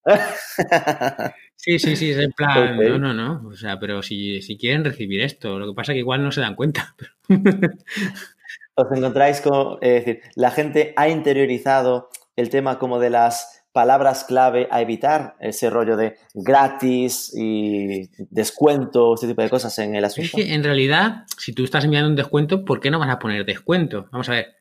Sí, 1.55 1.79
sí, 1.79 1.95
sí, 1.95 2.11
es 2.11 2.17
en 2.17 2.31
plan, 2.33 2.75
no, 2.77 2.97
no, 2.99 3.13
no. 3.13 3.47
O 3.47 3.55
sea, 3.55 3.79
pero 3.79 4.01
si, 4.01 4.41
si 4.41 4.57
quieren 4.57 4.83
recibir 4.83 5.21
esto, 5.21 5.57
lo 5.59 5.65
que 5.67 5.73
pasa 5.73 5.93
es 5.93 5.95
que 5.95 5.99
igual 5.99 6.21
no 6.21 6.29
se 6.31 6.41
dan 6.41 6.55
cuenta. 6.55 6.93
Os 8.75 8.87
encontráis 8.93 9.39
con, 9.39 9.77
es 9.81 10.03
decir, 10.05 10.21
la 10.35 10.51
gente 10.51 10.93
ha 10.97 11.07
interiorizado 11.07 12.09
el 12.35 12.49
tema 12.49 12.79
como 12.79 12.99
de 12.99 13.11
las 13.11 13.62
palabras 13.73 14.23
clave 14.23 14.67
a 14.71 14.81
evitar, 14.81 15.35
ese 15.39 15.69
rollo 15.69 15.97
de 15.97 16.15
gratis 16.33 17.33
y 17.35 18.09
descuento, 18.29 19.15
este 19.15 19.27
tipo 19.27 19.41
de 19.41 19.49
cosas 19.49 19.77
en 19.79 19.95
el 19.95 20.05
Es 20.05 20.11
asunto. 20.13 20.37
que 20.37 20.53
en 20.53 20.63
realidad, 20.63 21.25
si 21.37 21.53
tú 21.53 21.63
estás 21.63 21.83
enviando 21.83 22.09
un 22.09 22.15
descuento, 22.15 22.63
¿por 22.63 22.79
qué 22.79 22.91
no 22.91 22.99
vas 22.99 23.09
a 23.09 23.19
poner 23.19 23.45
descuento? 23.45 24.07
Vamos 24.11 24.29
a 24.29 24.33
ver. 24.33 24.55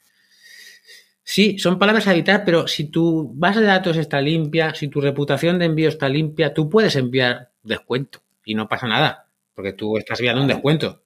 Sí, 1.25 1.59
son 1.59 1.79
palabras 1.79 2.09
a 2.09 2.13
evitar, 2.13 2.45
pero 2.45 2.67
si 2.67 2.85
tu 2.91 3.33
base 3.35 3.61
de 3.61 3.67
datos 3.67 3.97
está 3.97 4.21
limpia, 4.21 4.75
si 4.75 4.89
tu 4.89 5.01
reputación 5.01 5.59
de 5.59 5.67
envío 5.67 5.89
está 5.89 6.09
limpia, 6.09 6.53
tú 6.53 6.69
puedes 6.69 6.97
enviar 6.97 7.51
descuento 7.63 8.21
y 8.45 8.55
no 8.55 8.67
pasa 8.67 8.89
nada, 8.89 9.29
porque 9.55 9.73
tú 9.73 9.99
estás 9.99 10.19
enviando 10.19 10.43
un 10.43 10.49
descuento. 10.49 11.03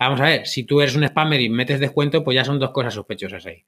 Vamos 0.00 0.20
a 0.20 0.24
ver, 0.24 0.46
si 0.46 0.64
tú 0.64 0.80
eres 0.80 0.96
un 0.96 1.06
spammer 1.06 1.40
y 1.40 1.48
metes 1.50 1.78
descuento, 1.78 2.24
pues 2.24 2.34
ya 2.34 2.44
son 2.44 2.58
dos 2.58 2.72
cosas 2.72 2.94
sospechosas 2.94 3.46
ahí. 3.46 3.64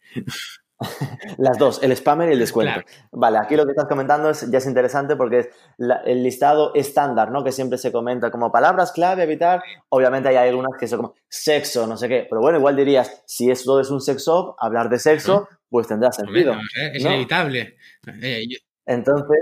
Las 1.38 1.58
dos, 1.58 1.82
el 1.82 1.94
spammer 1.96 2.28
y 2.28 2.32
el 2.32 2.38
descuento. 2.38 2.80
Vale, 3.12 3.38
aquí 3.38 3.56
lo 3.56 3.64
que 3.64 3.70
estás 3.70 3.86
comentando 3.86 4.30
es, 4.30 4.50
ya 4.50 4.58
es 4.58 4.66
interesante 4.66 5.16
porque 5.16 5.38
es 5.38 5.48
el 5.78 6.22
listado 6.22 6.74
estándar, 6.74 7.30
¿no? 7.30 7.42
Que 7.42 7.52
siempre 7.52 7.78
se 7.78 7.92
comenta 7.92 8.30
como 8.30 8.52
palabras 8.52 8.92
clave, 8.92 9.22
evitar. 9.22 9.62
Obviamente 9.88 10.28
hay 10.28 10.48
algunas 10.48 10.72
que 10.78 10.86
son 10.86 10.98
como 10.98 11.14
sexo, 11.28 11.86
no 11.86 11.96
sé 11.96 12.08
qué. 12.08 12.26
Pero 12.28 12.40
bueno, 12.40 12.58
igual 12.58 12.76
dirías, 12.76 13.22
si 13.26 13.50
esto 13.50 13.80
es 13.80 13.90
un 13.90 14.00
sexo, 14.00 14.54
hablar 14.58 14.90
de 14.90 14.98
sexo, 14.98 15.48
pues 15.70 15.86
tendrá 15.86 16.12
sentido. 16.12 16.54
es 16.92 17.02
inevitable. 17.02 17.76
Eh, 18.22 18.44
entonces, 18.84 19.38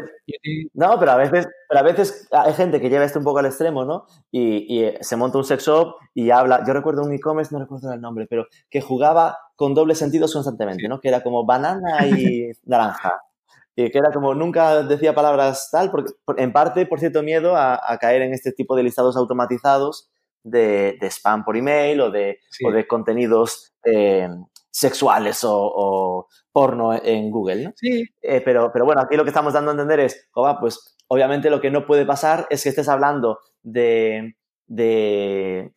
no, 0.73 0.99
pero 0.99 1.12
a 1.12 1.16
veces, 1.16 1.47
pero 1.68 1.81
a 1.81 1.83
veces 1.83 2.29
hay 2.33 2.55
gente 2.55 2.81
que 2.81 2.88
lleva 2.88 3.05
esto 3.05 3.18
un 3.18 3.27
poco 3.27 3.40
al 3.40 3.47
extremo, 3.47 3.85
¿no? 3.85 4.07
Y, 4.31 4.81
y 4.81 4.94
se 5.03 5.16
monta 5.16 5.37
un 5.37 5.44
sex 5.44 5.66
shop 5.66 5.97
y 6.14 6.31
habla. 6.31 6.64
Yo 6.66 6.73
recuerdo 6.73 7.03
un 7.03 7.12
e-commerce, 7.12 7.53
no 7.53 7.61
recuerdo 7.61 7.92
el 7.92 8.01
nombre, 8.01 8.27
pero 8.27 8.47
que 8.70 8.81
jugaba 8.81 9.37
con 9.57 9.75
dobles 9.75 9.99
sentidos 9.99 10.33
constantemente, 10.33 10.88
¿no? 10.88 11.01
Que 11.01 11.09
era 11.09 11.23
como 11.23 11.45
banana 11.45 12.07
y 12.07 12.51
naranja. 12.64 13.21
Y 13.77 13.90
que 13.90 13.99
era 13.99 14.12
como 14.12 14.35
nunca 14.35 14.83
decía 14.83 15.14
palabras 15.14 15.69
tal, 15.73 15.90
porque, 15.90 16.12
en 16.37 16.53
parte 16.53 16.87
por 16.87 17.01
cierto 17.01 17.23
miedo 17.23 17.57
a, 17.57 17.99
caer 18.01 18.23
en 18.23 18.33
este 18.33 18.53
tipo 18.53 18.77
de 18.77 18.85
listados 18.85 19.17
automatizados 19.17 20.11
de, 20.45 20.97
de 21.01 21.07
spam 21.11 21.45
por 21.45 21.57
email 21.57 22.01
o 22.01 22.11
de, 22.11 22.38
o 22.64 22.71
de 22.71 22.87
contenidos 22.87 23.75
eh, 23.85 24.29
sexuales 24.71 25.40
o, 25.45 26.29
porno 26.53 26.95
en 26.95 27.33
Google, 27.33 27.64
¿no? 27.64 27.73
Sí. 27.75 28.05
Eh, 28.23 28.40
pero, 28.45 28.71
pero 28.73 28.85
bueno, 28.85 29.01
aquí 29.01 29.17
lo 29.17 29.25
que 29.25 29.31
estamos 29.31 29.55
dando 29.55 29.73
a 29.73 29.75
entender 29.75 29.99
es, 29.99 30.29
pues 30.61 30.97
obviamente 31.09 31.51
lo 31.51 31.61
que 31.61 31.71
no 31.71 31.87
puede 31.87 32.07
pasar 32.07 32.47
es 32.51 32.62
que 32.62 32.69
estés 32.69 32.88
hablando 32.88 33.40
de, 33.62 34.37
de, 34.67 35.73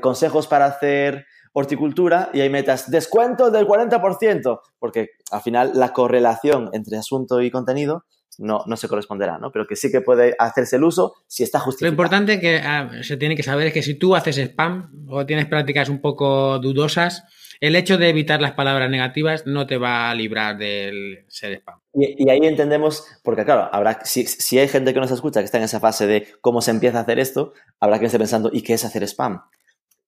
consejos 0.00 0.46
para 0.46 0.66
hacer 0.66 1.26
horticultura 1.54 2.30
y 2.34 2.40
ahí 2.40 2.50
metas 2.50 2.90
descuento 2.90 3.50
del 3.50 3.66
40%, 3.66 4.60
porque 4.78 5.10
al 5.30 5.40
final 5.40 5.70
la 5.74 5.92
correlación 5.92 6.68
entre 6.72 6.98
asunto 6.98 7.40
y 7.40 7.50
contenido 7.50 8.04
no, 8.38 8.64
no 8.66 8.76
se 8.76 8.88
corresponderá, 8.88 9.38
¿no? 9.38 9.52
Pero 9.52 9.66
que 9.66 9.76
sí 9.76 9.90
que 9.90 10.00
puede 10.00 10.34
hacerse 10.38 10.76
el 10.76 10.84
uso 10.84 11.14
si 11.28 11.44
está 11.44 11.60
justificado. 11.60 11.90
Lo 11.90 11.94
importante 11.94 12.40
que 12.40 12.56
ah, 12.56 12.90
se 13.02 13.16
tiene 13.16 13.36
que 13.36 13.44
saber 13.44 13.68
es 13.68 13.72
que 13.72 13.82
si 13.82 13.94
tú 13.94 14.16
haces 14.16 14.36
spam 14.36 15.06
o 15.08 15.24
tienes 15.24 15.46
prácticas 15.46 15.88
un 15.88 16.00
poco 16.00 16.58
dudosas, 16.58 17.22
el 17.60 17.76
hecho 17.76 17.98
de 17.98 18.08
evitar 18.08 18.40
las 18.40 18.52
palabras 18.52 18.90
negativas 18.90 19.46
no 19.46 19.68
te 19.68 19.78
va 19.78 20.10
a 20.10 20.14
librar 20.16 20.58
del 20.58 21.24
ser 21.28 21.52
spam. 21.52 21.78
Y, 21.94 22.28
ahí 22.28 22.40
entendemos, 22.42 23.06
porque 23.22 23.44
claro, 23.44 23.68
habrá 23.72 24.04
si, 24.04 24.26
si, 24.26 24.58
hay 24.58 24.66
gente 24.66 24.92
que 24.92 24.98
nos 24.98 25.12
escucha 25.12 25.38
que 25.38 25.44
está 25.44 25.58
en 25.58 25.64
esa 25.64 25.78
fase 25.78 26.08
de 26.08 26.26
cómo 26.40 26.60
se 26.60 26.72
empieza 26.72 26.98
a 26.98 27.02
hacer 27.02 27.20
esto, 27.20 27.52
habrá 27.78 28.00
que 28.00 28.06
estar 28.06 28.18
pensando, 28.18 28.50
¿y 28.52 28.62
qué 28.62 28.74
es 28.74 28.84
hacer 28.84 29.04
spam? 29.04 29.42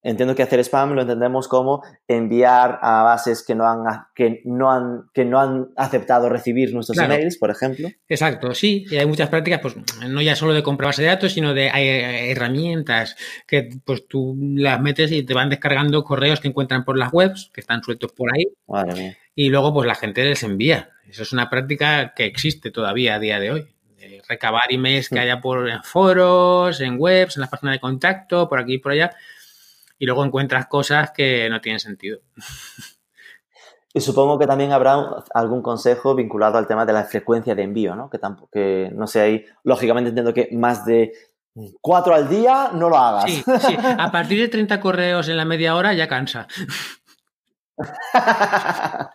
Entiendo 0.07 0.37
que 0.37 0.45
hacer 0.45 0.61
spam 0.61 0.92
lo 0.92 1.03
entendemos 1.03 1.49
como 1.49 1.83
enviar 2.07 2.79
a 2.81 3.03
bases 3.03 3.42
que 3.45 3.57
no 3.57 3.66
han, 3.66 3.83
que 4.14 4.40
no 4.45 4.71
han, 4.71 5.11
que 5.12 5.25
no 5.25 5.40
han 5.40 5.71
aceptado 5.77 6.29
recibir 6.29 6.73
nuestros 6.73 6.97
emails, 6.97 7.37
por 7.38 7.51
ejemplo. 7.51 7.88
Exacto, 8.09 8.55
sí. 8.55 8.87
Y 8.88 8.99
hay 8.99 9.07
muchas 9.07 9.29
prácticas, 9.29 9.59
pues 9.61 9.75
no 10.09 10.23
ya 10.23 10.37
solo 10.37 10.55
de 10.55 10.62
comprar 10.62 10.90
base 10.90 11.03
de 11.03 11.09
datos, 11.09 11.33
sino 11.33 11.55
de 11.55 11.73
herramientas 12.31 13.16
que 13.49 13.69
pues 13.85 14.07
tú 14.07 14.37
las 14.38 14.81
metes 14.81 15.11
y 15.11 15.25
te 15.25 15.35
van 15.35 15.51
descargando 15.51 16.05
correos 16.05 16.38
que 16.38 16.47
encuentran 16.47 16.85
por 16.85 16.97
las 16.97 17.12
webs, 17.12 17.51
que 17.53 17.61
están 17.61 17.83
sueltos 17.83 18.12
por 18.12 18.33
ahí. 18.33 18.45
Madre 18.69 18.95
mía. 18.95 19.16
Y 19.35 19.49
luego 19.49 19.75
pues 19.75 19.88
la 19.88 19.97
gente 19.97 20.25
les 20.25 20.45
envía. 20.45 20.90
Eso 21.09 21.25
es 21.25 21.33
una 21.33 21.51
práctica 21.51 22.14
que 22.14 22.27
existe 22.27 22.71
todavía 22.71 23.16
a 23.16 23.19
día 23.19 23.40
de 23.40 23.51
hoy. 23.51 23.66
recabar 24.29 24.62
emails 24.71 25.09
que 25.09 25.19
haya 25.19 25.40
por 25.40 25.69
en 25.69 25.83
foros, 25.83 26.81
en 26.81 26.95
webs, 26.97 27.37
en 27.37 27.40
las 27.40 27.51
páginas 27.51 27.75
de 27.75 27.81
contacto, 27.81 28.49
por 28.49 28.61
aquí 28.61 28.75
y 28.75 28.79
por 28.79 28.92
allá 28.92 29.11
y 29.98 30.06
luego 30.06 30.24
encuentras 30.24 30.66
cosas 30.66 31.11
que 31.11 31.48
no 31.48 31.61
tienen 31.61 31.80
sentido. 31.80 32.20
Y 33.94 34.00
supongo 34.02 34.38
que 34.38 34.46
también 34.46 34.72
habrá 34.72 34.96
algún 35.32 35.62
consejo 35.62 36.14
vinculado 36.14 36.59
al 36.59 36.66
tema 36.66 36.85
de 36.85 36.92
la 36.92 37.04
frecuencia 37.04 37.54
de 37.54 37.62
envío, 37.62 37.96
¿no? 37.96 38.11
Que 38.11 38.18
tampoco, 38.18 38.50
que 38.52 38.90
no 38.94 39.06
sé, 39.06 39.20
ahí 39.22 39.44
lógicamente 39.64 40.11
entiendo 40.11 40.35
que 40.35 40.50
más 40.52 40.85
de 40.85 41.12
cuatro 41.80 42.14
al 42.14 42.28
día 42.28 42.70
no 42.74 42.90
lo 42.90 42.98
hagas. 42.98 43.24
Sí, 43.30 43.42
sí. 43.61 43.76
A 43.98 44.11
partir 44.12 44.38
de 44.38 44.48
30 44.48 44.80
correos 44.80 45.28
en 45.28 45.38
la 45.38 45.46
media 45.46 45.74
hora 45.76 45.94
ya 45.94 46.09
cansa. 46.09 46.46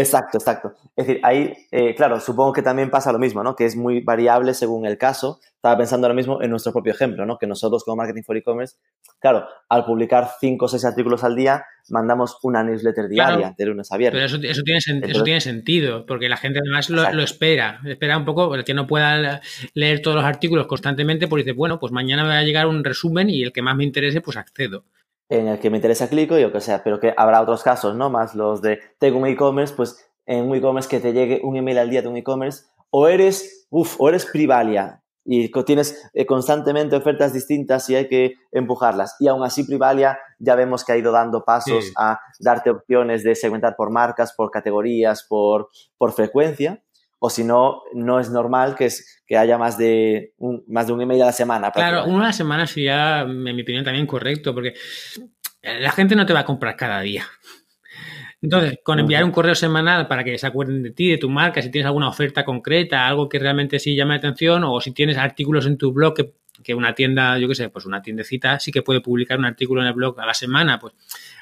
exacto, 0.00 0.38
exacto. 0.38 0.74
Es 0.96 1.06
decir, 1.06 1.20
ahí, 1.24 1.52
eh, 1.70 1.94
claro, 1.94 2.20
supongo 2.20 2.52
que 2.52 2.62
también 2.62 2.90
pasa 2.90 3.12
lo 3.12 3.18
mismo, 3.18 3.42
¿no? 3.42 3.56
Que 3.56 3.64
es 3.64 3.76
muy 3.76 4.00
variable 4.00 4.54
según 4.54 4.86
el 4.86 4.98
caso. 4.98 5.40
Estaba 5.56 5.78
pensando 5.78 6.06
ahora 6.06 6.14
mismo 6.14 6.42
en 6.42 6.50
nuestro 6.50 6.72
propio 6.72 6.92
ejemplo, 6.92 7.24
¿no? 7.24 7.38
Que 7.38 7.46
nosotros 7.46 7.84
como 7.84 7.96
Marketing 7.96 8.22
for 8.22 8.36
E-Commerce, 8.36 8.76
claro, 9.20 9.46
al 9.68 9.84
publicar 9.84 10.28
cinco 10.38 10.66
o 10.66 10.68
seis 10.68 10.84
artículos 10.84 11.24
al 11.24 11.36
día, 11.36 11.64
mandamos 11.88 12.38
una 12.42 12.62
newsletter 12.62 13.08
diaria 13.08 13.54
de 13.56 13.66
lunes 13.66 13.90
a 13.90 13.96
viernes. 13.96 14.18
Pero 14.18 14.26
eso, 14.46 14.62
tiene, 14.62 14.78
eso 15.06 15.22
tiene 15.22 15.40
sentido, 15.40 16.04
porque 16.06 16.28
la 16.28 16.36
gente 16.36 16.60
además 16.60 16.90
lo, 16.90 17.22
espera. 17.22 17.80
Espera 17.84 18.18
un 18.18 18.24
poco, 18.24 18.54
el 18.54 18.64
que 18.64 18.74
no 18.74 18.86
pueda 18.86 19.40
leer 19.74 20.02
todos 20.02 20.16
los 20.16 20.24
artículos 20.24 20.66
constantemente, 20.66 21.28
pues 21.28 21.44
dice, 21.44 21.56
bueno, 21.56 21.78
pues 21.78 21.92
mañana 21.92 22.24
me 22.24 22.30
va 22.30 22.38
a 22.38 22.42
llegar 22.42 22.66
un 22.66 22.84
resumen 22.84 23.30
y 23.30 23.42
el 23.42 23.52
que 23.52 23.62
más 23.62 23.76
me 23.76 23.84
interese, 23.84 24.20
pues 24.20 24.36
accedo 24.36 24.84
en 25.28 25.48
el 25.48 25.58
que 25.58 25.70
me 25.70 25.78
interesa 25.78 26.08
clico 26.08 26.38
y 26.38 26.44
o 26.44 26.52
que 26.52 26.60
sea, 26.60 26.82
pero 26.82 27.00
que 27.00 27.14
habrá 27.16 27.40
otros 27.40 27.62
casos, 27.62 27.94
¿no? 27.96 28.10
Más 28.10 28.34
los 28.34 28.62
de 28.62 28.80
tengo 28.98 29.18
un 29.18 29.26
e-commerce, 29.26 29.74
pues 29.74 29.96
en 30.26 30.44
un 30.44 30.56
e-commerce 30.56 30.88
que 30.88 31.00
te 31.00 31.12
llegue 31.12 31.40
un 31.42 31.56
email 31.56 31.78
al 31.78 31.90
día 31.90 32.02
de 32.02 32.08
un 32.08 32.16
e-commerce, 32.16 32.64
o 32.90 33.08
eres, 33.08 33.66
uff, 33.70 33.96
o 33.98 34.08
eres 34.08 34.26
Privalia 34.26 35.02
y 35.24 35.50
tienes 35.64 36.10
eh, 36.12 36.26
constantemente 36.26 36.96
ofertas 36.96 37.32
distintas 37.32 37.88
y 37.88 37.96
hay 37.96 38.08
que 38.08 38.34
empujarlas. 38.52 39.16
Y 39.18 39.28
aún 39.28 39.42
así 39.42 39.64
Privalia 39.64 40.18
ya 40.38 40.54
vemos 40.54 40.84
que 40.84 40.92
ha 40.92 40.96
ido 40.98 41.12
dando 41.12 41.44
pasos 41.44 41.92
a 41.96 42.20
darte 42.40 42.70
opciones 42.70 43.24
de 43.24 43.34
segmentar 43.34 43.74
por 43.76 43.90
marcas, 43.90 44.34
por 44.34 44.50
categorías, 44.50 45.24
por, 45.26 45.68
por 45.96 46.12
frecuencia 46.12 46.82
o 47.18 47.30
si 47.30 47.44
no, 47.44 47.82
no 47.94 48.20
es 48.20 48.30
normal 48.30 48.74
que, 48.74 48.86
es, 48.86 49.22
que 49.26 49.36
haya 49.36 49.56
más 49.58 49.78
de, 49.78 50.34
un, 50.38 50.64
más 50.68 50.86
de 50.86 50.92
un 50.92 51.00
email 51.00 51.22
a 51.22 51.26
la 51.26 51.32
semana. 51.32 51.70
Claro, 51.70 52.04
uno 52.06 52.22
a 52.22 52.26
la 52.26 52.32
semana 52.32 52.66
sería, 52.66 53.20
en 53.22 53.42
mi 53.42 53.62
opinión, 53.62 53.84
también 53.84 54.06
correcto, 54.06 54.54
porque 54.54 54.74
la 55.62 55.90
gente 55.90 56.14
no 56.14 56.26
te 56.26 56.32
va 56.32 56.40
a 56.40 56.44
comprar 56.44 56.76
cada 56.76 57.00
día. 57.00 57.26
Entonces, 58.44 58.78
con 58.82 59.00
enviar 59.00 59.24
un 59.24 59.30
correo 59.30 59.54
semanal 59.54 60.06
para 60.06 60.22
que 60.22 60.36
se 60.36 60.46
acuerden 60.46 60.82
de 60.82 60.90
ti, 60.90 61.10
de 61.10 61.16
tu 61.16 61.30
marca, 61.30 61.62
si 61.62 61.70
tienes 61.70 61.86
alguna 61.86 62.08
oferta 62.08 62.44
concreta, 62.44 63.06
algo 63.06 63.26
que 63.26 63.38
realmente 63.38 63.78
sí 63.78 63.96
llame 63.96 64.10
la 64.10 64.18
atención, 64.18 64.64
o 64.64 64.82
si 64.82 64.92
tienes 64.92 65.16
artículos 65.16 65.64
en 65.64 65.78
tu 65.78 65.94
blog 65.94 66.14
que, 66.62 66.74
una 66.74 66.94
tienda, 66.94 67.38
yo 67.38 67.48
qué 67.48 67.54
sé, 67.54 67.70
pues 67.70 67.86
una 67.86 68.02
tiendecita 68.02 68.60
sí 68.60 68.70
que 68.70 68.82
puede 68.82 69.00
publicar 69.00 69.38
un 69.38 69.46
artículo 69.46 69.80
en 69.80 69.86
el 69.86 69.94
blog 69.94 70.20
a 70.20 70.26
la 70.26 70.34
semana, 70.34 70.78
pues 70.78 70.92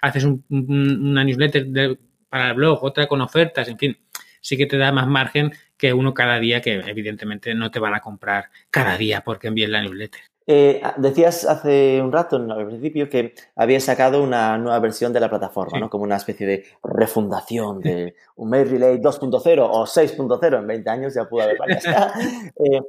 haces 0.01 0.25
una 0.49 1.25
newsletter 1.25 1.99
para 2.29 2.51
el 2.51 2.55
blog, 2.55 2.85
otra 2.85 3.09
con 3.09 3.21
ofertas, 3.21 3.67
en 3.67 3.79
fin, 3.79 3.99
sí 4.43 4.59
que 4.59 4.67
te 4.67 4.77
da 4.77 4.93
más 4.93 5.07
margen 5.07 5.53
que 5.79 5.95
uno 5.95 6.13
cada 6.13 6.39
día, 6.39 6.61
que 6.61 6.75
evidentemente 6.75 7.55
no 7.55 7.71
te 7.71 7.79
van 7.79 7.95
a 7.95 8.01
comprar 8.01 8.51
cada 8.71 8.99
día 8.99 9.23
porque 9.25 9.49
envíes 9.49 9.71
la 9.71 9.81
newsletter. 9.81 10.21
Eh, 10.47 10.83
decías 10.97 11.45
hace 11.45 12.01
un 12.03 12.13
rato, 12.13 12.37
al 12.37 12.67
principio, 12.67 13.09
que 13.09 13.35
habías 13.55 13.85
sacado 13.85 14.23
una 14.23 14.59
nueva 14.59 14.81
versión 14.81 15.13
de 15.13 15.21
la 15.21 15.31
plataforma, 15.31 15.79
¿no? 15.79 15.89
Como 15.89 16.05
una 16.05 16.17
especie 16.17 16.47
de 16.47 16.65
refundación 16.83 17.81
de 17.81 18.17
un 18.37 18.51
Mail 18.51 18.69
Relay 18.69 18.99
2.0 18.99 19.69
o 19.71 19.87
6.0 19.87 20.59
en 20.59 20.67
20 20.67 20.91
años, 20.91 21.15
ya 21.15 21.29
pudo 21.29 21.43
haber 21.43 21.59
varias. 21.59 21.85
eh, 22.57 22.81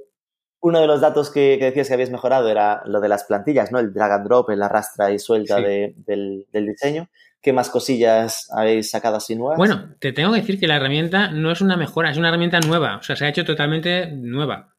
uno 0.64 0.80
de 0.80 0.88
los 0.88 1.02
datos 1.02 1.30
que, 1.30 1.58
decías 1.58 1.90
que 1.90 1.94
habías 1.94 2.10
mejorado 2.10 2.50
era 2.50 2.84
lo 2.86 3.02
de 3.02 3.10
las 3.10 3.26
plantillas, 3.26 3.74
¿no? 3.74 3.80
El 3.80 3.94
drag 3.94 4.14
and 4.14 4.26
drop, 4.26 4.50
el 4.50 4.64
arrastra 4.64 5.12
y 5.12 5.20
suelta 5.20 5.60
del, 5.60 5.94
del, 6.06 6.66
diseño. 6.66 7.10
¿Qué 7.42 7.52
más 7.52 7.70
cosillas 7.70 8.50
habéis 8.50 8.90
sacado 8.90 9.18
así 9.18 9.36
nuevas? 9.36 9.58
Bueno, 9.58 9.94
te 10.00 10.14
tengo 10.14 10.32
que 10.32 10.40
decir 10.40 10.58
que 10.58 10.68
la 10.68 10.78
herramienta 10.78 11.32
no 11.32 11.52
es 11.52 11.60
una 11.60 11.76
mejora, 11.76 12.12
es 12.12 12.18
una 12.18 12.30
herramienta 12.30 12.62
nueva. 12.62 12.96
O 12.96 13.04
sea, 13.04 13.18
se 13.18 13.26
ha 13.26 13.30
hecho 13.30 13.44
totalmente 13.44 14.08
nueva. 14.08 14.74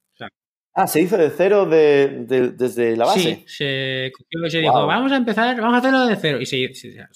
ah, 0.73 0.87
se 0.87 1.03
hizo 1.03 1.19
de 1.19 1.29
cero 1.29 1.67
desde 1.67 2.97
la 2.97 3.05
base. 3.05 3.21
Sí, 3.21 3.45
se 3.47 4.13
se 4.49 4.59
dijo, 4.61 4.87
vamos 4.87 5.13
a 5.13 5.17
empezar, 5.17 5.55
vamos 5.61 5.75
a 5.75 5.79
hacerlo 5.81 6.07
de 6.07 6.17
cero. 6.17 6.41
Y 6.41 6.47
se, 6.47 6.67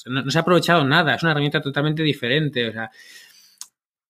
no, 0.05 0.31
se 0.31 0.39
ha 0.39 0.43
aprovechado 0.43 0.85
nada, 0.85 1.15
es 1.15 1.23
una 1.23 1.33
herramienta 1.33 1.63
totalmente 1.63 2.03
diferente. 2.03 2.69
O 2.69 2.73
sea, 2.73 2.91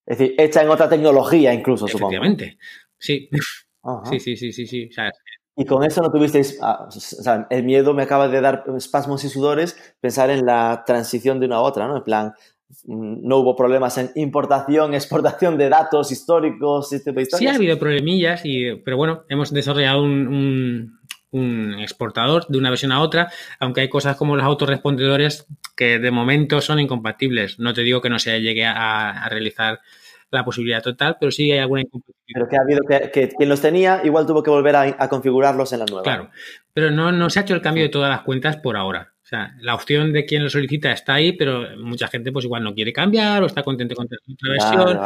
es 0.05 0.17
decir, 0.17 0.35
hecha 0.37 0.63
en 0.63 0.69
otra 0.69 0.89
tecnología 0.89 1.53
incluso, 1.53 1.87
supongo. 1.87 2.11
Efectivamente, 2.11 2.57
sí. 2.97 3.29
Sí, 4.09 4.19
sí, 4.19 4.35
sí, 4.35 4.51
sí, 4.51 4.67
sí. 4.67 4.89
Y 5.55 5.65
con 5.65 5.83
eso 5.83 6.01
no 6.01 6.09
tuvisteis, 6.09 6.57
ah, 6.61 6.87
o 6.87 6.91
sea, 6.91 7.47
el 7.49 7.63
miedo 7.63 7.93
me 7.93 8.03
acaba 8.03 8.29
de 8.29 8.39
dar 8.39 8.63
espasmos 8.77 9.23
y 9.25 9.29
sudores 9.29 9.95
pensar 9.99 10.29
en 10.29 10.45
la 10.45 10.83
transición 10.85 11.39
de 11.39 11.47
una 11.47 11.57
a 11.57 11.61
otra, 11.61 11.87
¿no? 11.87 11.97
En 11.97 12.03
plan, 12.03 12.33
mm, 12.85 13.27
no 13.27 13.37
hubo 13.37 13.55
problemas 13.55 13.97
en 13.97 14.11
importación, 14.15 14.93
exportación 14.95 15.57
de 15.57 15.67
datos 15.67 16.11
históricos, 16.11 16.93
este 16.93 17.11
tipo 17.11 17.19
de 17.19 17.37
Sí 17.37 17.47
ha 17.47 17.55
habido 17.55 17.77
problemillas, 17.77 18.41
y, 18.45 18.75
pero 18.85 18.95
bueno, 18.95 19.23
hemos 19.27 19.51
desarrollado 19.51 20.01
un, 20.01 20.99
un 21.31 21.75
exportador 21.79 22.47
de 22.47 22.57
una 22.57 22.69
versión 22.69 22.91
a 22.91 23.01
otra, 23.01 23.31
aunque 23.59 23.81
hay 23.81 23.89
cosas 23.89 24.15
como 24.15 24.35
los 24.35 24.45
autorrespondedores 24.45 25.45
que 25.75 25.99
de 25.99 26.11
momento 26.11 26.61
son 26.61 26.79
incompatibles. 26.79 27.59
No 27.59 27.73
te 27.73 27.81
digo 27.81 28.01
que 28.01 28.09
no 28.09 28.19
se 28.19 28.39
llegue 28.41 28.65
a, 28.65 29.27
realizar 29.29 29.79
la 30.31 30.45
posibilidad 30.45 30.81
total, 30.81 31.17
pero 31.19 31.31
sí 31.31 31.51
hay 31.51 31.59
alguna 31.59 31.81
incompatibilidad. 31.81 32.33
Pero 32.33 32.47
que 32.47 32.57
ha 32.57 32.61
habido 32.61 33.11
que, 33.11 33.29
quien 33.35 33.49
los 33.49 33.61
tenía 33.61 34.01
igual 34.03 34.25
tuvo 34.25 34.43
que 34.43 34.49
volver 34.49 34.75
a, 34.75 35.09
configurarlos 35.09 35.73
en 35.73 35.79
la 35.79 35.85
nueva. 35.85 36.03
Claro, 36.03 36.29
pero 36.73 36.91
no, 36.91 37.11
no 37.11 37.29
se 37.29 37.39
ha 37.39 37.41
hecho 37.43 37.55
el 37.55 37.61
cambio 37.61 37.83
de 37.83 37.89
todas 37.89 38.09
las 38.09 38.21
cuentas 38.21 38.57
por 38.57 38.77
ahora. 38.77 39.13
O 39.23 39.27
sea, 39.29 39.55
la 39.61 39.75
opción 39.75 40.11
de 40.11 40.25
quien 40.25 40.43
lo 40.43 40.49
solicita 40.49 40.91
está 40.91 41.13
ahí, 41.13 41.33
pero 41.33 41.77
mucha 41.77 42.07
gente 42.07 42.31
pues 42.31 42.45
igual 42.45 42.63
no 42.63 42.73
quiere 42.73 42.93
cambiar 42.93 43.43
o 43.43 43.45
está 43.45 43.63
contento 43.63 43.95
con 43.95 44.05
otra 44.07 44.19
versión. 44.51 44.99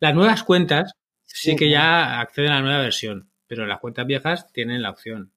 Las 0.00 0.14
nuevas 0.14 0.42
cuentas 0.42 0.94
sí, 1.24 1.54
que 1.54 1.70
ya 1.70 2.20
acceden 2.20 2.50
a 2.50 2.54
la 2.56 2.62
nueva 2.62 2.78
versión, 2.80 3.30
pero 3.46 3.66
las 3.66 3.78
cuentas 3.78 4.06
viejas 4.06 4.52
tienen 4.52 4.82
la 4.82 4.90
opción. 4.90 5.33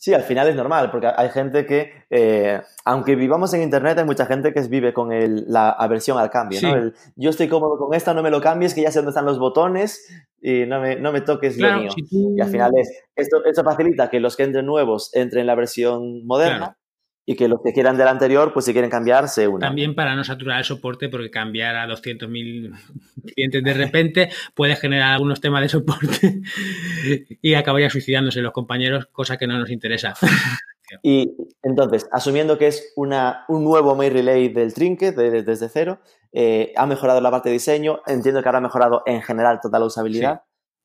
Sí, 0.00 0.14
al 0.14 0.22
final 0.22 0.48
es 0.48 0.56
normal, 0.56 0.90
porque 0.90 1.10
hay 1.14 1.28
gente 1.28 1.66
que, 1.66 1.92
eh, 2.08 2.58
aunque 2.86 3.16
vivamos 3.16 3.52
en 3.52 3.60
Internet, 3.60 3.98
hay 3.98 4.06
mucha 4.06 4.24
gente 4.24 4.54
que 4.54 4.62
vive 4.62 4.94
con 4.94 5.10
la 5.46 5.68
aversión 5.68 6.16
al 6.16 6.30
cambio, 6.30 6.58
¿no? 6.62 6.90
yo 7.16 7.28
estoy 7.28 7.48
cómodo 7.48 7.76
con 7.76 7.92
esta, 7.92 8.14
no 8.14 8.22
me 8.22 8.30
lo 8.30 8.40
cambies, 8.40 8.72
que 8.72 8.80
ya 8.80 8.90
sé 8.90 9.00
dónde 9.00 9.10
están 9.10 9.26
los 9.26 9.38
botones 9.38 10.08
y 10.40 10.64
no 10.64 10.80
me, 10.80 10.96
no 10.96 11.12
me 11.12 11.20
toques 11.20 11.58
lo 11.58 11.80
mío. 11.80 11.90
Y 12.10 12.40
al 12.40 12.48
final 12.48 12.70
es, 12.78 12.90
esto, 13.14 13.44
esto 13.44 13.62
facilita 13.62 14.08
que 14.08 14.20
los 14.20 14.38
que 14.38 14.44
entren 14.44 14.64
nuevos 14.64 15.14
entren 15.14 15.42
en 15.42 15.46
la 15.48 15.54
versión 15.54 16.26
moderna 16.26 16.78
y 17.30 17.36
que 17.36 17.46
los 17.46 17.60
que 17.62 17.72
quieran 17.72 17.96
del 17.96 18.08
anterior, 18.08 18.52
pues 18.52 18.64
si 18.64 18.72
quieren 18.72 18.90
cambiar, 18.90 19.28
se 19.28 19.46
unan. 19.46 19.60
También 19.60 19.94
para 19.94 20.16
no 20.16 20.24
saturar 20.24 20.58
el 20.58 20.64
soporte, 20.64 21.08
porque 21.08 21.30
cambiar 21.30 21.76
a 21.76 21.86
200.000 21.86 22.76
clientes 23.32 23.62
de 23.62 23.72
repente 23.72 24.30
puede 24.52 24.74
generar 24.74 25.12
algunos 25.12 25.40
temas 25.40 25.62
de 25.62 25.68
soporte 25.68 26.40
y 27.40 27.54
acabaría 27.54 27.88
suicidándose 27.88 28.40
los 28.40 28.52
compañeros, 28.52 29.06
cosa 29.12 29.36
que 29.36 29.46
no 29.46 29.56
nos 29.56 29.70
interesa. 29.70 30.14
Y 31.04 31.36
entonces, 31.62 32.08
asumiendo 32.10 32.58
que 32.58 32.66
es 32.66 32.92
una, 32.96 33.44
un 33.46 33.62
nuevo 33.62 33.94
mail 33.94 34.12
relay 34.12 34.48
del 34.48 34.74
Trinket 34.74 35.14
desde 35.14 35.68
cero, 35.68 36.00
eh, 36.32 36.72
ha 36.76 36.84
mejorado 36.84 37.20
la 37.20 37.30
parte 37.30 37.48
de 37.48 37.52
diseño, 37.52 38.00
entiendo 38.08 38.42
que 38.42 38.48
ahora 38.48 38.58
ha 38.58 38.62
mejorado 38.62 39.04
en 39.06 39.22
general 39.22 39.60
toda 39.62 39.78
la 39.78 39.84
usabilidad. 39.84 40.42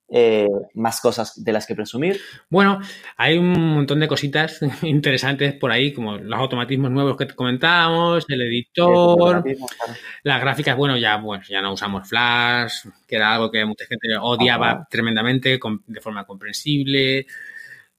Eh, 0.08 0.48
más 0.76 1.02
cosas 1.02 1.44
de 1.44 1.52
las 1.52 1.66
que 1.66 1.74
presumir. 1.74 2.22
Bueno, 2.48 2.80
hay 3.18 3.40
un 3.40 3.74
montón 3.74 4.00
de 4.00 4.08
cositas 4.08 4.60
interesantes 4.84 5.56
por 5.56 5.72
ahí, 5.72 5.94
como 5.94 6.18
los 6.18 6.40
automatismos 6.40 6.92
nuevos 6.92 7.18
que 7.18 7.26
te 7.26 7.34
comentábamos, 7.34 8.24
el 8.30 8.42
editor, 8.44 9.44
las 10.22 10.42
gráficas, 10.42 10.78
bueno, 10.78 10.96
ya, 10.96 11.20
pues, 11.20 11.48
ya 11.48 11.60
no 11.60 11.74
usamos 11.74 12.08
Flash, 12.08 12.86
que 13.08 13.16
era 13.16 13.34
algo 13.34 13.50
que 13.50 13.66
mucha 13.66 13.86
gente 13.88 14.10
odiaba 14.22 14.88
tremendamente 14.92 15.60
de 15.88 16.02
forma 16.02 16.24
comprensible, 16.26 17.26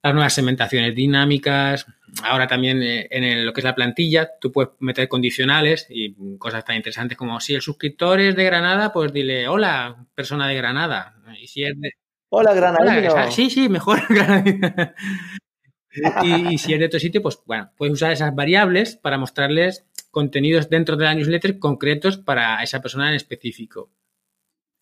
las 0.07 0.15
nuevas 0.15 0.35
segmentaciones 0.35 0.95
dinámicas, 0.95 1.87
ahora 2.23 2.47
también 2.47 2.83
eh, 2.83 3.09
en 3.11 3.45
lo 3.45 3.53
que 3.53 3.61
es 3.61 3.65
la 3.65 3.75
plantilla, 3.75 4.31
tú 4.41 4.53
puedes 4.53 4.71
meter 4.81 5.09
condicionales 5.09 5.87
y 5.91 6.15
cosas 6.39 6.65
tan 6.65 6.77
interesantes 6.77 7.19
como 7.19 7.41
si 7.41 7.55
el 7.55 7.63
suscriptor 7.63 8.21
es 8.21 8.37
de 8.37 8.45
Granada, 8.45 8.93
pues 8.93 9.13
dile, 9.13 9.49
hola, 9.49 10.07
persona 10.15 10.49
de 10.49 10.55
Granada, 10.55 11.17
y 11.41 11.47
si 11.47 11.65
es 11.65 11.79
de... 11.81 11.93
Hola, 12.29 12.55
Granadino. 12.55 13.31
sí, 13.31 13.51
sí, 13.51 13.69
mejor 13.69 14.01
y, 16.23 16.59
si 16.59 16.73
es 16.73 16.79
de 16.81 16.87
otro 16.87 16.99
sitio, 16.99 17.23
pues 17.23 17.39
bueno, 17.47 17.71
puedes 17.77 17.93
usar 17.93 18.13
esas 18.13 18.35
variables 18.35 18.97
para 18.97 19.19
mostrarles 19.19 19.87
contenidos 20.11 20.69
dentro 20.69 20.97
de 20.97 21.05
la 21.05 21.15
newsletter 21.15 21.59
concretos 21.59 22.17
para 22.17 22.63
esa 22.63 22.81
persona 22.81 23.09
en 23.09 23.15
específico 23.15 23.91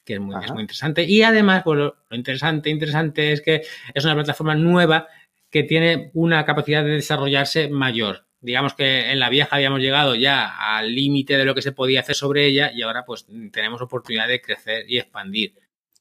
que 0.04 0.14
es 0.14 0.20
muy, 0.20 0.36
es 0.44 0.52
muy 0.52 0.62
interesante. 0.62 1.04
Y 1.04 1.22
además, 1.22 1.62
pues, 1.64 1.78
lo, 1.78 1.96
interesante, 2.10 2.70
interesante 2.70 3.32
es 3.32 3.40
que 3.40 3.62
es 3.92 4.04
una 4.04 4.14
plataforma 4.14 4.54
nueva 4.54 5.08
que 5.50 5.62
tiene 5.62 6.10
una 6.14 6.44
capacidad 6.44 6.84
de 6.84 6.90
desarrollarse 6.90 7.68
mayor. 7.68 8.26
Digamos 8.40 8.74
que 8.74 9.10
en 9.10 9.18
la 9.18 9.30
vieja 9.30 9.56
habíamos 9.56 9.80
llegado 9.80 10.14
ya 10.14 10.76
al 10.76 10.94
límite 10.94 11.38
de 11.38 11.46
lo 11.46 11.54
que 11.54 11.62
se 11.62 11.72
podía 11.72 12.00
hacer 12.00 12.14
sobre 12.14 12.44
ella 12.44 12.70
y 12.74 12.82
ahora 12.82 13.04
pues 13.06 13.26
tenemos 13.52 13.80
oportunidad 13.80 14.28
de 14.28 14.42
crecer 14.42 14.84
y 14.86 14.98
expandir. 14.98 15.54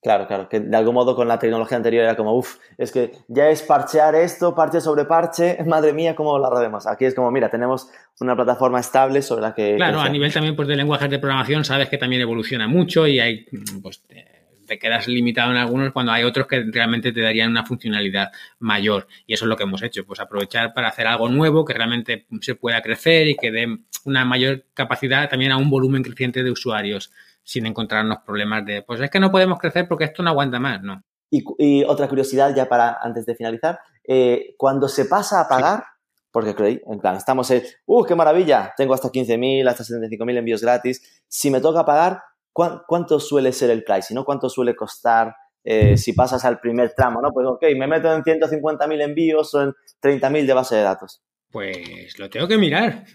Claro, 0.03 0.27
claro, 0.27 0.49
que 0.49 0.59
de 0.59 0.75
algún 0.75 0.95
modo 0.95 1.15
con 1.15 1.29
la 1.29 1.39
tecnología 1.39 1.77
anterior 1.77 2.03
era 2.03 2.17
como, 2.17 2.35
uff, 2.37 2.57
es 2.77 2.91
que 2.91 3.13
ya 3.29 3.49
es 3.49 3.61
parchear 3.61 4.13
esto, 4.15 4.53
parche 4.53 4.81
sobre 4.81 5.05
parche, 5.05 5.57
madre 5.65 5.93
mía, 5.93 6.13
¿cómo 6.13 6.37
lo 6.37 6.45
haremos? 6.53 6.85
Aquí 6.85 7.05
es 7.05 7.15
como, 7.15 7.31
mira, 7.31 7.49
tenemos 7.49 7.89
una 8.19 8.35
plataforma 8.35 8.81
estable 8.81 9.21
sobre 9.21 9.43
la 9.43 9.53
que... 9.55 9.77
Claro, 9.77 10.01
a 10.01 10.09
nivel 10.09 10.33
también 10.33 10.57
pues, 10.57 10.67
de 10.67 10.75
lenguajes 10.75 11.09
de 11.09 11.19
programación 11.19 11.63
sabes 11.63 11.87
que 11.87 11.97
también 11.97 12.21
evoluciona 12.21 12.67
mucho 12.67 13.07
y 13.07 13.21
hay, 13.21 13.45
pues, 13.81 14.03
te 14.67 14.77
quedas 14.77 15.07
limitado 15.07 15.51
en 15.51 15.57
algunos 15.57 15.93
cuando 15.93 16.11
hay 16.11 16.23
otros 16.23 16.47
que 16.47 16.65
realmente 16.71 17.11
te 17.11 17.21
darían 17.21 17.51
una 17.51 17.65
funcionalidad 17.65 18.31
mayor. 18.59 19.07
Y 19.25 19.33
eso 19.33 19.45
es 19.45 19.49
lo 19.49 19.55
que 19.55 19.63
hemos 19.63 19.81
hecho, 19.83 20.05
pues 20.05 20.19
aprovechar 20.19 20.73
para 20.73 20.89
hacer 20.89 21.07
algo 21.07 21.29
nuevo 21.29 21.63
que 21.63 21.73
realmente 21.73 22.25
se 22.41 22.55
pueda 22.55 22.81
crecer 22.81 23.27
y 23.27 23.35
que 23.35 23.51
dé 23.51 23.77
una 24.05 24.25
mayor 24.25 24.65
capacidad 24.73 25.29
también 25.29 25.51
a 25.51 25.57
un 25.57 25.69
volumen 25.69 26.03
creciente 26.03 26.43
de 26.43 26.51
usuarios 26.51 27.11
sin 27.43 27.65
encontrarnos 27.65 28.19
problemas 28.25 28.65
de, 28.65 28.81
pues 28.81 29.01
es 29.01 29.09
que 29.09 29.19
no 29.19 29.31
podemos 29.31 29.59
crecer 29.59 29.87
porque 29.87 30.05
esto 30.05 30.23
no 30.23 30.29
aguanta 30.29 30.59
más, 30.59 30.81
¿no? 30.81 31.03
Y, 31.29 31.83
otra 31.85 32.07
curiosidad 32.07 32.55
ya 32.55 32.69
para, 32.69 32.99
antes 33.01 33.25
de 33.25 33.35
finalizar, 33.35 33.79
eh, 34.07 34.53
cuando 34.55 34.87
se 34.87 35.05
pasa 35.05 35.41
a 35.41 35.47
pagar, 35.47 35.83
porque 36.31 36.53
creí, 36.53 36.79
en 36.85 36.99
plan, 36.99 37.15
estamos 37.15 37.49
en, 37.49 37.63
¡uh, 37.85 38.03
qué 38.03 38.13
maravilla! 38.13 38.73
Tengo 38.77 38.93
hasta 38.93 39.09
15.000, 39.09 39.67
hasta 39.67 39.83
75.000 39.83 40.37
envíos 40.37 40.61
gratis. 40.61 41.23
Si 41.27 41.49
me 41.49 41.59
toca 41.59 41.85
pagar, 41.85 42.21
¿cuánto 42.51 43.19
suele 43.19 43.51
ser 43.51 43.71
el 43.71 43.83
price? 43.83 44.13
¿no? 44.13 44.23
¿Cuánto 44.23 44.47
suele 44.47 44.75
costar 44.75 45.35
eh, 45.63 45.97
si 45.97 46.13
pasas 46.13 46.45
al 46.45 46.59
primer 46.59 46.93
tramo? 46.93 47.19
¿no? 47.19 47.31
Pues 47.31 47.47
ok, 47.47 47.63
me 47.77 47.87
meto 47.87 48.13
en 48.13 48.23
150.000 48.23 49.01
envíos 49.01 49.53
o 49.55 49.63
en 49.63 49.73
30.000 50.03 50.45
de 50.45 50.53
base 50.53 50.75
de 50.75 50.83
datos. 50.83 51.22
Pues 51.53 52.17
lo 52.17 52.31
tengo 52.31 52.47
que 52.47 52.57
mirar. 52.57 53.05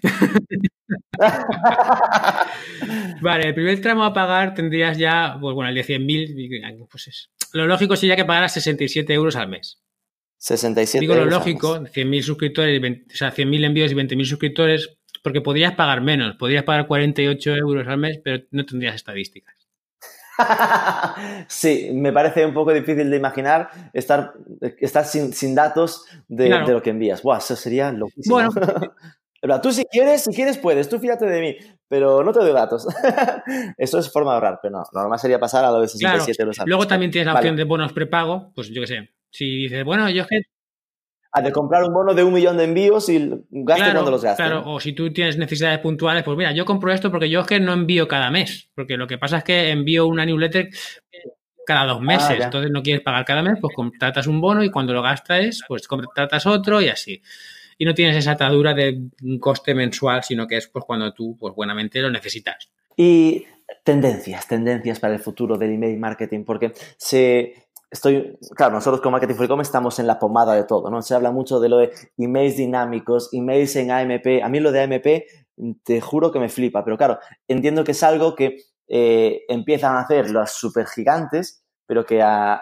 vale, 3.21 3.49
el 3.49 3.55
primer 3.55 3.81
tramo 3.81 4.05
a 4.05 4.13
pagar 4.13 4.55
tendrías 4.55 4.97
ya, 4.97 5.37
pues 5.41 5.57
bueno, 5.57 5.71
el 5.71 5.75
de 5.75 5.85
100.000, 5.85 6.87
pues 6.89 7.09
es, 7.09 7.31
lo 7.53 7.67
lógico 7.67 7.97
sería 7.97 8.15
que 8.15 8.25
pagaras 8.25 8.53
67 8.53 9.13
euros 9.13 9.35
al 9.35 9.49
mes. 9.49 9.83
67 10.37 11.01
Digo 11.01 11.17
lo 11.17 11.25
lógico, 11.25 11.81
100.000 11.81 12.23
suscriptores, 12.23 12.81
o 12.81 13.17
sea, 13.17 13.35
100.000 13.35 13.65
envíos 13.65 13.91
y 13.91 13.97
20.000 13.97 14.25
suscriptores, 14.25 14.97
porque 15.25 15.41
podrías 15.41 15.75
pagar 15.75 16.01
menos, 16.01 16.37
podrías 16.37 16.63
pagar 16.63 16.87
48 16.87 17.57
euros 17.57 17.89
al 17.89 17.99
mes, 17.99 18.21
pero 18.23 18.45
no 18.53 18.65
tendrías 18.65 18.95
estadísticas. 18.95 19.68
sí, 21.49 21.91
me 21.93 22.13
parece 22.13 22.47
un 22.47 22.55
poco 22.55 22.73
difícil 22.73 23.11
de 23.11 23.17
imaginar 23.17 23.71
estar, 23.93 24.33
estar 24.79 25.05
sin, 25.05 25.55
datos 25.55 26.05
de, 26.29 26.49
lo 26.49 26.83
que 26.83 26.91
envías. 26.91 27.23
Buah, 27.23 27.39
eso 27.39 27.57
sería 27.57 27.93
loquísimo. 27.93 28.37
Bueno. 28.37 28.51
tú 29.63 29.73
si 29.73 29.85
quieres, 29.85 30.25
si 30.25 30.33
quieres 30.33 30.59
puedes, 30.59 30.89
tú 30.89 30.99
fíjate 30.99 31.27
de 31.27 31.41
mí, 31.41 31.57
pero 31.89 32.23
no 32.23 32.33
te 32.33 32.41
doy 32.41 32.53
datos. 32.53 32.87
eso 33.79 33.99
es 33.99 34.13
forma 34.13 34.33
de 34.33 34.35
ahorrar, 34.37 34.59
pero 34.63 34.79
no, 34.79 34.85
lo 34.93 35.01
normal 35.01 35.19
sería 35.19 35.39
pasar 35.39 35.65
a 35.65 35.71
lo 35.71 35.81
de 35.81 35.89
67 35.89 36.43
euros. 36.43 36.57
Luego 36.67 36.87
también 36.87 37.11
tienes 37.11 37.27
la 37.27 37.35
opción 37.35 37.57
de 37.57 37.65
bonos 37.65 37.93
prepago, 37.93 38.53
pues 38.55 38.69
yo 38.69 38.81
qué 38.83 38.87
sé. 38.87 39.11
Si 39.31 39.45
dices, 39.45 39.85
bueno, 39.85 40.09
yo 40.11 40.23
es 40.23 40.29
que 40.29 40.43
a 41.39 41.43
de 41.43 41.53
comprar 41.53 41.85
un 41.85 41.93
bono 41.93 42.15
de 42.15 42.25
un 42.25 42.33
millón 42.33 42.57
de 42.57 42.65
envíos 42.65 43.09
y 43.09 43.19
gaste 43.51 43.93
cuando 43.93 44.11
los 44.11 44.23
gastes. 44.23 44.47
Claro, 44.47 44.63
o 44.67 44.81
si 44.81 44.93
tú 44.93 45.13
tienes 45.13 45.37
necesidades 45.37 45.79
puntuales, 45.79 46.23
pues 46.23 46.37
mira, 46.37 46.53
yo 46.53 46.65
compro 46.65 46.93
esto 46.93 47.11
porque 47.11 47.31
yo 47.31 47.41
es 47.41 47.47
que 47.47 47.61
no 47.61 47.73
envío 47.73 48.07
cada 48.09 48.31
mes, 48.31 48.71
porque 48.75 48.97
lo 48.97 49.07
que 49.07 49.19
pasa 49.19 49.39
es 49.39 49.45
que 49.45 49.71
envío 49.71 50.07
una 50.07 50.25
newsletter 50.25 50.69
cada 51.67 51.85
dos 51.85 52.01
meses, 52.01 52.39
ah, 52.41 52.45
entonces 52.45 52.71
no 52.71 52.83
quieres 52.83 53.03
pagar 53.03 53.27
cada 53.27 53.43
mes, 53.43 53.59
pues 53.61 53.75
contratas 53.75 54.27
un 54.27 54.41
bono 54.41 54.65
y 54.65 54.71
cuando 54.71 54.95
lo 54.95 55.03
gastas, 55.03 55.61
pues 55.69 55.87
contratas 55.87 56.47
otro 56.47 56.81
y 56.81 56.89
así. 56.89 57.21
Y 57.77 57.85
no 57.85 57.95
tienes 57.95 58.17
esa 58.17 58.33
atadura 58.33 58.73
de 58.73 58.99
un 59.23 59.39
coste 59.39 59.75
mensual, 59.75 60.25
sino 60.25 60.47
que 60.47 60.57
es 60.57 60.69
pues 60.69 60.85
cuando 60.87 61.13
tú, 61.13 61.37
pues 61.39 61.55
buenamente 61.55 62.01
lo 62.01 62.11
necesitas. 62.11 62.71
Y 62.97 63.45
tendencias, 63.85 64.49
tendencias 64.49 64.99
para 64.99 65.15
el 65.15 65.21
futuro 65.21 65.59
del 65.59 65.75
email 65.75 65.99
marketing, 65.99 66.45
porque 66.45 66.73
se 66.97 67.68
estoy, 67.91 68.39
claro, 68.55 68.75
nosotros 68.75 69.01
con 69.01 69.13
Marketing 69.13 69.35
for 69.35 69.45
E-Commerce 69.45 69.69
estamos 69.69 69.99
en 69.99 70.07
la 70.07 70.19
pomada 70.19 70.55
de 70.55 70.65
todo, 70.65 70.91
¿no? 70.91 71.03
Se 71.03 71.15
habla 71.15 71.31
mucho 71.31 71.61
de 71.61 71.69
lo 71.69 71.79
de 71.79 71.93
emails 72.17 72.57
dinámicos, 72.57 73.31
emails 73.33 73.77
en 73.77 73.91
AMP. 73.91 74.43
A 74.43 74.49
mí 74.49 74.61
lo 74.61 74.73
de 74.73 74.83
AMP, 74.83 75.07
te 75.85 76.01
juro 76.01 76.31
que 76.31 76.39
me 76.39 76.49
flipa, 76.49 76.85
pero 76.85 76.97
claro, 76.97 77.19
entiendo 77.47 77.85
que 77.85 77.93
es 77.93 78.03
algo 78.03 78.35
que 78.35 78.59
eh, 78.87 79.43
empiezan 79.49 79.97
a 79.97 80.01
hacer 80.01 80.31
los 80.31 80.51
super 80.53 80.87
gigantes, 80.87 81.65
pero 81.87 82.05
que 82.05 82.21
a, 82.23 82.61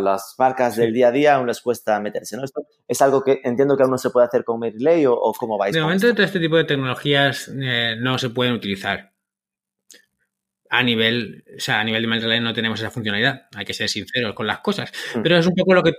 las 0.00 0.34
marcas 0.36 0.76
del 0.76 0.92
día 0.92 1.08
a 1.08 1.12
día 1.12 1.34
aún 1.36 1.46
les 1.46 1.60
cuesta 1.60 2.00
meterse, 2.00 2.36
¿no? 2.36 2.44
Esto 2.44 2.62
es 2.88 3.00
algo 3.00 3.22
que 3.22 3.40
entiendo 3.44 3.76
que 3.76 3.84
aún 3.84 3.92
no 3.92 3.98
se 3.98 4.10
puede 4.10 4.26
hacer 4.26 4.44
con 4.44 4.58
Mail 4.58 5.06
o, 5.06 5.14
o 5.14 5.32
cómo 5.32 5.56
vais. 5.56 5.72
De 5.72 5.80
momento, 5.80 6.12
todo 6.12 6.24
este 6.24 6.40
tipo 6.40 6.56
de 6.56 6.64
tecnologías 6.64 7.50
eh, 7.56 7.94
no 8.00 8.18
se 8.18 8.30
pueden 8.30 8.54
utilizar 8.54 9.12
a 10.70 10.82
nivel, 10.82 11.44
o 11.56 11.60
sea, 11.60 11.80
a 11.80 11.84
nivel 11.84 12.02
de 12.02 12.08
MailRelay 12.08 12.40
no 12.40 12.52
tenemos 12.52 12.78
esa 12.80 12.90
funcionalidad. 12.90 13.46
Hay 13.54 13.64
que 13.64 13.74
ser 13.74 13.88
sinceros 13.88 14.34
con 14.34 14.46
las 14.46 14.60
cosas. 14.60 14.92
Mm. 15.14 15.22
Pero 15.22 15.38
es 15.38 15.46
un 15.46 15.54
poco 15.54 15.74
lo 15.74 15.82
que, 15.82 15.94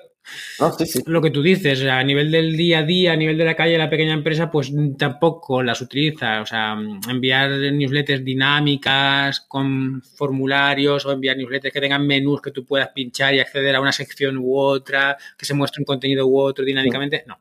lo 1.05 1.21
que 1.21 1.31
tú 1.31 1.41
dices. 1.41 1.83
a 1.85 2.03
nivel 2.03 2.31
del 2.31 2.55
día 2.55 2.79
a 2.79 2.83
día, 2.83 3.13
a 3.13 3.15
nivel 3.15 3.37
de 3.37 3.45
la 3.45 3.55
calle, 3.55 3.77
la 3.77 3.89
pequeña 3.89 4.13
empresa, 4.13 4.51
pues 4.51 4.71
tampoco 4.97 5.63
las 5.63 5.81
utiliza. 5.81 6.41
O 6.41 6.45
sea, 6.45 6.77
enviar 7.09 7.49
newsletters 7.49 8.23
dinámicas 8.23 9.41
con 9.41 10.01
formularios 10.01 11.05
o 11.05 11.11
enviar 11.11 11.37
newsletters 11.37 11.73
que 11.73 11.81
tengan 11.81 12.05
menús 12.05 12.41
que 12.41 12.51
tú 12.51 12.65
puedas 12.65 12.89
pinchar 12.89 13.33
y 13.33 13.39
acceder 13.39 13.75
a 13.75 13.81
una 13.81 13.91
sección 13.91 14.37
u 14.37 14.57
otra, 14.57 15.17
que 15.37 15.45
se 15.45 15.53
muestre 15.53 15.81
un 15.81 15.85
contenido 15.85 16.27
u 16.27 16.39
otro 16.39 16.63
dinámicamente. 16.63 17.23
No. 17.25 17.39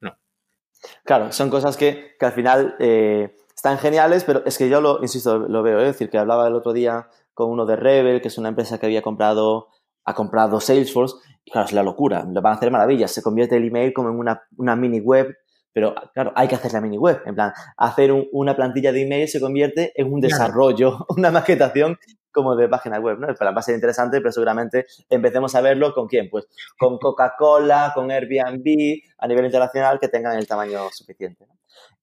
No. 0.00 0.18
Claro, 1.04 1.30
son 1.30 1.48
cosas 1.48 1.76
que, 1.76 2.16
que 2.18 2.26
al 2.26 2.32
final 2.32 2.74
eh, 2.80 3.36
están 3.60 3.76
geniales, 3.76 4.24
pero 4.24 4.42
es 4.46 4.56
que 4.56 4.70
yo 4.70 4.80
lo, 4.80 5.02
insisto, 5.02 5.38
lo 5.38 5.62
veo, 5.62 5.80
¿eh? 5.80 5.82
es 5.82 5.88
decir, 5.88 6.08
que 6.08 6.16
hablaba 6.16 6.48
el 6.48 6.54
otro 6.54 6.72
día 6.72 7.10
con 7.34 7.50
uno 7.50 7.66
de 7.66 7.76
Rebel, 7.76 8.22
que 8.22 8.28
es 8.28 8.38
una 8.38 8.48
empresa 8.48 8.78
que 8.78 8.86
había 8.86 9.02
comprado, 9.02 9.68
ha 10.06 10.14
comprado 10.14 10.60
Salesforce, 10.60 11.16
y 11.44 11.50
claro, 11.50 11.66
es 11.66 11.74
la 11.74 11.82
locura, 11.82 12.24
le 12.24 12.40
van 12.40 12.54
a 12.54 12.56
hacer 12.56 12.70
maravillas, 12.70 13.12
se 13.12 13.22
convierte 13.22 13.58
el 13.58 13.66
email 13.66 13.92
como 13.92 14.08
en 14.08 14.18
una, 14.18 14.44
una 14.56 14.76
mini 14.76 15.00
web, 15.00 15.36
pero 15.74 15.94
claro, 16.14 16.32
hay 16.36 16.48
que 16.48 16.54
hacer 16.54 16.72
la 16.72 16.80
mini 16.80 16.96
web, 16.96 17.20
en 17.26 17.34
plan, 17.34 17.52
hacer 17.76 18.14
una 18.32 18.56
plantilla 18.56 18.92
de 18.92 19.02
email 19.02 19.28
se 19.28 19.42
convierte 19.42 19.92
en 19.94 20.10
un 20.10 20.22
desarrollo, 20.22 21.04
una 21.14 21.30
maquetación 21.30 21.98
como 22.32 22.56
de 22.56 22.66
página 22.66 22.98
web, 22.98 23.18
¿no? 23.18 23.26
va 23.26 23.50
a 23.50 23.62
ser 23.62 23.74
interesante, 23.74 24.22
pero 24.22 24.32
seguramente 24.32 24.86
empecemos 25.10 25.54
a 25.54 25.60
verlo 25.60 25.92
con 25.92 26.06
quién, 26.06 26.30
pues 26.30 26.46
con 26.78 26.96
Coca-Cola, 26.96 27.92
con 27.94 28.10
Airbnb, 28.10 29.02
a 29.18 29.28
nivel 29.28 29.44
internacional, 29.44 30.00
que 30.00 30.08
tengan 30.08 30.38
el 30.38 30.46
tamaño 30.46 30.88
suficiente. 30.92 31.44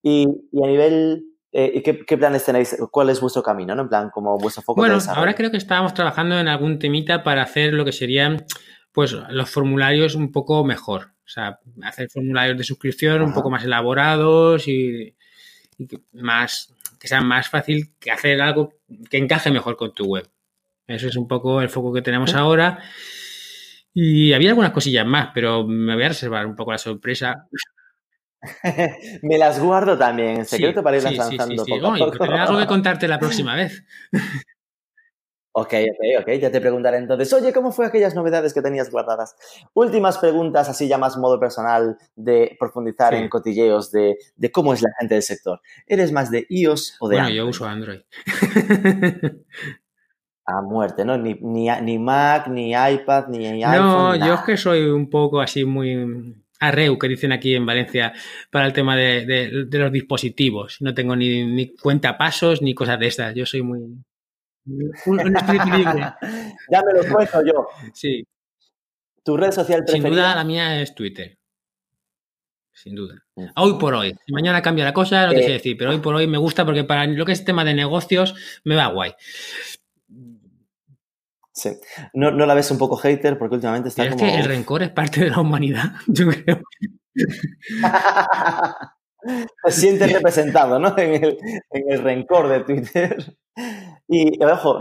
Y, 0.04 0.28
y 0.52 0.64
a 0.64 0.68
nivel 0.68 1.24
eh, 1.52 1.72
¿Y 1.76 1.82
qué, 1.82 2.18
planes 2.18 2.44
tenéis? 2.44 2.76
¿Cuál 2.92 3.10
es 3.10 3.22
vuestro 3.22 3.42
camino? 3.42 3.74
¿no? 3.74 3.84
En 3.84 3.90
plan, 3.90 4.10
como 4.10 4.38
vuestro 4.38 4.62
foco 4.64 4.82
Bueno, 4.82 5.00
ahora 5.10 5.34
creo 5.34 5.50
que 5.50 5.58
estábamos 5.58 5.94
trabajando 5.94 6.38
en 6.40 6.48
algún 6.48 6.78
temita 6.78 7.24
para 7.24 7.42
hacer 7.42 7.74
lo 7.74 7.86
que 7.86 7.94
serían 7.94 8.46
pues 8.92 9.16
los 9.30 9.50
formularios 9.50 10.16
un 10.16 10.32
poco 10.32 10.64
mejor. 10.64 11.14
O 11.26 11.30
sea, 11.30 11.60
hacer 11.84 12.10
formularios 12.10 12.58
de 12.58 12.64
suscripción 12.64 13.22
un 13.22 13.34
poco 13.34 13.50
más 13.50 13.64
elaborados 13.64 14.68
y, 14.68 15.16
que, 15.78 16.00
más, 16.14 16.74
que 17.00 17.08
sea 17.08 17.22
más 17.22 17.50
fácil 17.50 17.94
que 18.00 18.12
hacer 18.12 18.42
algo 18.42 18.74
que 19.10 19.18
encaje 19.18 19.52
mejor 19.52 19.78
con 19.78 19.94
tu 19.94 20.06
web. 20.06 20.28
Eso 20.88 21.08
es 21.08 21.16
un 21.16 21.28
poco 21.28 21.62
el 21.62 21.70
foco 21.70 21.94
que 21.94 22.02
tenemos 22.02 22.34
ahora. 22.34 22.80
Y 23.94 24.34
había 24.34 24.50
algunas 24.50 24.72
cosillas 24.72 25.06
más, 25.06 25.30
pero 25.34 25.66
me 25.66 25.96
voy 25.96 26.04
a 26.04 26.10
reservar 26.10 26.46
un 26.46 26.56
poco 26.56 26.72
la 26.72 26.78
sorpresa. 26.78 27.48
Me 29.22 29.38
las 29.38 29.60
guardo 29.60 29.98
también 29.98 30.38
en 30.38 30.46
secreto 30.46 30.84
para 30.84 30.98
irlas 30.98 31.16
lanzando 31.16 31.66
poco 31.66 31.88
a 31.88 31.98
poco. 31.98 32.24
algo 32.24 32.60
que 32.60 32.68
contarte 32.68 33.08
la 33.08 33.20
próxima 33.20 33.56
vez. 33.56 33.84
Ok, 35.60 35.74
ok, 35.74 36.22
ok. 36.22 36.30
Ya 36.40 36.52
te 36.52 36.62
preguntaré 36.62 36.98
entonces, 36.98 37.34
oye, 37.34 37.52
¿cómo 37.52 37.72
fue 37.72 37.88
aquellas 37.88 38.14
novedades 38.14 38.54
que 38.54 38.62
tenías 38.62 38.92
guardadas? 38.92 39.36
Últimas 39.74 40.20
preguntas, 40.20 40.70
así 40.70 40.88
ya 40.88 41.00
más 41.00 41.18
modo 41.18 41.40
personal, 41.40 41.98
de 42.16 42.56
profundizar 42.60 43.16
en 43.16 43.28
cotilleos 43.28 43.92
de, 43.92 44.18
cómo 44.52 44.74
es 44.74 44.84
la 44.84 44.92
gente 45.00 45.16
del 45.16 45.24
sector. 45.24 45.60
¿Eres 45.88 46.12
más 46.12 46.30
de 46.30 46.46
iOS 46.50 46.98
o 47.00 47.10
de 47.10 47.16
bueno, 47.16 47.32
yo 47.32 47.48
uso 47.48 47.66
Android. 47.66 48.02
A 50.46 50.62
muerte, 50.62 51.04
¿no? 51.04 51.18
Ni, 51.18 51.34
ni, 51.42 51.70
ni 51.82 51.98
Mac, 51.98 52.48
ni 52.48 52.74
iPad, 52.74 53.28
ni 53.30 53.64
iPhone. 53.64 53.88
No, 53.88 54.16
yo 54.16 54.36
es 54.36 54.42
que 54.42 54.58
soy 54.58 54.86
un 54.86 55.10
poco 55.10 55.42
así 55.42 55.66
muy 55.66 56.36
arreu, 56.60 56.98
que 56.98 57.08
dicen 57.08 57.32
aquí 57.32 57.56
en 57.56 57.66
Valencia, 57.66 58.14
para 58.52 58.66
el 58.66 58.74
tema 58.74 58.96
de, 58.96 59.68
los 59.70 59.92
dispositivos. 59.92 60.78
No 60.82 60.94
tengo 60.94 61.16
ni, 61.16 61.46
ni 61.46 61.76
cuenta 61.76 62.18
pasos 62.18 62.62
ni 62.62 62.74
cosas 62.74 63.00
de 63.00 63.08
estas. 63.08 63.36
Yo 63.36 63.46
soy 63.46 63.62
muy... 63.62 63.80
Un, 65.06 65.18
ya 66.72 66.82
me 66.84 66.94
lo 66.94 67.14
cuento 67.14 67.42
yo. 67.46 67.68
Sí. 67.94 68.28
¿Tu 69.24 69.38
red 69.38 69.52
social 69.52 69.84
preferida? 69.84 70.08
Sin 70.08 70.16
duda 70.16 70.36
la 70.36 70.44
mía 70.44 70.82
es 70.82 70.94
Twitter. 70.94 71.38
Sin 72.78 72.94
duda. 72.94 73.16
Hoy 73.56 73.80
por 73.80 73.96
hoy. 73.96 74.16
Si 74.26 74.32
mañana 74.32 74.62
cambia 74.62 74.86
la 74.86 74.94
cosa, 74.94 75.26
no 75.26 75.32
te 75.32 75.42
sé 75.42 75.52
decir, 75.54 75.76
pero 75.78 75.90
hoy 75.90 75.98
por 75.98 76.14
hoy 76.14 76.28
me 76.28 76.38
gusta 76.38 76.64
porque 76.64 76.84
para 76.84 77.08
lo 77.08 77.26
que 77.26 77.32
es 77.32 77.44
tema 77.44 77.66
de 77.66 77.74
negocios 77.74 78.36
me 78.64 78.76
va 78.76 78.88
guay. 78.88 79.14
Sí. 81.58 81.72
No, 82.14 82.30
la 82.32 82.54
ves 82.54 82.70
un 82.70 82.78
poco 82.78 82.98
hater 82.98 83.40
porque 83.40 83.56
últimamente 83.56 83.90
está 83.90 84.08
como... 84.08 84.24
Es 84.24 84.32
que 84.32 84.40
el 84.40 84.46
rencor 84.46 84.84
es 84.84 84.92
parte 84.92 85.22
de 85.22 85.32
la 85.32 85.40
humanidad, 85.42 85.94
yo 86.08 86.28
creo. 86.28 86.62
Te 89.64 89.72
sientes 89.72 90.14
representado, 90.14 90.78
¿no? 90.78 90.96
En 90.96 91.36
el, 91.72 92.04
rencor 92.04 92.48
de 92.48 92.60
Twitter. 92.64 93.36
Y, 94.08 94.42
ojo, 94.44 94.80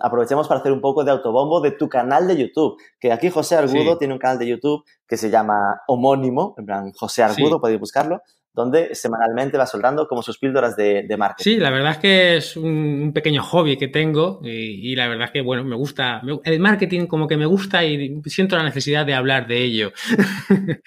aprovechemos 0.00 0.48
para 0.48 0.60
hacer 0.60 0.72
un 0.72 0.80
poco 0.80 1.04
de 1.04 1.10
autobombo 1.10 1.60
de 1.60 1.72
tu 1.72 1.86
canal 1.90 2.26
de 2.26 2.38
YouTube. 2.38 2.80
Que 2.98 3.12
aquí 3.12 3.28
José 3.28 3.56
Argudo 3.56 3.98
tiene 3.98 4.14
un 4.14 4.18
canal 4.18 4.38
de 4.38 4.46
YouTube 4.46 4.82
que 5.06 5.18
se 5.18 5.28
llama 5.28 5.82
homónimo, 5.86 6.54
en 6.56 6.64
plan 6.64 6.92
José 6.92 7.22
Argudo, 7.22 7.60
podéis 7.60 7.78
buscarlo 7.78 8.22
donde 8.56 8.94
semanalmente 8.94 9.58
va 9.58 9.66
soltando 9.66 10.08
como 10.08 10.22
sus 10.22 10.38
píldoras 10.38 10.74
de, 10.76 11.14
marketing. 11.18 11.44
Sí, 11.44 11.58
la 11.58 11.70
verdad 11.70 11.92
es 11.92 11.98
que 11.98 12.36
es 12.38 12.56
un, 12.56 13.12
pequeño 13.14 13.42
hobby 13.42 13.76
que 13.76 13.88
tengo 13.88 14.40
y, 14.42 14.96
la 14.96 15.08
verdad 15.08 15.26
es 15.26 15.30
que, 15.30 15.42
bueno, 15.42 15.62
me 15.62 15.76
gusta, 15.76 16.22
el 16.42 16.58
marketing 16.58 17.06
como 17.06 17.28
que 17.28 17.36
me 17.36 17.44
gusta 17.44 17.84
y 17.84 18.22
siento 18.24 18.56
la 18.56 18.62
necesidad 18.62 19.04
de 19.04 19.12
hablar 19.12 19.46
de 19.46 19.62
ello. 19.62 19.92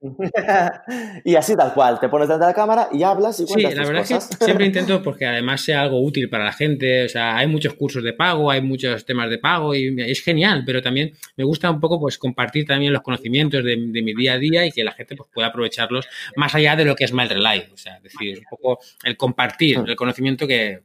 y 1.24 1.34
así 1.34 1.56
tal 1.56 1.74
cual, 1.74 1.98
te 1.98 2.08
pones 2.08 2.28
delante 2.28 2.46
de 2.46 2.50
la 2.50 2.54
cámara 2.54 2.88
y 2.92 3.02
hablas 3.02 3.40
y 3.40 3.46
cuentas 3.46 3.72
Sí, 3.72 3.78
la 3.78 3.84
verdad 3.84 4.02
es 4.08 4.28
que 4.28 4.44
siempre 4.44 4.66
intento 4.66 5.02
porque 5.02 5.26
además 5.26 5.60
sea 5.60 5.82
algo 5.82 6.00
útil 6.00 6.30
para 6.30 6.44
la 6.44 6.52
gente, 6.52 7.04
o 7.04 7.08
sea, 7.08 7.36
hay 7.36 7.48
muchos 7.48 7.74
cursos 7.74 8.04
de 8.04 8.12
pago, 8.12 8.50
hay 8.50 8.62
muchos 8.62 9.04
temas 9.04 9.28
de 9.28 9.38
pago 9.38 9.74
y 9.74 10.00
es 10.00 10.22
genial, 10.22 10.62
pero 10.64 10.80
también 10.82 11.12
me 11.36 11.44
gusta 11.44 11.70
un 11.70 11.80
poco 11.80 11.98
pues 12.00 12.16
compartir 12.16 12.64
también 12.64 12.92
los 12.92 13.02
conocimientos 13.02 13.64
de, 13.64 13.76
mi 13.76 14.14
día 14.14 14.34
a 14.34 14.38
día 14.38 14.66
y 14.66 14.70
que 14.70 14.84
la 14.84 14.92
gente 14.92 15.16
pues, 15.16 15.28
pueda 15.32 15.48
aprovecharlos 15.48 16.06
más 16.36 16.54
allá 16.54 16.76
de 16.76 16.84
lo 16.84 16.94
que 16.94 17.04
es 17.04 17.12
MailRelay, 17.12 17.68
o 17.72 17.76
sea, 17.76 17.98
decir, 18.00 18.38
un 18.38 18.44
poco 18.48 18.78
el 19.02 19.16
compartir 19.16 19.80
mm. 19.80 19.86
el 19.88 19.96
conocimiento 19.96 20.46
que, 20.46 20.82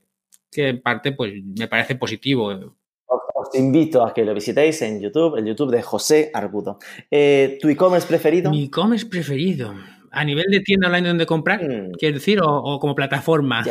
que 0.51 0.70
en 0.70 0.82
parte 0.82 1.11
pues 1.11 1.34
me 1.57 1.68
parece 1.68 1.95
positivo 1.95 2.76
os, 3.34 3.55
invito 3.55 4.05
a 4.05 4.14
que 4.14 4.24
lo 4.24 4.34
visitéis 4.34 4.82
en 4.82 5.01
YouTube, 5.01 5.38
el 5.38 5.45
YouTube 5.45 5.72
de 5.72 5.82
José 5.82 6.32
Argudo. 6.34 6.80
Eh, 7.09 7.57
¿Tu 7.61 7.70
e-commerce 7.70 8.07
preferido? 8.07 8.49
Mi 8.49 8.66
e-commerce 8.66 9.05
preferido. 9.05 9.74
A 10.11 10.24
nivel 10.24 10.45
de 10.49 10.59
tienda 10.59 10.88
online 10.88 11.07
donde 11.07 11.26
comprar, 11.26 11.64
mm. 11.64 11.93
quiero 11.97 12.16
decir, 12.16 12.39
o, 12.43 12.80
como 12.80 12.95
plataforma. 12.95 13.64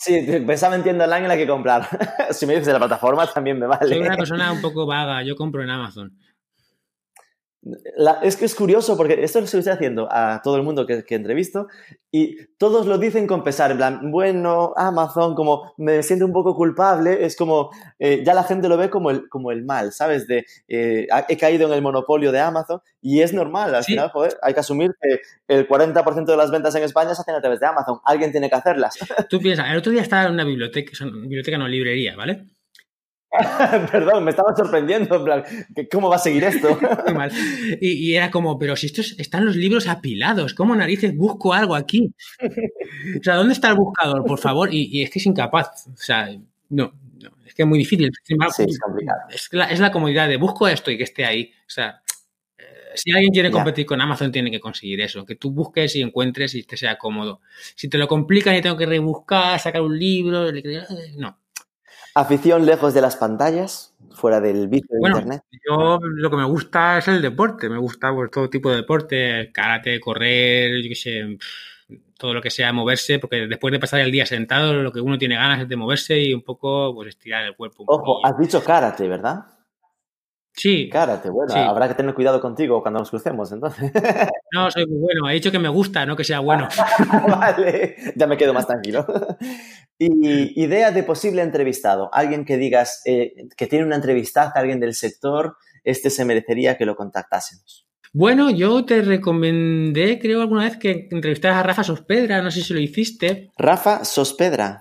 Sí, 0.00 0.24
pensaba 0.46 0.76
en 0.76 0.84
tienda 0.84 1.06
online 1.06 1.22
en 1.22 1.28
la 1.28 1.36
que 1.36 1.46
comprar. 1.46 1.88
si 2.30 2.46
me 2.46 2.52
dices 2.52 2.68
de 2.68 2.72
la 2.72 2.78
plataforma, 2.78 3.26
también 3.26 3.58
me 3.58 3.66
vale. 3.66 3.88
Soy 3.88 3.98
una 3.98 4.16
persona 4.16 4.52
un 4.52 4.62
poco 4.62 4.86
vaga, 4.86 5.24
yo 5.24 5.34
compro 5.34 5.60
en 5.62 5.70
Amazon 5.70 6.16
es 8.22 8.36
que 8.36 8.44
es 8.44 8.54
curioso 8.54 8.96
porque 8.96 9.22
esto 9.22 9.40
lo 9.40 9.44
estoy 9.46 9.62
haciendo 9.68 10.08
a 10.10 10.40
todo 10.42 10.56
el 10.56 10.62
mundo 10.62 10.86
que, 10.86 11.04
que, 11.04 11.16
entrevisto 11.16 11.66
y 12.10 12.46
todos 12.56 12.86
lo 12.86 12.98
dicen 12.98 13.26
con 13.26 13.42
pesar, 13.42 13.72
en 13.72 13.76
plan, 13.76 14.10
bueno, 14.10 14.72
Amazon, 14.76 15.34
como 15.34 15.74
me 15.76 16.02
siento 16.02 16.24
un 16.24 16.32
poco 16.32 16.54
culpable, 16.54 17.24
es 17.26 17.36
como, 17.36 17.70
eh, 17.98 18.22
ya 18.24 18.32
la 18.32 18.44
gente 18.44 18.68
lo 18.68 18.76
ve 18.76 18.88
como 18.88 19.10
el, 19.10 19.28
como 19.28 19.50
el 19.50 19.64
mal, 19.64 19.92
¿sabes? 19.92 20.26
De, 20.26 20.46
eh, 20.68 21.08
he 21.28 21.36
caído 21.36 21.66
en 21.66 21.74
el 21.74 21.82
monopolio 21.82 22.32
de 22.32 22.40
Amazon 22.40 22.80
y 23.02 23.20
es 23.20 23.34
normal, 23.34 23.74
al 23.74 23.84
final, 23.84 24.10
joder, 24.10 24.36
hay 24.42 24.54
que 24.54 24.60
asumir 24.60 24.92
que 25.00 25.20
el 25.48 25.68
40% 25.68 26.24
de 26.24 26.36
las 26.36 26.50
ventas 26.50 26.74
en 26.76 26.84
España 26.84 27.14
se 27.14 27.22
hacen 27.22 27.34
a 27.34 27.40
través 27.40 27.60
de 27.60 27.66
Amazon, 27.66 27.98
alguien 28.04 28.30
tiene 28.30 28.48
que 28.48 28.56
hacerlas. 28.56 28.96
Tú 29.28 29.40
piensas, 29.40 29.68
el 29.68 29.76
otro 29.76 29.92
día 29.92 30.02
estaba 30.08 30.26
en 30.26 30.32
una 30.32 30.44
biblioteca, 30.44 30.92
biblioteca 31.04 31.58
no, 31.58 31.66
librería, 31.66 32.16
¿vale? 32.16 32.46
Perdón, 33.92 34.24
me 34.24 34.30
estaba 34.30 34.56
sorprendiendo, 34.56 35.16
en 35.16 35.24
plan, 35.24 35.44
¿cómo 35.92 36.08
va 36.08 36.16
a 36.16 36.20
seguir 36.20 36.44
esto? 36.44 36.78
Y, 37.80 38.14
era 38.14 38.30
como, 38.30 38.58
pero 38.58 38.76
si 38.76 38.86
estos 38.86 39.18
están 39.18 39.44
los 39.44 39.56
libros 39.56 39.86
apilados, 39.86 40.54
¿cómo 40.54 40.74
narices 40.74 41.16
busco 41.16 41.52
algo 41.52 41.74
aquí? 41.74 42.12
O 42.40 43.22
sea, 43.22 43.34
¿dónde 43.34 43.52
está 43.52 43.68
el 43.70 43.76
buscador, 43.76 44.24
por 44.24 44.38
favor? 44.38 44.72
Y, 44.72 45.02
es 45.02 45.10
que 45.10 45.18
es 45.18 45.26
incapaz, 45.26 45.86
o 45.88 45.96
sea, 45.96 46.30
no, 46.70 46.92
es 47.46 47.54
que 47.54 47.62
es 47.62 47.68
muy 47.68 47.78
difícil. 47.78 48.10
es 48.28 48.78
complicado. 48.78 49.20
Es 49.30 49.48
la, 49.52 49.64
es 49.66 49.80
la 49.80 49.92
comodidad 49.92 50.28
de 50.28 50.36
busco 50.36 50.68
esto 50.68 50.90
y 50.90 50.96
que 50.96 51.04
esté 51.04 51.24
ahí. 51.24 51.52
O 51.66 51.70
sea, 51.70 52.02
eh, 52.56 52.64
si 52.94 53.10
alguien 53.12 53.32
quiere 53.32 53.50
competir 53.50 53.86
con 53.86 54.00
Amazon, 54.00 54.32
tiene 54.32 54.50
que 54.50 54.60
conseguir 54.60 55.00
eso, 55.00 55.24
que 55.24 55.34
tú 55.34 55.50
busques 55.50 55.96
y 55.96 56.02
encuentres 56.02 56.54
y 56.54 56.62
te 56.62 56.76
sea 56.76 56.96
cómodo. 56.96 57.40
Si 57.74 57.88
te 57.88 57.98
lo 57.98 58.08
complican 58.08 58.54
y 58.54 58.62
tengo 58.62 58.76
que 58.76 58.86
rebuscar, 58.86 59.58
sacar 59.60 59.82
un 59.82 59.98
libro, 59.98 60.50
no. 61.16 61.38
Afición 62.18 62.66
lejos 62.66 62.94
de 62.94 63.00
las 63.00 63.14
pantallas, 63.14 63.94
fuera 64.10 64.40
del 64.40 64.66
vicio 64.66 64.88
de 64.90 65.08
internet. 65.08 65.42
Yo 65.64 66.00
lo 66.02 66.30
que 66.30 66.36
me 66.36 66.44
gusta 66.44 66.98
es 66.98 67.06
el 67.06 67.22
deporte, 67.22 67.68
me 67.68 67.78
gusta 67.78 68.12
pues, 68.12 68.28
todo 68.32 68.50
tipo 68.50 68.70
de 68.70 68.76
deporte, 68.78 69.52
karate, 69.52 70.00
correr, 70.00 70.82
yo 70.82 70.88
qué 70.88 70.94
sé, 70.96 71.38
todo 72.18 72.34
lo 72.34 72.42
que 72.42 72.50
sea 72.50 72.72
moverse, 72.72 73.20
porque 73.20 73.46
después 73.46 73.70
de 73.70 73.78
pasar 73.78 74.00
el 74.00 74.10
día 74.10 74.26
sentado, 74.26 74.72
lo 74.72 74.90
que 74.90 75.00
uno 75.00 75.16
tiene 75.16 75.36
ganas 75.36 75.60
es 75.60 75.68
de 75.68 75.76
moverse 75.76 76.18
y 76.20 76.34
un 76.34 76.42
poco 76.42 76.92
pues 76.92 77.10
estirar 77.10 77.44
el 77.44 77.54
cuerpo. 77.54 77.84
Ojo, 77.86 78.26
has 78.26 78.36
dicho 78.36 78.64
karate, 78.64 79.06
¿verdad? 79.06 79.46
Sí. 80.58 80.88
Cárate, 80.90 81.30
bueno, 81.30 81.52
Sí. 81.52 81.58
habrá 81.58 81.88
que 81.88 81.94
tener 81.94 82.14
cuidado 82.14 82.40
contigo 82.40 82.82
cuando 82.82 83.00
nos 83.00 83.10
crucemos, 83.10 83.50
entonces. 83.52 83.90
No, 84.52 84.70
soy 84.70 84.86
muy 84.86 84.98
bueno. 84.98 85.28
He 85.30 85.34
dicho 85.34 85.52
que 85.52 85.58
me 85.58 85.68
gusta, 85.68 86.04
no 86.06 86.16
que 86.16 86.24
sea 86.24 86.40
bueno. 86.40 86.68
vale, 87.28 87.96
ya 88.16 88.26
me 88.26 88.36
quedo 88.36 88.52
más 88.54 88.66
tranquilo. 88.66 89.06
Y 89.98 90.62
idea 90.62 90.90
de 90.90 91.02
posible 91.02 91.42
entrevistado. 91.42 92.08
Alguien 92.12 92.44
que 92.44 92.56
digas 92.56 93.02
eh, 93.04 93.34
que 93.56 93.66
tiene 93.66 93.84
una 93.84 93.96
entrevistaza, 93.96 94.52
alguien 94.58 94.80
del 94.80 94.94
sector, 94.94 95.56
este 95.84 96.10
se 96.10 96.24
merecería 96.24 96.76
que 96.76 96.86
lo 96.86 96.96
contactásemos. 96.96 97.86
Bueno, 98.12 98.48
yo 98.50 98.84
te 98.86 99.02
recomendé, 99.02 100.18
creo, 100.18 100.40
alguna 100.40 100.64
vez 100.64 100.78
que 100.78 101.08
entrevistaras 101.10 101.58
a 101.58 101.62
Rafa 101.62 101.84
Sospedra, 101.84 102.40
no 102.40 102.50
sé 102.50 102.62
si 102.62 102.72
lo 102.72 102.80
hiciste. 102.80 103.50
Rafa 103.58 104.04
Sospedra. 104.04 104.80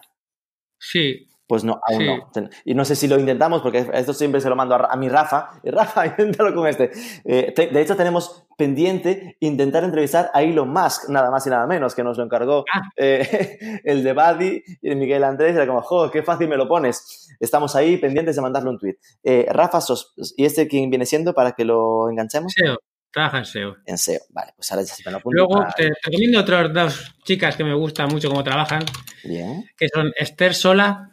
Sí, 0.80 1.28
Pues 1.48 1.64
no, 1.64 1.80
aún 1.88 2.02
Sí. 2.34 2.42
no. 2.42 2.50
Y 2.66 2.76
no 2.76 2.84
sé 2.84 2.96
si 2.98 3.08
lo 3.08 3.18
intentamos, 3.18 3.62
porque 3.62 3.90
esto 3.94 4.14
siempre 4.14 4.42
se 4.42 4.50
lo 4.50 4.56
mando 4.58 4.76
a, 4.76 4.96
mi 4.98 5.08
Rafa. 5.08 5.52
Y 5.64 5.70
Rafa, 5.72 6.06
inténtalo 6.20 6.54
con 6.54 6.68
este. 6.68 6.92
Eh, 7.24 7.54
te- 7.56 7.68
de 7.68 7.82
hecho, 7.82 7.96
tenemos 7.96 8.46
pendiente 8.58 9.38
intentar 9.40 9.84
entrevistar 9.86 10.30
a 10.34 10.42
Elon 10.44 10.68
Musk, 10.70 11.08
nada 11.10 11.32
más 11.32 11.48
y 11.48 11.50
nada 11.50 11.66
menos, 11.68 11.96
que 11.96 12.04
nos 12.04 12.18
lo 12.18 12.24
encargó 12.26 12.66
Ah. 12.74 12.82
eh, 12.98 13.58
el 13.86 14.04
de 14.04 14.14
Buddy 14.14 14.64
y 14.82 14.90
el 14.90 14.98
Miguel 14.98 15.24
Andrés. 15.24 15.56
Era 15.56 15.66
como, 15.66 15.82
jo, 15.82 16.12
qué 16.12 16.22
fácil 16.22 16.50
me 16.50 16.58
lo 16.58 16.68
pones. 16.68 17.30
Estamos 17.40 17.76
ahí 17.78 17.96
pendientes 17.98 18.36
de 18.36 18.42
mandarle 18.42 18.70
un 18.72 18.78
tweet. 18.78 18.98
Eh, 19.24 19.46
Rafa, 19.50 19.80
Sos- 19.80 20.14
¿y 20.36 20.44
este 20.44 20.68
quién 20.68 20.90
viene 20.90 21.06
siendo 21.06 21.34
para 21.34 21.54
que 21.54 21.64
lo 21.64 22.10
enganchemos? 22.10 22.52
SEO, 22.54 22.78
trabaja 23.12 23.38
en 23.38 23.46
SEO. 23.46 23.76
En 23.86 23.98
SEO. 23.98 24.20
Vale, 24.32 24.52
pues 24.56 24.70
ahora 24.72 24.84
ya 24.84 24.94
se 24.94 25.04
me 25.06 25.12
lo 25.12 25.18
apunto. 25.20 25.38
Luego 25.38 25.60
para- 25.62 25.72
te, 25.72 25.84
te 25.88 25.94
recomiendo 26.04 26.42
otras 26.42 26.74
dos 26.74 27.16
chicas 27.24 27.56
que 27.56 27.64
me 27.64 27.74
gustan 27.74 28.10
mucho 28.10 28.28
cómo 28.28 28.44
trabajan, 28.44 28.84
Bien. 29.24 29.64
que 29.78 29.88
son 29.88 30.12
Esther 30.18 30.54
Sola, 30.54 31.12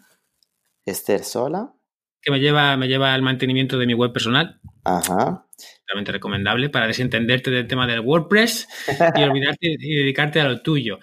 Esther 0.86 1.24
Sola. 1.24 1.72
que 2.20 2.30
me 2.30 2.40
lleva, 2.40 2.76
me 2.76 2.88
lleva 2.88 3.12
al 3.14 3.22
mantenimiento 3.22 3.76
de 3.78 3.86
mi 3.86 3.92
web 3.94 4.12
personal, 4.12 4.58
Ajá. 4.84 5.46
realmente 5.86 6.12
recomendable 6.12 6.70
para 6.70 6.86
desentenderte 6.86 7.50
del 7.50 7.66
tema 7.66 7.86
del 7.86 8.00
WordPress 8.00 8.66
y 9.14 9.22
olvidarte 9.22 9.58
y 9.78 9.94
dedicarte 9.96 10.40
a 10.40 10.44
lo 10.48 10.62
tuyo. 10.62 10.98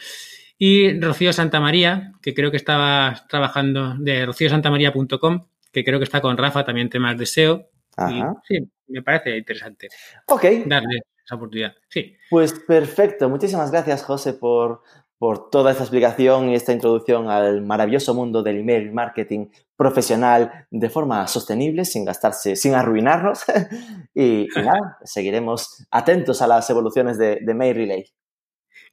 Y 0.57 0.99
Rocío 0.99 1.31
Santamaría, 1.33 2.13
que 2.21 2.33
creo 2.33 2.51
que 2.51 2.57
estaba 2.57 3.25
trabajando 3.29 3.95
de 3.99 4.25
rocíosantamaría.com, 4.25 5.47
que 5.71 5.83
creo 5.83 5.99
que 5.99 6.03
está 6.05 6.21
con 6.21 6.37
Rafa 6.37 6.63
también 6.65 6.89
temas 6.89 7.17
de 7.17 7.25
SEO. 7.25 7.69
Y 8.09 8.19
Ajá. 8.21 8.33
sí, 8.47 8.59
me 8.87 9.01
parece 9.03 9.37
interesante 9.37 9.89
Ok. 10.27 10.45
darle 10.65 11.01
esa 11.25 11.35
oportunidad. 11.35 11.75
Sí, 11.89 12.15
Pues 12.29 12.53
perfecto, 12.67 13.29
muchísimas 13.29 13.71
gracias 13.71 14.03
José 14.03 14.33
por, 14.33 14.81
por 15.21 15.51
toda 15.51 15.69
esta 15.69 15.83
explicación 15.83 16.49
y 16.49 16.55
esta 16.55 16.73
introducción 16.73 17.29
al 17.29 17.61
maravilloso 17.61 18.15
mundo 18.15 18.41
del 18.41 18.61
email 18.61 18.91
marketing 18.91 19.49
profesional 19.75 20.65
de 20.71 20.89
forma 20.89 21.27
sostenible, 21.27 21.85
sin 21.85 22.05
gastarse, 22.05 22.55
sin 22.55 22.73
arruinarnos. 22.73 23.43
y, 24.15 24.45
y 24.45 24.47
nada, 24.55 24.97
seguiremos 25.03 25.85
atentos 25.91 26.41
a 26.41 26.47
las 26.47 26.67
evoluciones 26.71 27.19
de, 27.19 27.37
de 27.39 27.53
Mail 27.53 27.75
Relay. 27.75 28.05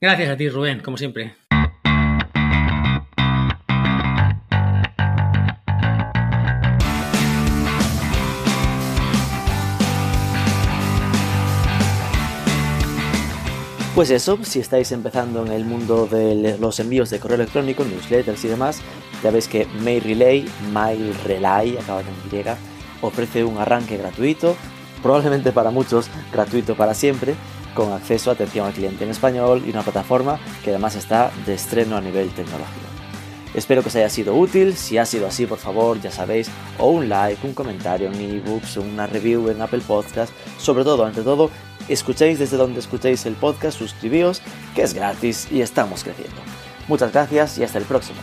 gracias 0.03 0.29
a 0.29 0.37
ti 0.37 0.51
Rubén, 0.51 0.81
como 0.81 0.99
siempre. 0.99 1.48
Pues 13.99 14.11
eso, 14.11 14.39
si 14.45 14.61
estáis 14.61 14.93
empezando 14.93 15.45
en 15.45 15.51
el 15.51 15.65
mundo 15.65 16.07
de 16.07 16.57
los 16.61 16.79
envíos 16.79 17.11
de 17.11 17.19
correo 17.19 17.35
electrónico, 17.35 17.83
newsletters 17.85 18.45
y 18.45 18.47
demás, 18.47 18.79
ya 19.25 19.33
veis 19.33 19.49
que 19.49 19.67
Mail 19.83 20.05
Relay, 20.05 20.49
Mail 20.73 21.13
Relay, 21.25 21.77
acabado 21.77 22.05
en 22.09 22.39
Y, 22.39 22.45
ofrece 23.03 23.43
un 23.43 23.59
arranque 23.59 23.97
gratuito, 23.97 24.55
probablemente 25.03 25.51
para 25.51 25.73
muchos 25.73 26.09
gratuito 26.33 26.77
para 26.77 26.95
siempre, 26.95 27.35
con 27.75 27.93
acceso 27.93 28.31
a 28.31 28.35
atención 28.35 28.69
al 28.69 28.73
cliente 28.73 29.03
en 29.03 29.11
español 29.11 29.65
y 29.67 29.71
una 29.71 29.83
plataforma 29.83 30.39
que 30.63 30.71
además 30.71 30.95
está 30.95 31.33
de 31.45 31.55
estreno 31.55 31.97
a 31.97 32.01
nivel 32.01 32.29
tecnológico. 32.29 32.87
Espero 33.53 33.83
que 33.83 33.89
os 33.89 33.97
haya 33.97 34.11
sido 34.11 34.37
útil, 34.37 34.77
si 34.77 34.97
ha 34.99 35.07
sido 35.07 35.27
así 35.27 35.45
por 35.45 35.59
favor 35.59 36.01
ya 36.01 36.13
sabéis, 36.13 36.49
o 36.79 36.91
un 36.91 37.09
like, 37.09 37.45
un 37.45 37.53
comentario 37.53 38.13
en 38.13 38.21
ebooks, 38.21 38.77
una 38.77 39.09
review 39.09 39.49
en 39.49 39.61
Apple 39.61 39.83
Podcast, 39.85 40.33
sobre 40.57 40.85
todo, 40.85 41.05
ante 41.05 41.23
todo, 41.23 41.51
escuchéis 41.89 42.39
desde 42.39 42.57
donde 42.57 42.81
escuchéis 42.81 43.27
el 43.27 43.35
podcast, 43.35 43.79
suscribíos, 43.79 44.43
que 44.75 44.83
es 44.83 44.95
gratis 44.95 45.49
y 45.51 45.61
estamos 45.61 46.05
creciendo. 46.05 46.41
Muchas 46.89 47.13
gracias 47.13 47.59
y 47.59 47.65
hasta 47.65 47.79
el 47.79 47.85
próximo. 47.85 48.19